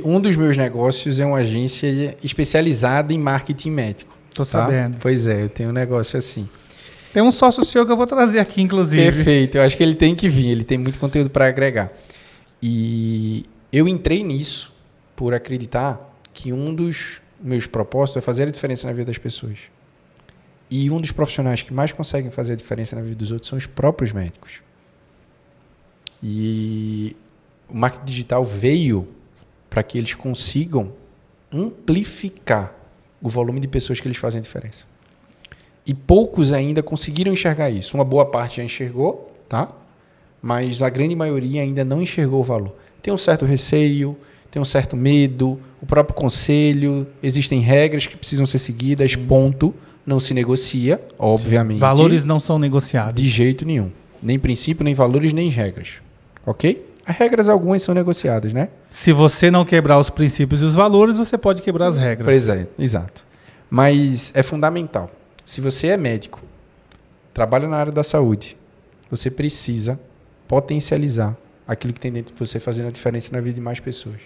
um 0.04 0.20
dos 0.20 0.34
meus 0.34 0.56
negócios 0.56 1.20
é 1.20 1.24
uma 1.24 1.38
agência 1.38 2.16
especializada 2.24 3.12
em 3.12 3.18
marketing 3.18 3.70
médico. 3.70 4.18
Tô 4.34 4.42
tá? 4.42 4.46
sabendo. 4.46 4.96
Pois 5.00 5.28
é, 5.28 5.44
eu 5.44 5.48
tenho 5.48 5.68
um 5.68 5.72
negócio 5.72 6.18
assim. 6.18 6.48
Tem 7.12 7.22
um 7.22 7.30
sócio 7.30 7.64
seu 7.64 7.86
que 7.86 7.92
eu 7.92 7.96
vou 7.96 8.06
trazer 8.06 8.40
aqui, 8.40 8.60
inclusive. 8.60 9.00
Perfeito, 9.00 9.58
eu 9.58 9.62
acho 9.62 9.76
que 9.76 9.82
ele 9.84 9.94
tem 9.94 10.16
que 10.16 10.28
vir, 10.28 10.48
ele 10.48 10.64
tem 10.64 10.76
muito 10.76 10.98
conteúdo 10.98 11.30
para 11.30 11.46
agregar. 11.46 11.92
E 12.60 13.46
eu 13.72 13.86
entrei 13.86 14.24
nisso 14.24 14.74
por 15.14 15.34
acreditar 15.34 16.00
que 16.34 16.52
um 16.52 16.74
dos 16.74 17.22
meus 17.40 17.68
propósitos 17.68 18.16
é 18.16 18.20
fazer 18.20 18.48
a 18.48 18.50
diferença 18.50 18.88
na 18.88 18.92
vida 18.92 19.04
das 19.04 19.18
pessoas. 19.18 19.58
E 20.68 20.90
um 20.90 21.00
dos 21.00 21.12
profissionais 21.12 21.62
que 21.62 21.72
mais 21.72 21.92
conseguem 21.92 22.32
fazer 22.32 22.54
a 22.54 22.56
diferença 22.56 22.96
na 22.96 23.02
vida 23.02 23.14
dos 23.14 23.30
outros 23.30 23.48
são 23.48 23.56
os 23.56 23.66
próprios 23.66 24.10
médicos. 24.10 24.54
E 26.20 27.14
o 27.72 27.76
marketing 27.76 28.04
digital 28.04 28.44
veio 28.44 29.08
para 29.70 29.82
que 29.82 29.96
eles 29.96 30.12
consigam 30.12 30.92
amplificar 31.50 32.74
o 33.20 33.28
volume 33.28 33.58
de 33.60 33.66
pessoas 33.66 33.98
que 33.98 34.06
eles 34.06 34.18
fazem 34.18 34.40
a 34.40 34.42
diferença. 34.42 34.84
E 35.86 35.94
poucos 35.94 36.52
ainda 36.52 36.82
conseguiram 36.82 37.32
enxergar 37.32 37.70
isso. 37.70 37.96
Uma 37.96 38.04
boa 38.04 38.26
parte 38.26 38.58
já 38.58 38.64
enxergou, 38.64 39.34
tá? 39.48 39.68
Mas 40.40 40.82
a 40.82 40.90
grande 40.90 41.16
maioria 41.16 41.62
ainda 41.62 41.84
não 41.84 42.02
enxergou 42.02 42.40
o 42.40 42.44
valor. 42.44 42.74
Tem 43.00 43.12
um 43.12 43.18
certo 43.18 43.46
receio, 43.46 44.16
tem 44.50 44.60
um 44.60 44.64
certo 44.64 44.96
medo, 44.96 45.58
o 45.80 45.86
próprio 45.86 46.14
conselho, 46.14 47.06
existem 47.22 47.60
regras 47.60 48.06
que 48.06 48.16
precisam 48.16 48.44
ser 48.44 48.58
seguidas, 48.58 49.12
Sim. 49.12 49.24
ponto. 49.26 49.74
Não 50.04 50.18
se 50.18 50.34
negocia, 50.34 51.00
obviamente. 51.16 51.76
Sim. 51.76 51.80
Valores 51.80 52.24
não 52.24 52.40
são 52.40 52.58
negociados. 52.58 53.22
De 53.22 53.28
jeito 53.28 53.64
nenhum. 53.64 53.90
Nem 54.20 54.38
princípio, 54.38 54.84
nem 54.84 54.94
valores, 54.94 55.32
nem 55.32 55.48
regras. 55.48 56.00
Ok? 56.44 56.91
As 57.04 57.16
regras 57.16 57.48
algumas 57.48 57.82
são 57.82 57.94
negociadas, 57.94 58.52
né? 58.52 58.68
Se 58.90 59.12
você 59.12 59.50
não 59.50 59.64
quebrar 59.64 59.98
os 59.98 60.08
princípios 60.08 60.62
e 60.62 60.64
os 60.64 60.76
valores, 60.76 61.18
você 61.18 61.36
pode 61.36 61.60
quebrar 61.62 61.88
as 61.88 61.96
regras. 61.96 62.24
Pois 62.24 62.48
é, 62.48 62.68
exato. 62.78 63.26
Mas 63.68 64.30
é 64.34 64.42
fundamental. 64.42 65.10
Se 65.44 65.60
você 65.60 65.88
é 65.88 65.96
médico, 65.96 66.40
trabalha 67.34 67.66
na 67.66 67.76
área 67.76 67.92
da 67.92 68.04
saúde, 68.04 68.56
você 69.10 69.30
precisa 69.30 69.98
potencializar 70.46 71.36
aquilo 71.66 71.92
que 71.92 72.00
tem 72.00 72.12
dentro 72.12 72.34
de 72.34 72.38
você 72.38 72.60
fazendo 72.60 72.88
a 72.88 72.90
diferença 72.90 73.32
na 73.32 73.40
vida 73.40 73.54
de 73.54 73.60
mais 73.60 73.80
pessoas. 73.80 74.20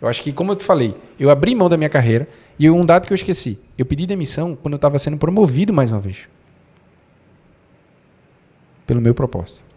Eu 0.00 0.08
acho 0.08 0.22
que, 0.22 0.32
como 0.32 0.52
eu 0.52 0.56
te 0.56 0.64
falei, 0.64 0.94
eu 1.18 1.30
abri 1.30 1.54
mão 1.54 1.68
da 1.68 1.76
minha 1.76 1.88
carreira 1.88 2.28
e 2.58 2.70
um 2.70 2.84
dado 2.84 3.06
que 3.06 3.12
eu 3.12 3.16
esqueci. 3.16 3.58
Eu 3.76 3.86
pedi 3.86 4.06
demissão 4.06 4.56
quando 4.56 4.74
eu 4.74 4.76
estava 4.76 4.98
sendo 4.98 5.16
promovido 5.16 5.72
mais 5.72 5.90
uma 5.90 6.00
vez. 6.00 6.28
Pelo 8.86 9.00
meu 9.00 9.14
propósito. 9.14 9.73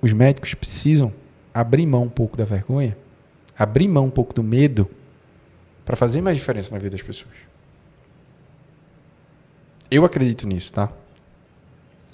Os 0.00 0.12
médicos 0.12 0.54
precisam 0.54 1.12
abrir 1.52 1.86
mão 1.86 2.04
um 2.04 2.08
pouco 2.08 2.36
da 2.36 2.44
vergonha, 2.44 2.96
abrir 3.58 3.88
mão 3.88 4.06
um 4.06 4.10
pouco 4.10 4.34
do 4.34 4.42
medo 4.42 4.88
para 5.84 5.96
fazer 5.96 6.20
mais 6.20 6.36
diferença 6.36 6.72
na 6.72 6.78
vida 6.78 6.90
das 6.90 7.02
pessoas. 7.02 7.34
Eu 9.90 10.04
acredito 10.04 10.46
nisso, 10.46 10.72
tá? 10.72 10.90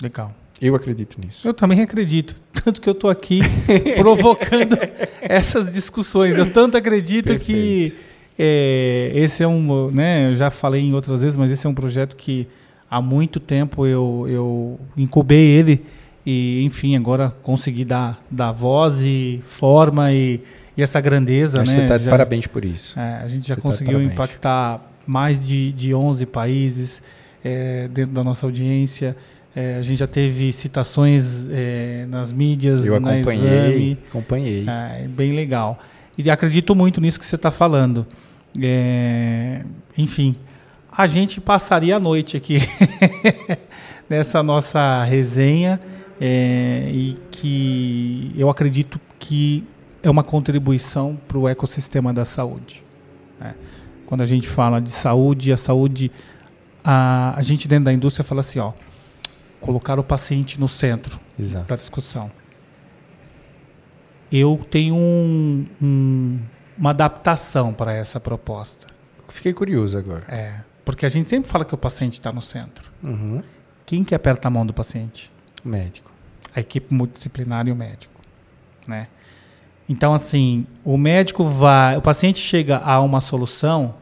Legal. 0.00 0.34
Eu 0.60 0.74
acredito 0.74 1.20
nisso. 1.20 1.46
Eu 1.46 1.54
também 1.54 1.80
acredito. 1.80 2.36
Tanto 2.52 2.80
que 2.80 2.88
eu 2.88 2.92
estou 2.92 3.10
aqui 3.10 3.40
provocando 3.96 4.76
essas 5.20 5.72
discussões. 5.72 6.36
Eu 6.36 6.52
tanto 6.52 6.76
acredito 6.76 7.26
Perfeito. 7.26 7.44
que 7.44 7.98
é, 8.38 9.10
esse 9.14 9.42
é 9.42 9.48
um. 9.48 9.90
Né, 9.90 10.30
eu 10.30 10.36
já 10.36 10.50
falei 10.50 10.82
em 10.82 10.94
outras 10.94 11.22
vezes, 11.22 11.36
mas 11.36 11.50
esse 11.50 11.66
é 11.66 11.70
um 11.70 11.74
projeto 11.74 12.14
que 12.14 12.46
há 12.90 13.00
muito 13.00 13.40
tempo 13.40 13.86
eu, 13.86 14.26
eu 14.28 14.80
incubei 14.96 15.44
ele. 15.46 15.84
E, 16.24 16.62
enfim, 16.64 16.96
agora 16.96 17.34
consegui 17.42 17.84
dar, 17.84 18.22
dar 18.30 18.52
voz 18.52 19.02
e 19.02 19.40
forma 19.44 20.12
e, 20.12 20.40
e 20.76 20.82
essa 20.82 21.00
grandeza. 21.00 21.62
Acho 21.62 21.70
né? 21.70 21.76
Você 21.78 21.82
está 21.82 21.98
de 21.98 22.08
parabéns 22.08 22.46
por 22.46 22.64
isso. 22.64 22.98
É, 22.98 23.22
a 23.22 23.28
gente 23.28 23.48
já 23.48 23.54
você 23.54 23.60
tá 23.60 23.68
conseguiu 23.68 23.98
tá 23.98 24.04
impactar 24.04 24.92
mais 25.06 25.46
de, 25.46 25.72
de 25.72 25.94
11 25.94 26.26
países 26.26 27.02
é, 27.44 27.88
dentro 27.88 28.12
da 28.12 28.22
nossa 28.22 28.46
audiência. 28.46 29.16
É, 29.54 29.76
a 29.76 29.82
gente 29.82 29.98
já 29.98 30.06
teve 30.06 30.52
citações 30.52 31.48
é, 31.50 32.06
nas 32.08 32.32
mídias, 32.32 32.86
Eu 32.86 32.94
acompanhei, 32.94 33.98
acompanhei. 34.08 34.64
É, 34.66 35.06
bem 35.08 35.32
legal. 35.32 35.78
E 36.16 36.30
acredito 36.30 36.74
muito 36.74 37.00
nisso 37.00 37.18
que 37.18 37.26
você 37.26 37.36
está 37.36 37.50
falando. 37.50 38.06
É, 38.60 39.62
enfim, 39.96 40.36
a 40.90 41.06
gente 41.06 41.40
passaria 41.40 41.96
a 41.96 42.00
noite 42.00 42.36
aqui 42.36 42.58
nessa 44.08 44.42
nossa 44.42 45.02
resenha 45.04 45.80
é, 46.24 46.88
e 46.88 47.18
que 47.32 48.32
eu 48.36 48.48
acredito 48.48 49.00
que 49.18 49.66
é 50.00 50.08
uma 50.08 50.22
contribuição 50.22 51.18
para 51.26 51.36
o 51.36 51.48
ecossistema 51.48 52.14
da 52.14 52.24
saúde. 52.24 52.84
Né? 53.40 53.56
Quando 54.06 54.20
a 54.20 54.26
gente 54.26 54.48
fala 54.48 54.80
de 54.80 54.92
saúde, 54.92 55.52
a 55.52 55.56
saúde, 55.56 56.12
a, 56.84 57.36
a 57.36 57.42
gente 57.42 57.66
dentro 57.66 57.86
da 57.86 57.92
indústria 57.92 58.24
fala 58.24 58.40
assim, 58.40 58.60
ó, 58.60 58.72
colocar 59.60 59.98
o 59.98 60.04
paciente 60.04 60.60
no 60.60 60.68
centro 60.68 61.18
Exato. 61.36 61.66
da 61.66 61.74
discussão. 61.74 62.30
Eu 64.30 64.64
tenho 64.70 64.94
um, 64.94 65.66
um, 65.82 66.38
uma 66.78 66.90
adaptação 66.90 67.74
para 67.74 67.92
essa 67.94 68.20
proposta. 68.20 68.86
Fiquei 69.26 69.52
curioso 69.52 69.98
agora. 69.98 70.22
É, 70.28 70.60
porque 70.84 71.04
a 71.04 71.08
gente 71.08 71.28
sempre 71.28 71.50
fala 71.50 71.64
que 71.64 71.74
o 71.74 71.78
paciente 71.78 72.12
está 72.12 72.30
no 72.30 72.40
centro. 72.40 72.92
Uhum. 73.02 73.42
Quem 73.84 74.04
que 74.04 74.14
aperta 74.14 74.46
a 74.46 74.50
mão 74.52 74.64
do 74.64 74.72
paciente? 74.72 75.28
O 75.64 75.68
médico. 75.68 76.11
A 76.55 76.61
equipe 76.61 76.92
multidisciplinar 76.92 77.66
e 77.66 77.72
o 77.72 77.76
médico, 77.76 78.20
né? 78.86 79.09
Então, 79.88 80.14
assim, 80.14 80.66
o 80.84 80.96
médico 80.96 81.44
vai, 81.44 81.96
o 81.96 82.03
paciente 82.03 82.38
chega 82.38 82.78
a 82.78 83.00
uma 83.00 83.20
solução 83.20 83.94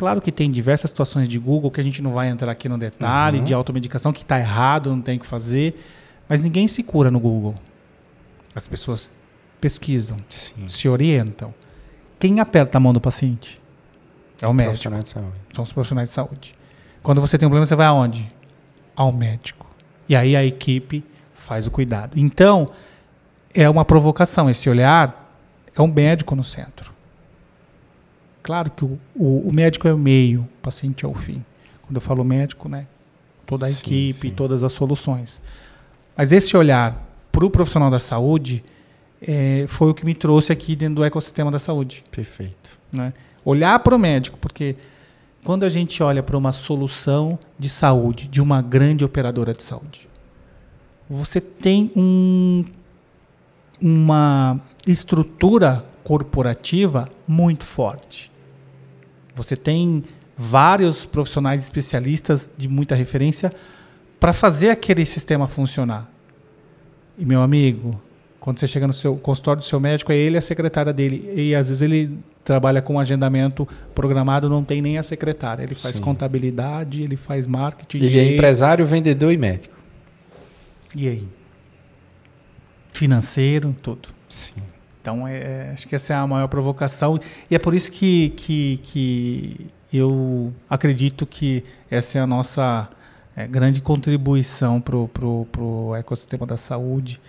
Claro 0.00 0.22
que 0.22 0.32
tem 0.32 0.50
diversas 0.50 0.88
situações 0.88 1.28
de 1.28 1.38
Google 1.38 1.70
que 1.70 1.78
a 1.78 1.84
gente 1.84 2.00
não 2.00 2.14
vai 2.14 2.30
entrar 2.30 2.50
aqui 2.50 2.70
no 2.70 2.78
detalhe, 2.78 3.40
uhum. 3.40 3.44
de 3.44 3.52
automedicação 3.52 4.14
que 4.14 4.22
está 4.22 4.40
errado, 4.40 4.88
não 4.88 5.02
tem 5.02 5.18
que 5.18 5.26
fazer, 5.26 5.78
mas 6.26 6.40
ninguém 6.40 6.66
se 6.66 6.82
cura 6.82 7.10
no 7.10 7.20
Google. 7.20 7.54
As 8.54 8.66
pessoas 8.66 9.10
pesquisam, 9.60 10.16
Sim. 10.30 10.66
se 10.66 10.88
orientam. 10.88 11.52
Quem 12.18 12.40
aperta 12.40 12.78
a 12.78 12.80
mão 12.80 12.94
do 12.94 13.00
paciente? 13.00 13.60
É 14.40 14.48
o 14.48 14.54
médico. 14.54 14.70
Profissionais 14.70 15.04
de 15.04 15.10
saúde. 15.10 15.36
São 15.52 15.64
os 15.64 15.72
profissionais 15.74 16.08
de 16.08 16.14
saúde. 16.14 16.54
Quando 17.02 17.20
você 17.20 17.36
tem 17.36 17.46
um 17.46 17.50
problema, 17.50 17.66
você 17.66 17.76
vai 17.76 17.86
aonde? 17.86 18.32
Ao 18.96 19.12
médico. 19.12 19.66
E 20.08 20.16
aí 20.16 20.34
a 20.34 20.42
equipe 20.42 21.04
faz 21.40 21.66
o 21.66 21.70
cuidado. 21.70 22.18
Então, 22.18 22.70
é 23.54 23.68
uma 23.68 23.84
provocação. 23.84 24.48
Esse 24.48 24.68
olhar 24.68 25.34
é 25.74 25.80
um 25.80 25.88
médico 25.88 26.36
no 26.36 26.44
centro. 26.44 26.92
Claro 28.42 28.70
que 28.70 28.84
o, 28.84 28.98
o, 29.14 29.48
o, 29.48 29.52
médico 29.52 29.88
é 29.88 29.92
o 29.92 29.98
meio, 29.98 30.42
o 30.42 30.62
paciente 30.62 31.04
é 31.04 31.08
o 31.08 31.14
fim. 31.14 31.44
Quando 31.82 31.96
eu 31.96 32.00
falo 32.00 32.24
médico, 32.24 32.68
né, 32.68 32.86
toda 33.46 33.66
a 33.66 33.70
sim, 33.70 33.80
equipe, 33.80 34.28
sim. 34.28 34.30
todas 34.30 34.62
as 34.62 34.72
soluções. 34.72 35.42
Mas 36.16 36.32
esse 36.32 36.56
olhar 36.56 37.06
para 37.32 37.44
o 37.44 37.50
profissional 37.50 37.90
da 37.90 38.00
saúde 38.00 38.62
é, 39.20 39.64
foi 39.68 39.90
o 39.90 39.94
que 39.94 40.04
me 40.04 40.14
trouxe 40.14 40.52
aqui 40.52 40.74
dentro 40.74 40.96
do 40.96 41.04
ecossistema 41.04 41.50
da 41.50 41.58
saúde. 41.58 42.04
Perfeito. 42.10 42.78
Né? 42.92 43.12
Olhar 43.44 43.78
para 43.80 43.94
o 43.94 43.98
médico, 43.98 44.38
porque 44.38 44.76
quando 45.44 45.64
a 45.64 45.68
gente 45.68 46.02
olha 46.02 46.22
para 46.22 46.36
uma 46.36 46.52
solução 46.52 47.38
de 47.58 47.68
saúde 47.68 48.28
de 48.28 48.40
uma 48.40 48.60
grande 48.60 49.04
operadora 49.04 49.54
de 49.54 49.62
saúde, 49.62 50.09
você 51.10 51.40
tem 51.40 51.90
um, 51.96 52.64
uma 53.82 54.60
estrutura 54.86 55.84
corporativa 56.04 57.08
muito 57.26 57.64
forte. 57.64 58.30
Você 59.34 59.56
tem 59.56 60.04
vários 60.36 61.04
profissionais 61.04 61.64
especialistas 61.64 62.48
de 62.56 62.68
muita 62.68 62.94
referência 62.94 63.52
para 64.20 64.32
fazer 64.32 64.70
aquele 64.70 65.04
sistema 65.04 65.48
funcionar. 65.48 66.08
E 67.18 67.24
meu 67.24 67.42
amigo, 67.42 68.00
quando 68.38 68.60
você 68.60 68.68
chega 68.68 68.86
no 68.86 68.92
seu 68.92 69.16
consultório 69.16 69.60
do 69.60 69.64
seu 69.64 69.80
médico, 69.80 70.12
é 70.12 70.16
ele 70.16 70.38
a 70.38 70.40
secretária 70.40 70.92
dele. 70.92 71.28
E 71.34 71.56
às 71.56 71.68
vezes 71.68 71.82
ele 71.82 72.18
trabalha 72.44 72.80
com 72.80 73.00
agendamento 73.00 73.66
programado, 73.96 74.48
não 74.48 74.62
tem 74.62 74.80
nem 74.80 74.96
a 74.96 75.02
secretária. 75.02 75.64
Ele 75.64 75.74
faz 75.74 75.96
Sim. 75.96 76.02
contabilidade, 76.02 77.02
ele 77.02 77.16
faz 77.16 77.46
marketing. 77.46 77.98
Ele 77.98 78.18
é 78.18 78.32
empresário, 78.32 78.86
vendedor 78.86 79.32
e 79.32 79.36
médico. 79.36 79.79
E 80.94 81.08
aí? 81.08 81.28
Financeiro, 82.92 83.74
tudo. 83.80 84.08
Sim. 84.28 84.62
Então, 85.00 85.26
é, 85.26 85.38
é, 85.38 85.70
acho 85.72 85.88
que 85.88 85.94
essa 85.94 86.12
é 86.12 86.16
a 86.16 86.26
maior 86.26 86.48
provocação. 86.48 87.18
E 87.50 87.54
é 87.54 87.58
por 87.58 87.74
isso 87.74 87.90
que, 87.90 88.30
que, 88.30 88.80
que 88.82 89.70
eu 89.92 90.52
acredito 90.68 91.26
que 91.26 91.64
essa 91.90 92.18
é 92.18 92.20
a 92.20 92.26
nossa 92.26 92.88
é, 93.34 93.46
grande 93.46 93.80
contribuição 93.80 94.80
para 94.80 94.96
o 94.96 95.96
ecossistema 95.96 96.46
da 96.46 96.56
saúde 96.56 97.20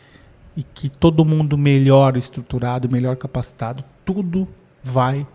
e 0.56 0.64
que 0.64 0.90
todo 0.90 1.24
mundo 1.24 1.58
melhor 1.58 2.18
estruturado, 2.18 2.90
melhor 2.90 3.16
capacitado, 3.16 3.84
tudo 4.04 4.48
vai 4.84 5.26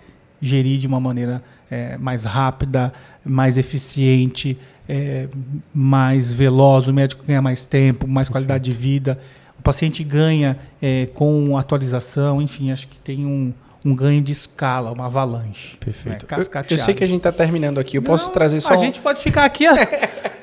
gerir 0.41 0.79
de 0.79 0.87
uma 0.87 1.01
maneira 1.01 1.43
é, 1.71 1.97
mais 1.99 2.25
rápida, 2.25 2.93
mais 3.25 3.57
eficiente, 3.57 4.59
é, 4.89 5.29
mais 5.75 6.33
veloz, 6.33 6.87
o 6.87 6.95
médico 6.95 7.25
ganha 7.27 7.43
mais 7.43 7.67
tempo, 7.67 8.07
mais 8.07 8.29
qualidade 8.29 8.65
de 8.65 8.73
vida 8.73 9.19
paciente 9.67 10.05
ganha 10.05 10.57
é, 10.81 11.07
com 11.13 11.59
atualização, 11.59 12.41
enfim, 12.41 12.71
acho 12.71 12.87
que 12.87 12.99
tem 12.99 13.27
um, 13.27 13.53
um 13.85 13.97
ganho 13.97 14.23
de 14.23 14.31
escala, 14.31 14.93
uma 14.93 15.07
avalanche. 15.07 15.77
Perfeito. 15.79 16.25
Né? 16.31 16.39
Eu, 16.39 16.65
eu, 16.71 16.79
sei 16.79 16.95
que 16.95 17.03
a 17.03 17.07
gente 17.07 17.19
está 17.19 17.33
terminando 17.33 17.79
aqui, 17.79 17.99
eu 17.99 18.01
Não, 18.01 18.07
posso 18.07 18.31
trazer 18.31 18.61
só. 18.61 18.75
A 18.75 18.77
um... 18.77 18.81
gente 18.81 19.01
pode 19.01 19.21
ficar 19.21 19.45
aqui. 19.45 19.65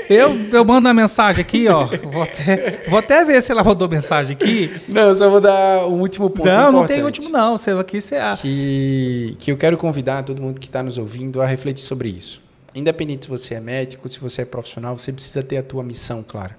eu, 0.09 0.35
eu 0.51 0.65
mando 0.65 0.87
uma 0.87 0.93
mensagem 0.93 1.41
aqui, 1.41 1.67
ó. 1.67 1.87
Vou 2.03 2.23
até, 2.23 2.83
vou 2.87 2.99
até 2.99 3.25
ver 3.25 3.41
se 3.41 3.51
ela 3.51 3.61
rodou 3.61 3.87
mensagem 3.87 4.35
aqui. 4.35 4.71
Não, 4.87 5.09
eu 5.09 5.15
só 5.15 5.29
vou 5.29 5.41
dar 5.41 5.87
um 5.87 5.99
último 6.01 6.29
ponto. 6.29 6.45
Não, 6.45 6.69
importante, 6.69 6.73
não 6.73 6.87
tem 6.87 7.03
último, 7.03 7.29
não. 7.29 7.57
Você 7.57 7.71
aqui 7.71 8.01
você 8.01 8.17
que, 8.41 9.35
que 9.39 9.51
eu 9.51 9.57
quero 9.57 9.77
convidar 9.77 10.23
todo 10.23 10.41
mundo 10.41 10.59
que 10.59 10.67
está 10.67 10.83
nos 10.83 10.97
ouvindo 10.97 11.41
a 11.41 11.45
refletir 11.45 11.83
sobre 11.83 12.09
isso. 12.09 12.41
Independente 12.75 13.25
se 13.25 13.29
você 13.29 13.55
é 13.55 13.59
médico, 13.59 14.09
se 14.09 14.19
você 14.19 14.41
é 14.41 14.45
profissional, 14.45 14.97
você 14.97 15.11
precisa 15.11 15.43
ter 15.43 15.57
a 15.57 15.63
tua 15.63 15.83
missão 15.83 16.23
clara. 16.27 16.57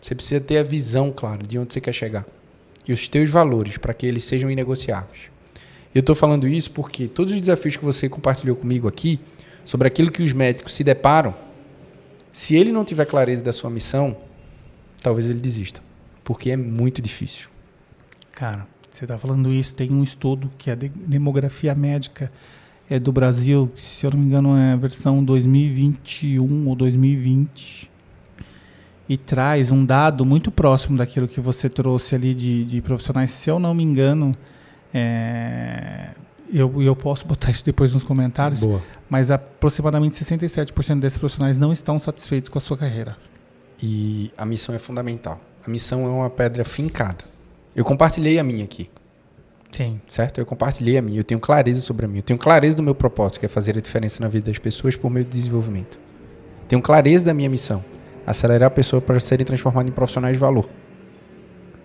Você 0.00 0.14
precisa 0.14 0.40
ter 0.40 0.58
a 0.58 0.62
visão 0.62 1.10
clara 1.10 1.42
de 1.42 1.58
onde 1.58 1.72
você 1.72 1.80
quer 1.80 1.92
chegar 1.92 2.24
e 2.88 2.92
os 2.92 3.06
teus 3.06 3.28
valores 3.28 3.76
para 3.76 3.92
que 3.92 4.06
eles 4.06 4.24
sejam 4.24 4.50
inegociáveis. 4.50 5.30
Eu 5.94 6.00
estou 6.00 6.14
falando 6.14 6.48
isso 6.48 6.70
porque 6.70 7.06
todos 7.06 7.34
os 7.34 7.40
desafios 7.40 7.76
que 7.76 7.84
você 7.84 8.08
compartilhou 8.08 8.56
comigo 8.56 8.88
aqui 8.88 9.20
sobre 9.64 9.86
aquilo 9.86 10.10
que 10.10 10.22
os 10.22 10.32
médicos 10.32 10.74
se 10.74 10.82
deparam, 10.82 11.34
se 12.32 12.56
ele 12.56 12.72
não 12.72 12.84
tiver 12.84 13.04
clareza 13.04 13.42
da 13.42 13.52
sua 13.52 13.70
missão, 13.70 14.16
talvez 15.02 15.28
ele 15.28 15.40
desista, 15.40 15.80
porque 16.24 16.50
é 16.50 16.56
muito 16.56 17.00
difícil. 17.00 17.48
Cara, 18.32 18.66
você 18.90 19.04
está 19.04 19.18
falando 19.18 19.52
isso, 19.52 19.74
tem 19.74 19.90
um 19.92 20.02
estudo 20.02 20.50
que 20.58 20.70
é 20.70 20.76
de 20.76 20.88
demografia 20.88 21.74
médica 21.74 22.30
é 22.90 22.98
do 22.98 23.12
Brasil, 23.12 23.70
se 23.76 24.06
eu 24.06 24.10
não 24.10 24.18
me 24.18 24.26
engano 24.26 24.56
é 24.56 24.72
a 24.72 24.76
versão 24.76 25.22
2021 25.22 26.66
ou 26.66 26.74
2020, 26.74 27.90
e 29.08 29.16
traz 29.16 29.70
um 29.70 29.84
dado 29.84 30.24
muito 30.24 30.50
próximo 30.50 30.96
daquilo 30.96 31.28
que 31.28 31.40
você 31.40 31.68
trouxe 31.68 32.14
ali 32.14 32.34
de, 32.34 32.64
de 32.64 32.80
profissionais. 32.80 33.30
Se 33.30 33.50
eu 33.50 33.58
não 33.58 33.74
me 33.74 33.82
engano, 33.82 34.34
é, 34.92 36.10
eu, 36.52 36.82
eu 36.82 36.96
posso 36.96 37.26
botar 37.26 37.50
isso 37.50 37.64
depois 37.64 37.92
nos 37.92 38.04
comentários, 38.04 38.60
Boa. 38.60 38.82
mas 39.08 39.30
aproximadamente 39.30 40.14
67% 40.22 41.00
desses 41.00 41.18
profissionais 41.18 41.58
não 41.58 41.72
estão 41.72 41.98
satisfeitos 41.98 42.48
com 42.48 42.58
a 42.58 42.60
sua 42.60 42.76
carreira. 42.76 43.16
E 43.82 44.32
a 44.36 44.44
missão 44.44 44.74
é 44.74 44.78
fundamental. 44.78 45.40
A 45.66 45.70
missão 45.70 46.04
é 46.04 46.08
uma 46.08 46.30
pedra 46.30 46.64
fincada. 46.64 47.24
Eu 47.76 47.84
compartilhei 47.84 48.38
a 48.38 48.44
minha 48.44 48.64
aqui, 48.64 48.90
Sim. 49.70 50.00
certo? 50.08 50.38
Eu 50.38 50.46
compartilhei 50.46 50.98
a 50.98 51.02
minha. 51.02 51.20
Eu 51.20 51.24
tenho 51.24 51.38
clareza 51.38 51.80
sobre 51.80 52.06
a 52.06 52.08
minha. 52.08 52.20
Eu 52.20 52.24
tenho 52.24 52.38
clareza 52.38 52.76
do 52.76 52.82
meu 52.82 52.94
propósito, 52.94 53.40
que 53.40 53.46
é 53.46 53.48
fazer 53.48 53.76
a 53.78 53.80
diferença 53.80 54.22
na 54.22 54.28
vida 54.28 54.50
das 54.50 54.58
pessoas 54.58 54.96
por 54.96 55.10
meio 55.10 55.24
do 55.24 55.30
desenvolvimento. 55.30 55.98
Tenho 56.66 56.82
clareza 56.82 57.24
da 57.24 57.32
minha 57.32 57.48
missão, 57.48 57.84
acelerar 58.26 58.66
a 58.66 58.70
pessoa 58.70 59.00
para 59.00 59.20
serem 59.20 59.46
transformadas 59.46 59.90
em 59.90 59.94
profissionais 59.94 60.34
de 60.34 60.40
valor. 60.40 60.68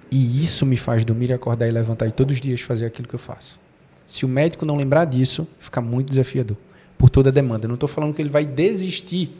E 0.09 0.43
isso 0.43 0.65
me 0.65 0.77
faz 0.77 1.03
dormir, 1.05 1.31
acordar 1.31 1.67
e 1.67 1.71
levantar 1.71 2.07
e 2.07 2.11
todos 2.11 2.35
os 2.35 2.41
dias 2.41 2.61
fazer 2.61 2.85
aquilo 2.85 3.07
que 3.07 3.15
eu 3.15 3.19
faço. 3.19 3.59
Se 4.05 4.25
o 4.25 4.27
médico 4.27 4.65
não 4.65 4.75
lembrar 4.75 5.05
disso, 5.05 5.47
fica 5.59 5.81
muito 5.81 6.09
desafiador. 6.09 6.57
Por 6.97 7.09
toda 7.09 7.29
a 7.29 7.31
demanda. 7.33 7.65
Eu 7.65 7.69
não 7.69 7.75
estou 7.75 7.89
falando 7.89 8.13
que 8.13 8.21
ele 8.21 8.29
vai 8.29 8.45
desistir 8.45 9.35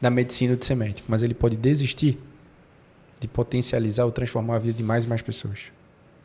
da 0.00 0.10
medicina 0.10 0.56
de 0.56 0.64
ser 0.64 0.74
médico, 0.74 1.06
mas 1.08 1.22
ele 1.22 1.34
pode 1.34 1.56
desistir 1.56 2.18
de 3.20 3.26
potencializar 3.26 4.04
ou 4.04 4.12
transformar 4.12 4.56
a 4.56 4.58
vida 4.58 4.74
de 4.74 4.82
mais 4.82 5.04
e 5.04 5.06
mais 5.08 5.22
pessoas. 5.22 5.58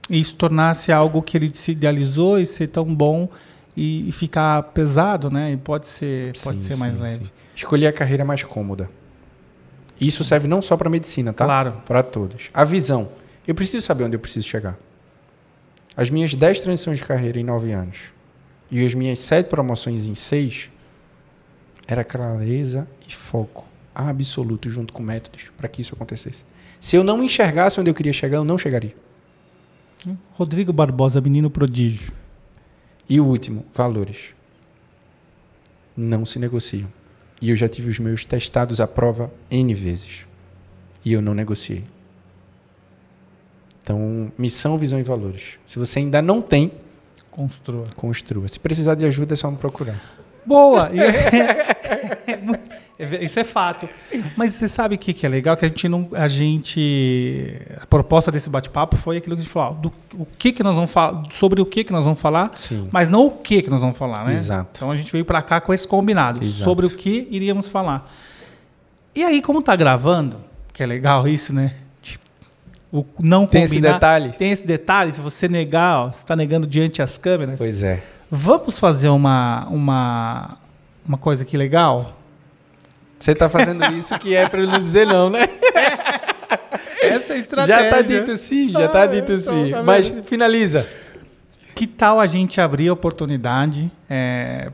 E 0.09 0.19
isso 0.19 0.35
tornar-se 0.35 0.91
algo 0.91 1.21
que 1.21 1.37
ele 1.37 1.51
se 1.53 1.71
idealizou 1.71 2.39
e 2.39 2.45
ser 2.45 2.67
tão 2.67 2.93
bom 2.93 3.29
e, 3.75 4.07
e 4.09 4.11
ficar 4.11 4.61
pesado, 4.63 5.31
né? 5.31 5.53
E 5.53 5.57
pode 5.57 5.87
ser, 5.87 6.33
pode 6.43 6.61
Sim, 6.61 6.71
ser 6.71 6.75
mais 6.75 6.95
sim, 6.95 7.01
leve. 7.01 7.25
sim. 7.25 7.31
Escolher 7.55 7.87
a 7.87 7.93
carreira 7.93 8.23
mais 8.25 8.43
cômoda. 8.43 8.89
Isso 9.99 10.23
serve 10.23 10.47
não 10.47 10.61
só 10.61 10.75
para 10.75 10.89
medicina, 10.89 11.33
tá? 11.33 11.45
Claro. 11.45 11.81
Para 11.85 12.03
todos. 12.03 12.49
A 12.53 12.63
visão. 12.63 13.09
Eu 13.47 13.55
preciso 13.55 13.85
saber 13.85 14.03
onde 14.03 14.15
eu 14.15 14.19
preciso 14.19 14.47
chegar. 14.47 14.77
As 15.95 16.09
minhas 16.09 16.33
10 16.33 16.61
transições 16.61 16.97
de 16.97 17.03
carreira 17.03 17.39
em 17.39 17.43
9 17.43 17.71
anos 17.71 17.97
e 18.71 18.85
as 18.85 18.93
minhas 18.93 19.19
7 19.19 19.47
promoções 19.47 20.07
em 20.07 20.15
6 20.15 20.69
era 21.87 22.03
clareza 22.03 22.87
e 23.07 23.13
foco 23.13 23.67
absoluto 23.93 24.69
junto 24.69 24.93
com 24.93 25.03
métodos 25.03 25.51
para 25.57 25.67
que 25.67 25.81
isso 25.81 25.93
acontecesse. 25.93 26.45
Se 26.79 26.95
eu 26.95 27.03
não 27.03 27.23
enxergasse 27.23 27.79
onde 27.79 27.89
eu 27.89 27.93
queria 27.93 28.13
chegar, 28.13 28.37
eu 28.37 28.43
não 28.43 28.57
chegaria. 28.57 28.93
Rodrigo 30.33 30.73
Barbosa, 30.73 31.21
menino 31.21 31.49
prodígio. 31.49 32.11
E 33.07 33.19
o 33.19 33.25
último, 33.25 33.65
valores. 33.73 34.33
Não 35.95 36.25
se 36.25 36.39
negociam. 36.39 36.87
E 37.41 37.49
eu 37.49 37.55
já 37.55 37.69
tive 37.69 37.89
os 37.89 37.99
meus 37.99 38.25
testados 38.25 38.81
à 38.81 38.87
prova 38.87 39.31
N 39.49 39.73
vezes. 39.73 40.25
E 41.05 41.13
eu 41.13 41.21
não 41.21 41.33
negociei. 41.33 41.83
Então, 43.83 44.31
missão, 44.37 44.77
visão 44.77 44.97
e 44.99 45.03
valores. 45.03 45.59
Se 45.65 45.77
você 45.77 45.99
ainda 45.99 46.21
não 46.21 46.41
tem, 46.41 46.71
Construa. 47.29 47.85
construa. 47.95 48.47
Se 48.47 48.59
precisar 48.59 48.95
de 48.95 49.05
ajuda, 49.05 49.33
é 49.33 49.37
só 49.37 49.51
me 49.51 49.57
procurar. 49.57 49.95
Boa! 50.45 50.89
É- 52.25 52.59
é 52.99 53.05
ve- 53.05 53.25
Isso 53.25 53.39
é 53.39 53.43
fato. 53.43 53.87
Mas 54.37 54.53
você 54.53 54.67
sabe 54.69 54.95
o 54.95 54.97
que, 54.97 55.13
que 55.13 55.25
é 55.25 55.29
legal? 55.29 55.57
Que 55.57 55.65
a 55.65 55.67
gente 55.67 55.89
não. 55.89 56.07
A 56.13 56.27
gente. 56.27 57.59
A 57.81 57.85
proposta 57.85 58.31
desse 58.31 58.49
bate-papo 58.49 58.95
foi 58.97 59.17
aquilo 59.17 59.35
que 59.35 59.41
a 59.41 59.43
gente 59.45 59.51
falou. 59.51 59.71
ó, 59.77 59.81
Do, 59.81 59.93
o 60.21 60.25
que, 60.37 60.51
que 60.53 60.63
nós 60.63 60.75
vamos 60.75 60.91
falar. 60.91 61.23
Sobre 61.31 61.59
o 61.61 61.65
que, 61.65 61.83
que 61.83 61.91
nós 61.91 62.03
vamos 62.05 62.21
falar, 62.21 62.51
Sim. 62.55 62.87
mas 62.91 63.09
não 63.09 63.25
o 63.27 63.31
que, 63.31 63.61
que 63.63 63.69
nós 63.69 63.81
vamos 63.81 63.97
falar, 63.97 64.25
né? 64.25 64.31
Exato. 64.31 64.69
Então 64.77 64.91
a 64.91 64.95
gente 64.95 65.11
veio 65.11 65.25
para 65.25 65.41
cá 65.41 65.59
com 65.59 65.73
esse 65.73 65.87
combinado. 65.87 66.43
Exato. 66.43 66.63
Sobre 66.63 66.85
o 66.85 66.89
que 66.89 67.27
iríamos 67.31 67.67
falar. 67.69 68.09
E 69.15 69.23
aí, 69.23 69.41
como 69.41 69.61
tá 69.61 69.75
gravando, 69.75 70.37
que 70.71 70.81
é 70.81 70.85
legal 70.85 71.27
isso, 71.27 71.53
né? 71.53 71.73
O 72.93 73.03
não 73.19 73.47
Tem 73.47 73.63
esse 73.63 73.73
combinar- 73.75 73.93
detalhe? 73.95 74.33
Tem 74.33 74.51
esse 74.51 74.67
detalhe. 74.67 75.11
Se 75.11 75.19
você 75.19 75.47
negar, 75.47 75.99
ó, 76.01 76.11
você 76.11 76.19
está 76.19 76.35
negando 76.35 76.67
diante 76.67 77.01
as 77.01 77.17
câmeras. 77.17 77.57
Pois 77.57 77.81
é. 77.81 78.03
Vamos 78.29 78.79
fazer 78.79 79.09
uma, 79.09 79.65
uma, 79.69 80.57
uma 81.05 81.17
coisa 81.17 81.41
aqui 81.43 81.57
legal? 81.57 82.11
Você 83.19 83.33
tá 83.33 83.49
fazendo 83.49 83.83
isso 83.93 84.17
que 84.19 84.35
é 84.35 84.47
para 84.47 84.61
ele 84.61 84.71
não 84.71 84.79
dizer 84.79 85.07
não, 85.07 85.29
né? 85.29 85.39
Essa 87.01 87.33
é 87.33 87.35
a 87.35 87.39
estratégia. 87.39 87.83
Já 87.83 87.89
tá 87.89 88.01
dito 88.01 88.35
sim, 88.35 88.69
já 88.69 88.87
tá 88.87 89.01
Ah, 89.03 89.07
dito 89.07 89.31
então, 89.33 89.37
sim. 89.65 89.71
tá? 89.71 89.83
Mas 89.83 90.09
finaliza. 90.25 90.87
Que 91.75 91.87
tal 91.87 92.19
a 92.19 92.25
gente 92.27 92.61
abrir 92.61 92.89
a 92.89 92.93
oportunidade 92.93 93.91
é, 94.09 94.69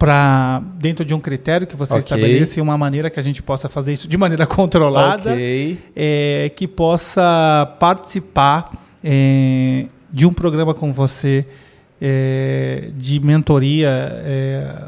para, 0.00 0.62
dentro 0.78 1.04
de 1.04 1.12
um 1.12 1.20
critério 1.20 1.66
que 1.66 1.76
você 1.76 1.92
Ok. 1.92 1.98
estabeleça 2.00 2.58
e 2.58 2.62
uma 2.62 2.78
maneira 2.78 3.10
que 3.10 3.20
a 3.20 3.22
gente 3.22 3.42
possa 3.42 3.68
fazer 3.68 3.92
isso 3.92 4.08
de 4.08 4.16
maneira 4.16 4.46
controlada, 4.48 5.32
Ok. 5.34 5.78
é, 5.94 6.50
que 6.56 6.66
possa 6.66 7.76
participar 7.78 8.70
é, 9.04 9.84
de 10.10 10.24
um 10.24 10.32
programa 10.32 10.72
com 10.72 10.90
você 10.90 11.44
é, 12.00 12.88
de 12.96 13.20
mentoria 13.20 13.90
é, 13.90 14.84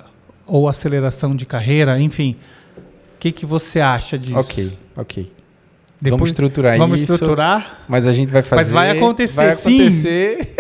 ou 0.47 0.67
aceleração 0.67 1.37
de 1.37 1.45
carreira, 1.45 2.01
enfim. 2.01 2.35
O 2.79 3.19
que, 3.21 3.33
que 3.33 3.45
você 3.45 3.81
acha 3.81 4.19
disso? 4.19 4.39
Ok, 4.39 4.73
ok. 4.97 5.25
vamos 5.25 5.33
Depois, 6.01 6.31
estruturar 6.31 6.79
vamos 6.79 7.03
isso. 7.03 7.13
estruturar. 7.13 7.85
Mas 7.87 8.07
a 8.07 8.15
gente 8.15 8.31
vai 8.31 8.41
fazer. 8.43 8.57
Mas 8.63 8.73
vai 8.73 8.91
acontecer, 8.97 9.37
vai 9.37 9.53
sim. 9.53 9.79
acontecer. 9.79 10.55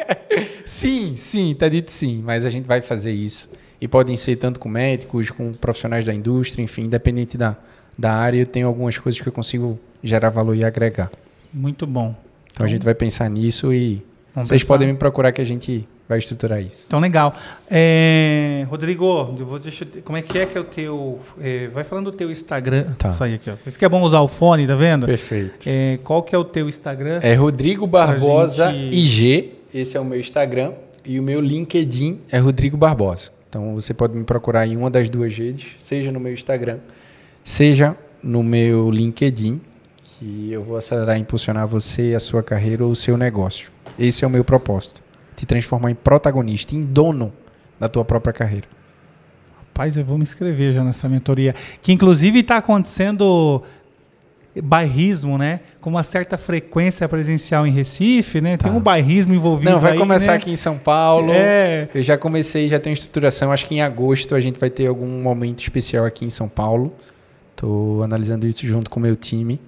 sim, 0.64 1.14
sim, 1.14 1.54
tá 1.54 1.68
dito 1.68 1.92
sim. 1.92 2.22
Mas 2.24 2.46
a 2.46 2.50
gente 2.50 2.64
vai 2.64 2.80
fazer 2.80 3.12
isso. 3.12 3.50
E 3.80 3.86
podem 3.86 4.16
ser 4.16 4.36
tanto 4.36 4.58
com 4.58 4.68
médicos, 4.68 5.30
com 5.30 5.52
profissionais 5.52 6.04
da 6.04 6.12
indústria, 6.14 6.62
enfim, 6.62 6.82
independente 6.82 7.38
da, 7.38 7.56
da 7.96 8.12
área, 8.12 8.40
eu 8.40 8.46
tenho 8.46 8.66
algumas 8.66 8.98
coisas 8.98 9.20
que 9.20 9.28
eu 9.28 9.32
consigo 9.32 9.78
gerar 10.02 10.30
valor 10.30 10.54
e 10.56 10.64
agregar. 10.64 11.10
Muito 11.52 11.86
bom. 11.86 12.14
Então, 12.52 12.66
a 12.66 12.68
gente 12.68 12.84
vai 12.84 12.94
pensar 12.94 13.28
nisso 13.30 13.72
e 13.72 14.02
vocês 14.34 14.62
pensar. 14.62 14.66
podem 14.66 14.88
me 14.88 14.94
procurar 14.94 15.30
que 15.32 15.40
a 15.40 15.44
gente 15.44 15.86
vai 16.08 16.18
estruturar 16.18 16.60
isso. 16.60 16.84
Então, 16.88 16.98
legal. 16.98 17.34
É, 17.70 18.66
Rodrigo, 18.68 19.04
eu 19.38 19.46
vou 19.46 19.58
deixar, 19.58 19.86
como 20.04 20.16
é 20.18 20.22
que 20.22 20.38
é 20.38 20.46
que 20.46 20.56
é 20.56 20.60
o 20.60 20.64
teu... 20.64 21.20
é, 21.40 21.68
vai 21.68 21.84
falando 21.84 22.10
do 22.10 22.16
teu 22.16 22.30
Instagram. 22.30 22.86
Tá. 22.98 23.10
Isso 23.10 23.22
aqui, 23.24 23.50
ó. 23.50 23.54
Isso 23.66 23.78
que 23.78 23.84
é 23.84 23.88
bom 23.88 24.02
usar 24.02 24.20
o 24.20 24.28
fone, 24.28 24.66
tá 24.66 24.74
vendo? 24.74 25.06
Perfeito. 25.06 25.54
É, 25.66 25.98
qual 26.02 26.22
que 26.22 26.34
é 26.34 26.38
o 26.38 26.44
teu 26.44 26.68
Instagram? 26.68 27.20
É 27.22 27.34
Rodrigo 27.34 27.86
Barbosa 27.86 28.72
gente- 28.72 28.96
IG. 28.96 29.52
Esse 29.72 29.96
é 29.96 30.00
o 30.00 30.04
meu 30.04 30.18
Instagram. 30.18 30.72
E 31.04 31.20
o 31.20 31.22
meu 31.22 31.40
LinkedIn 31.40 32.20
é 32.32 32.38
Rodrigo 32.38 32.76
Barbosa. 32.76 33.30
Então 33.48 33.74
você 33.74 33.94
pode 33.94 34.16
me 34.16 34.24
procurar 34.24 34.66
em 34.66 34.76
uma 34.76 34.90
das 34.90 35.08
duas 35.08 35.34
redes, 35.36 35.74
seja 35.78 36.12
no 36.12 36.20
meu 36.20 36.32
Instagram, 36.32 36.78
seja 37.42 37.96
no 38.22 38.42
meu 38.42 38.90
LinkedIn, 38.90 39.60
que 40.02 40.52
eu 40.52 40.62
vou 40.62 40.76
acelerar 40.76 41.16
e 41.16 41.20
impulsionar 41.20 41.66
você, 41.66 42.14
a 42.14 42.20
sua 42.20 42.42
carreira 42.42 42.84
ou 42.84 42.90
o 42.90 42.96
seu 42.96 43.16
negócio. 43.16 43.70
Esse 43.98 44.24
é 44.24 44.26
o 44.26 44.30
meu 44.30 44.44
propósito. 44.44 45.02
Te 45.34 45.46
transformar 45.46 45.90
em 45.90 45.94
protagonista, 45.94 46.74
em 46.74 46.84
dono 46.84 47.32
da 47.78 47.88
tua 47.88 48.04
própria 48.04 48.32
carreira. 48.32 48.66
Rapaz, 49.78 49.96
eu 49.96 50.04
vou 50.04 50.18
me 50.18 50.24
inscrever 50.24 50.72
já 50.72 50.82
nessa 50.82 51.08
mentoria. 51.08 51.54
Que 51.80 51.92
inclusive 51.92 52.40
está 52.40 52.56
acontecendo 52.56 53.62
bairrismo, 54.62 55.36
né? 55.38 55.60
Com 55.80 55.90
uma 55.90 56.02
certa 56.02 56.36
frequência 56.38 57.08
presencial 57.08 57.66
em 57.66 57.70
Recife, 57.70 58.40
né? 58.40 58.56
Tem 58.56 58.70
Tá. 58.70 58.76
um 58.76 58.80
bairrismo 58.80 59.34
envolvido 59.34 59.70
Não, 59.72 59.80
vai 59.80 59.92
aí, 59.92 59.98
começar 59.98 60.32
né? 60.32 60.36
aqui 60.36 60.50
em 60.50 60.56
São 60.56 60.76
Paulo. 60.78 61.32
É, 61.32 61.88
Eu 61.94 62.02
já 62.02 62.16
comecei, 62.18 62.68
já 62.68 62.78
tenho 62.78 62.94
estruturação. 62.94 63.50
Acho 63.52 63.66
que 63.66 63.74
em 63.74 63.80
agosto 63.80 64.34
a 64.34 64.40
gente 64.40 64.58
vai 64.58 64.70
ter 64.70 64.86
algum 64.86 65.22
momento 65.22 65.60
especial 65.62 66.04
aqui 66.04 66.24
em 66.24 66.30
São 66.30 66.48
Paulo. 66.48 66.92
Estou 67.52 68.02
analisando 68.02 68.46
isso 68.46 68.66
junto 68.66 68.90
com 68.90 69.00
o 69.00 69.02
meu 69.02 69.16
time. 69.16 69.60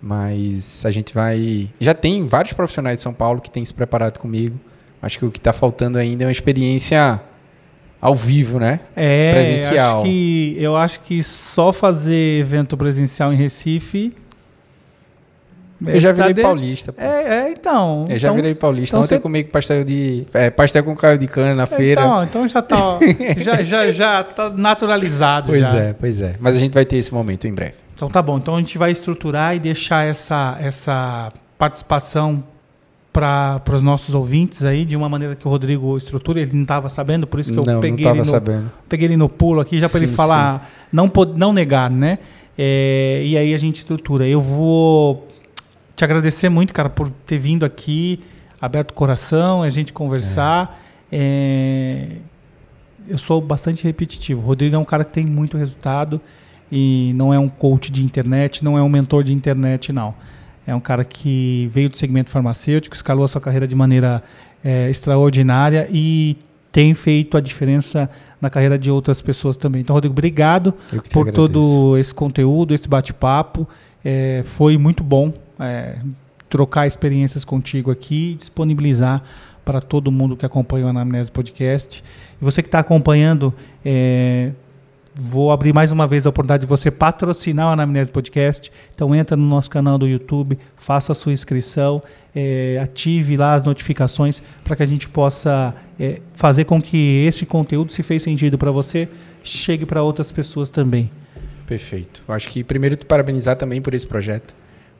Mas 0.00 0.84
a 0.84 0.90
gente 0.90 1.14
vai. 1.14 1.70
Já 1.80 1.94
tem 1.94 2.26
vários 2.26 2.52
profissionais 2.52 2.96
de 2.96 3.02
São 3.02 3.12
Paulo 3.14 3.40
que 3.40 3.50
têm 3.50 3.64
se 3.64 3.72
preparado 3.72 4.18
comigo. 4.18 4.58
Acho 5.00 5.18
que 5.18 5.24
o 5.24 5.30
que 5.30 5.38
está 5.38 5.52
faltando 5.52 5.98
ainda 5.98 6.24
é 6.24 6.26
uma 6.26 6.32
experiência 6.32 7.20
ao 8.00 8.16
vivo, 8.16 8.58
né? 8.58 8.80
é 8.96 9.32
Presencial. 9.32 9.98
Acho 10.00 10.04
que, 10.08 10.56
eu 10.58 10.76
acho 10.76 11.00
que 11.00 11.22
só 11.22 11.72
fazer 11.72 12.40
evento 12.40 12.76
presencial 12.76 13.32
em 13.32 13.36
Recife. 13.36 14.12
Eu 15.86 16.00
já 16.00 16.10
tá 16.10 16.14
virei 16.14 16.32
de- 16.34 16.42
paulista. 16.42 16.94
É, 16.96 17.06
é, 17.46 17.50
então. 17.52 18.06
Eu 18.08 18.18
já 18.18 18.28
então, 18.28 18.36
virei 18.36 18.54
paulista. 18.54 18.94
então 18.96 19.00
Ontem 19.04 19.14
você- 19.16 19.20
comi 19.20 19.44
pastel 19.44 19.84
de. 19.84 20.26
É, 20.34 20.50
pastel 20.50 20.84
com 20.84 20.94
caldo 20.94 21.18
de 21.18 21.26
cana 21.26 21.54
na 21.54 21.66
feira. 21.66 22.00
Então, 22.00 22.24
então 22.24 22.48
já 22.48 22.62
tá, 22.62 22.76
ó, 22.78 22.98
já, 23.38 23.62
já, 23.62 23.90
já 23.90 24.24
tá 24.24 24.50
naturalizado. 24.50 25.48
pois 25.48 25.60
já. 25.60 25.76
é, 25.76 25.92
pois 25.92 26.20
é. 26.20 26.34
Mas 26.40 26.56
a 26.56 26.60
gente 26.60 26.74
vai 26.74 26.84
ter 26.84 26.96
esse 26.96 27.12
momento 27.12 27.46
em 27.46 27.52
breve. 27.54 27.74
Então 27.94 28.08
tá 28.08 28.20
bom. 28.20 28.38
Então 28.38 28.56
a 28.56 28.58
gente 28.58 28.76
vai 28.78 28.90
estruturar 28.92 29.54
e 29.54 29.58
deixar 29.60 30.04
essa, 30.04 30.56
essa 30.60 31.32
participação 31.56 32.42
para 33.12 33.60
os 33.72 33.82
nossos 33.84 34.14
ouvintes 34.14 34.64
aí 34.64 34.84
de 34.86 34.96
uma 34.96 35.08
maneira 35.08 35.36
que 35.36 35.46
o 35.46 35.50
Rodrigo 35.50 35.96
estrutura. 35.96 36.40
Ele 36.40 36.50
não 36.54 36.62
estava 36.62 36.88
sabendo, 36.88 37.26
por 37.26 37.38
isso 37.38 37.52
que 37.52 37.58
eu 37.58 37.64
não, 37.64 37.74
não 37.74 37.80
peguei, 37.80 37.98
estava 37.98 38.16
ele 38.16 38.24
no, 38.24 38.30
sabendo. 38.30 38.72
peguei 38.88 39.06
ele 39.08 39.16
no 39.16 39.28
pulo 39.28 39.60
aqui 39.60 39.78
já 39.78 39.88
para 39.88 39.98
ele 39.98 40.08
Sim, 40.08 40.14
falar, 40.14 40.70
não, 40.90 41.10
não 41.36 41.52
negar, 41.52 41.90
né? 41.90 42.18
É, 42.56 43.22
e 43.24 43.36
aí 43.36 43.54
a 43.54 43.58
gente 43.58 43.76
estrutura. 43.78 44.26
Eu 44.26 44.40
vou 44.40 45.28
te 45.94 46.04
agradecer 46.04 46.48
muito, 46.48 46.72
cara, 46.72 46.88
por 46.88 47.10
ter 47.10 47.38
vindo 47.38 47.64
aqui. 47.64 48.20
aberto 48.60 48.90
o 48.90 48.94
coração, 48.94 49.62
a 49.62 49.70
gente 49.70 49.92
conversar. 49.92 50.80
É. 51.10 52.16
eu 53.08 53.18
sou 53.18 53.40
bastante 53.40 53.84
repetitivo. 53.84 54.40
O 54.40 54.44
Rodrigo 54.44 54.74
é 54.74 54.78
um 54.78 54.84
cara 54.84 55.04
que 55.04 55.12
tem 55.12 55.26
muito 55.26 55.58
resultado 55.58 56.20
e 56.70 57.12
não 57.14 57.34
é 57.34 57.38
um 57.38 57.48
coach 57.48 57.92
de 57.92 58.02
internet, 58.02 58.64
não 58.64 58.78
é 58.78 58.82
um 58.82 58.88
mentor 58.88 59.22
de 59.22 59.32
internet, 59.32 59.92
não. 59.92 60.14
É 60.66 60.74
um 60.74 60.80
cara 60.80 61.04
que 61.04 61.68
veio 61.74 61.90
do 61.90 61.96
segmento 61.96 62.30
farmacêutico, 62.30 62.94
escalou 62.94 63.24
a 63.24 63.28
sua 63.28 63.40
carreira 63.40 63.66
de 63.66 63.74
maneira 63.74 64.22
é, 64.64 64.88
extraordinária 64.88 65.88
e 65.90 66.36
tem 66.70 66.94
feito 66.94 67.36
a 67.36 67.40
diferença 67.40 68.08
na 68.40 68.48
carreira 68.48 68.78
de 68.78 68.90
outras 68.90 69.20
pessoas 69.20 69.56
também. 69.56 69.82
Então, 69.82 69.94
Rodrigo, 69.94 70.12
obrigado 70.12 70.72
por 71.12 71.28
agradeço. 71.28 71.32
todo 71.32 71.98
esse 71.98 72.14
conteúdo, 72.14 72.72
esse 72.72 72.88
bate-papo. 72.88 73.68
É, 74.04 74.42
foi 74.46 74.78
muito 74.78 75.04
bom 75.04 75.32
é, 75.58 75.96
trocar 76.48 76.86
experiências 76.86 77.44
contigo 77.44 77.90
aqui 77.90 78.32
e 78.32 78.34
disponibilizar 78.34 79.22
para 79.64 79.80
todo 79.80 80.10
mundo 80.10 80.36
que 80.36 80.44
acompanha 80.44 80.86
o 80.86 80.88
Anamnese 80.88 81.30
Podcast. 81.30 82.02
E 82.40 82.44
você 82.44 82.62
que 82.62 82.68
está 82.68 82.80
acompanhando, 82.80 83.54
é, 83.84 84.52
vou 85.14 85.52
abrir 85.52 85.72
mais 85.72 85.92
uma 85.92 86.06
vez 86.06 86.26
a 86.26 86.30
oportunidade 86.30 86.62
de 86.62 86.66
você 86.66 86.90
patrocinar 86.90 87.68
o 87.68 87.70
Anamnese 87.70 88.10
Podcast. 88.10 88.72
Então 88.94 89.14
entra 89.14 89.36
no 89.36 89.46
nosso 89.46 89.70
canal 89.70 89.96
do 89.98 90.06
YouTube, 90.06 90.58
faça 90.76 91.12
a 91.12 91.14
sua 91.14 91.32
inscrição, 91.32 92.02
é, 92.34 92.78
ative 92.82 93.36
lá 93.36 93.54
as 93.54 93.64
notificações 93.64 94.42
para 94.64 94.76
que 94.76 94.82
a 94.82 94.86
gente 94.86 95.08
possa 95.08 95.74
é, 95.98 96.20
fazer 96.34 96.64
com 96.64 96.80
que 96.80 97.24
esse 97.26 97.46
conteúdo, 97.46 97.92
se 97.92 98.02
fez 98.02 98.22
sentido 98.22 98.58
para 98.58 98.70
você, 98.70 99.08
chegue 99.42 99.86
para 99.86 100.02
outras 100.02 100.32
pessoas 100.32 100.70
também. 100.70 101.10
Perfeito. 101.66 102.22
Acho 102.28 102.48
que 102.48 102.64
primeiro 102.64 102.96
te 102.96 103.06
parabenizar 103.06 103.56
também 103.56 103.80
por 103.80 103.94
esse 103.94 104.06
projeto. 104.06 104.54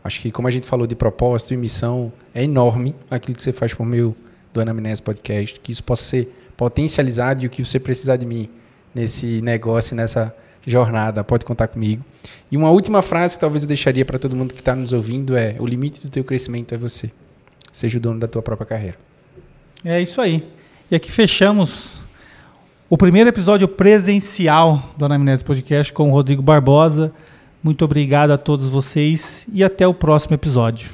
Acho 0.05 0.21
que 0.21 0.31
como 0.31 0.49
a 0.49 0.51
gente 0.51 0.67
falou 0.67 0.87
de 0.87 0.95
propósito 0.95 1.55
e 1.55 1.57
missão, 1.57 2.13
é 2.35 2.43
enorme 2.43 2.95
aquilo 3.11 3.37
que 3.37 3.43
você 3.43 3.53
faz 3.53 3.73
por 3.73 3.87
meio 3.87 4.17
do 4.53 4.61
Anamnese 4.61 5.01
Podcast, 5.01 5.59
que 5.61 5.73
isso 5.73 5.85
possa 5.85 6.03
ser 6.03 6.35
potencializado 6.57 7.43
e 7.43 7.47
o 7.47 7.51
que 7.51 7.65
você 7.65 7.79
precisar 7.79 8.17
de 8.17 8.27
mim 8.27 8.49
nesse 8.95 9.41
negócio, 9.43 9.97
nessa 9.97 10.35
jornada, 10.67 11.25
pode 11.25 11.45
contar 11.45 11.69
comigo. 11.69 12.05
E 12.51 12.57
uma 12.57 12.71
última 12.71 13.03
frase 13.03 13.37
que 13.37 13.41
talvez 13.41 13.63
eu 13.63 13.69
deixaria 13.69 14.05
para 14.05 14.19
todo 14.19 14.37
mundo 14.37 14.53
que 14.55 14.61
está 14.61 14.75
nos 14.75 14.93
ouvindo 14.93 15.37
é: 15.37 15.57
o 15.59 15.67
limite 15.67 16.01
do 16.01 16.09
teu 16.09 16.23
crescimento 16.23 16.75
é 16.75 16.79
você. 16.79 17.11
Seja 17.73 17.99
o 17.99 18.01
dono 18.01 18.21
da 18.21 18.29
tua 18.29 18.43
própria 18.43 18.67
carreira. 18.67 18.97
É 19.85 20.01
isso 20.01 20.21
aí. 20.21 20.47
E 20.91 20.95
aqui 20.95 21.11
fechamos 21.11 21.97
o 22.89 22.99
primeiro 22.99 23.31
episódio 23.31 23.67
presencial 23.67 24.93
do 24.97 25.05
Anamnese 25.07 25.43
Podcast 25.43 25.93
com 25.93 26.09
o 26.09 26.13
Rodrigo 26.13 26.43
Barbosa. 26.43 27.13
Muito 27.63 27.85
obrigado 27.85 28.33
a 28.33 28.39
todos 28.39 28.69
vocês 28.69 29.47
e 29.53 29.63
até 29.63 29.87
o 29.87 29.95
próximo 29.95 30.35
episódio. 30.35 30.91